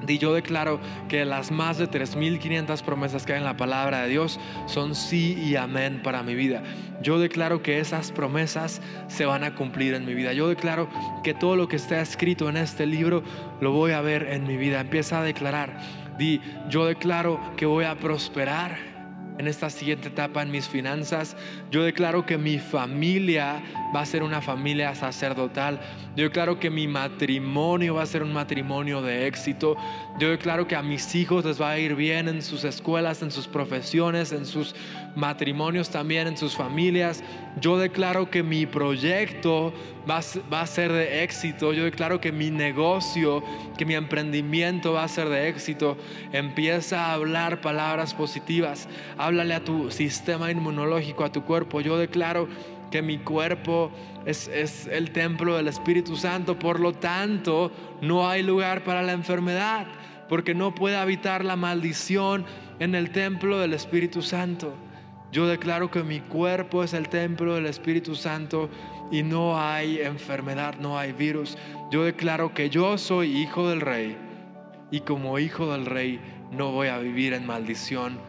Y 0.08 0.18
yo 0.18 0.34
declaro 0.34 0.80
que 1.08 1.26
las 1.26 1.52
más 1.52 1.78
de 1.78 1.90
3.500 1.90 2.82
promesas 2.84 3.26
que 3.26 3.34
hay 3.34 3.40
en 3.40 3.46
la 3.46 3.58
palabra 3.58 4.04
de 4.04 4.10
Dios 4.10 4.40
son 4.68 4.96
sí 4.96 5.38
y 5.42 5.56
amén 5.56 6.02
para 6.04 6.24
mi 6.24 6.36
vida. 6.36 6.64
Yo 7.02 7.20
declaro 7.20 7.62
que 7.62 7.80
esas 7.80 8.12
promesas 8.12 8.82
se 9.08 9.26
van 9.26 9.44
a 9.44 9.56
cumplir 9.56 9.94
en 9.94 10.06
mi 10.06 10.14
vida. 10.14 10.34
Yo 10.34 10.48
declaro 10.48 10.90
que 11.24 11.34
todo 11.34 11.56
lo 11.56 11.68
que 11.68 11.76
está 11.76 12.02
escrito 12.02 12.50
en 12.50 12.58
este 12.58 12.86
libro 12.86 13.24
lo 13.62 13.72
voy 13.72 13.92
a 13.92 14.02
ver 14.02 14.28
en 14.30 14.46
mi 14.48 14.58
vida. 14.58 14.80
Empieza 14.80 15.20
a 15.20 15.24
declarar. 15.24 15.78
Di, 16.18 16.42
yo 16.70 16.86
declaro 16.86 17.40
que 17.58 17.66
voy 17.66 17.86
a 17.86 17.96
prosperar 17.96 18.94
en 19.38 19.48
esta 19.48 19.70
siguiente 19.70 20.10
etapa 20.10 20.42
en 20.42 20.52
mis 20.52 20.68
finanzas. 20.68 21.36
Yo 21.72 21.84
declaro 21.84 22.26
que 22.26 22.38
mi 22.38 22.60
familia 22.60 23.62
va 23.96 24.02
a 24.02 24.06
ser 24.06 24.24
una 24.24 24.42
familia 24.42 24.96
sacerdotal. 24.96 25.80
Yo 26.16 26.26
declaro 26.26 26.60
que 26.60 26.70
mi 26.70 26.88
matrimonio 26.88 27.96
va 27.96 28.04
a 28.04 28.06
ser 28.06 28.22
un 28.22 28.34
matrimonio 28.34 29.02
de 29.02 29.26
éxito. 29.26 29.76
Yo 30.20 30.30
declaro 30.30 30.68
que 30.68 30.76
a 30.76 30.84
mis 30.84 31.16
hijos 31.16 31.44
les 31.44 31.60
va 31.60 31.72
a 31.72 31.80
ir 31.80 31.96
bien 31.96 32.28
en 32.28 32.44
sus 32.44 32.64
escuelas, 32.64 33.24
en 33.24 33.32
sus 33.32 33.48
profesiones, 33.48 34.32
en 34.32 34.46
sus 34.46 34.76
matrimonios 35.16 35.90
también, 35.90 36.28
en 36.28 36.38
sus 36.38 36.56
familias. 36.56 37.24
Yo 37.60 37.78
declaro 37.78 38.30
que 38.30 38.44
mi 38.44 38.68
proyecto 38.68 39.74
va, 40.10 40.20
a 40.20 40.68
ser 40.68 40.92
de 40.92 41.24
éxito. 41.24 41.74
Yo 41.74 41.84
declaro 41.84 42.20
que 42.22 42.32
mi 42.32 42.52
negocio, 42.52 43.44
que 43.78 43.86
mi 43.86 43.96
emprendimiento 43.96 44.94
va 44.94 45.04
a 45.04 45.08
ser 45.08 45.30
de 45.30 45.50
éxito. 45.50 45.98
Empieza 46.32 47.06
a 47.06 47.14
hablar 47.14 47.62
palabras 47.62 48.14
positivas. 48.14 48.88
Háblale 49.18 49.54
a 49.56 49.64
tu 49.64 49.90
sistema 49.90 50.52
inmunológico, 50.52 51.24
a 51.24 51.32
tu 51.32 51.44
cuerpo. 51.44 51.82
Yo 51.82 51.98
declaro 51.98 52.48
que 52.94 53.02
mi 53.02 53.18
cuerpo 53.18 53.90
es, 54.24 54.48
es, 54.48 54.86
el 54.86 55.10
templo 55.10 55.58
del 55.58 55.68
Espíritu 55.68 56.16
Santo, 56.16 56.60
por 56.60 56.80
lo 56.80 56.94
tanto 56.94 57.72
no 58.04 58.30
hay 58.30 58.44
lugar 58.44 58.84
para 58.84 59.02
la 59.02 59.14
enfermedad, 59.14 59.88
porque 60.30 60.54
no 60.54 60.76
puede 60.76 60.96
habitar 60.96 61.44
la 61.44 61.56
maldición 61.56 62.46
en 62.78 62.94
el 62.94 63.10
templo 63.10 63.58
del 63.58 63.74
Espíritu 63.74 64.22
Santo. 64.22 64.76
Yo 65.32 65.48
declaro 65.48 65.90
que 65.90 66.04
mi 66.04 66.20
cuerpo 66.20 66.84
es 66.84 66.94
el 66.94 67.10
templo 67.10 67.56
del 67.56 67.66
Espíritu 67.66 68.14
Santo 68.14 68.70
y 69.12 69.24
no 69.24 69.60
hay 69.60 70.00
enfermedad, 70.00 70.76
no 70.80 71.00
hay 71.00 71.14
virus. 71.14 71.58
Yo 71.90 72.04
declaro 72.04 72.54
que 72.54 72.70
yo 72.70 73.00
soy 73.00 73.36
hijo 73.36 73.70
del 73.70 73.82
rey 73.82 74.16
y 74.92 75.00
como 75.00 75.40
hijo 75.40 75.72
del 75.72 75.88
rey 75.88 76.22
no 76.52 76.72
voy 76.72 76.90
a 76.90 77.00
vivir 77.00 77.34
en 77.34 77.48
maldición, 77.48 78.20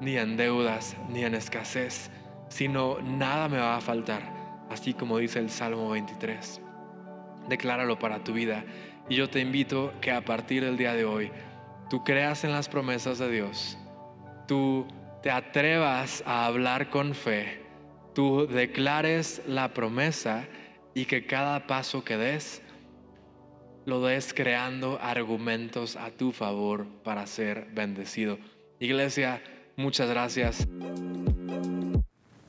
ni 0.00 0.16
en 0.16 0.38
deudas, 0.38 0.96
ni 1.10 1.24
en 1.24 1.34
escasez, 1.34 2.10
sino 2.54 3.00
nada 3.00 3.48
me 3.48 3.58
va 3.58 3.76
a 3.76 3.80
faltar, 3.80 4.22
así 4.70 4.94
como 4.94 5.18
dice 5.18 5.40
el 5.40 5.50
Salmo 5.50 5.90
23. 5.90 6.60
Decláralo 7.48 7.98
para 7.98 8.22
tu 8.22 8.32
vida 8.32 8.64
y 9.08 9.16
yo 9.16 9.28
te 9.28 9.40
invito 9.40 9.92
que 10.00 10.12
a 10.12 10.24
partir 10.24 10.62
del 10.62 10.76
día 10.76 10.94
de 10.94 11.04
hoy 11.04 11.32
tú 11.90 12.04
creas 12.04 12.44
en 12.44 12.52
las 12.52 12.68
promesas 12.68 13.18
de 13.18 13.28
Dios, 13.28 13.76
tú 14.46 14.86
te 15.20 15.32
atrevas 15.32 16.22
a 16.26 16.46
hablar 16.46 16.90
con 16.90 17.16
fe, 17.16 17.60
tú 18.14 18.46
declares 18.46 19.42
la 19.48 19.74
promesa 19.74 20.44
y 20.94 21.06
que 21.06 21.26
cada 21.26 21.66
paso 21.66 22.04
que 22.04 22.16
des 22.16 22.62
lo 23.84 24.00
des 24.00 24.32
creando 24.32 25.00
argumentos 25.02 25.96
a 25.96 26.12
tu 26.12 26.30
favor 26.30 26.86
para 27.02 27.26
ser 27.26 27.66
bendecido. 27.72 28.38
Iglesia, 28.78 29.42
muchas 29.76 30.08
gracias. 30.08 30.68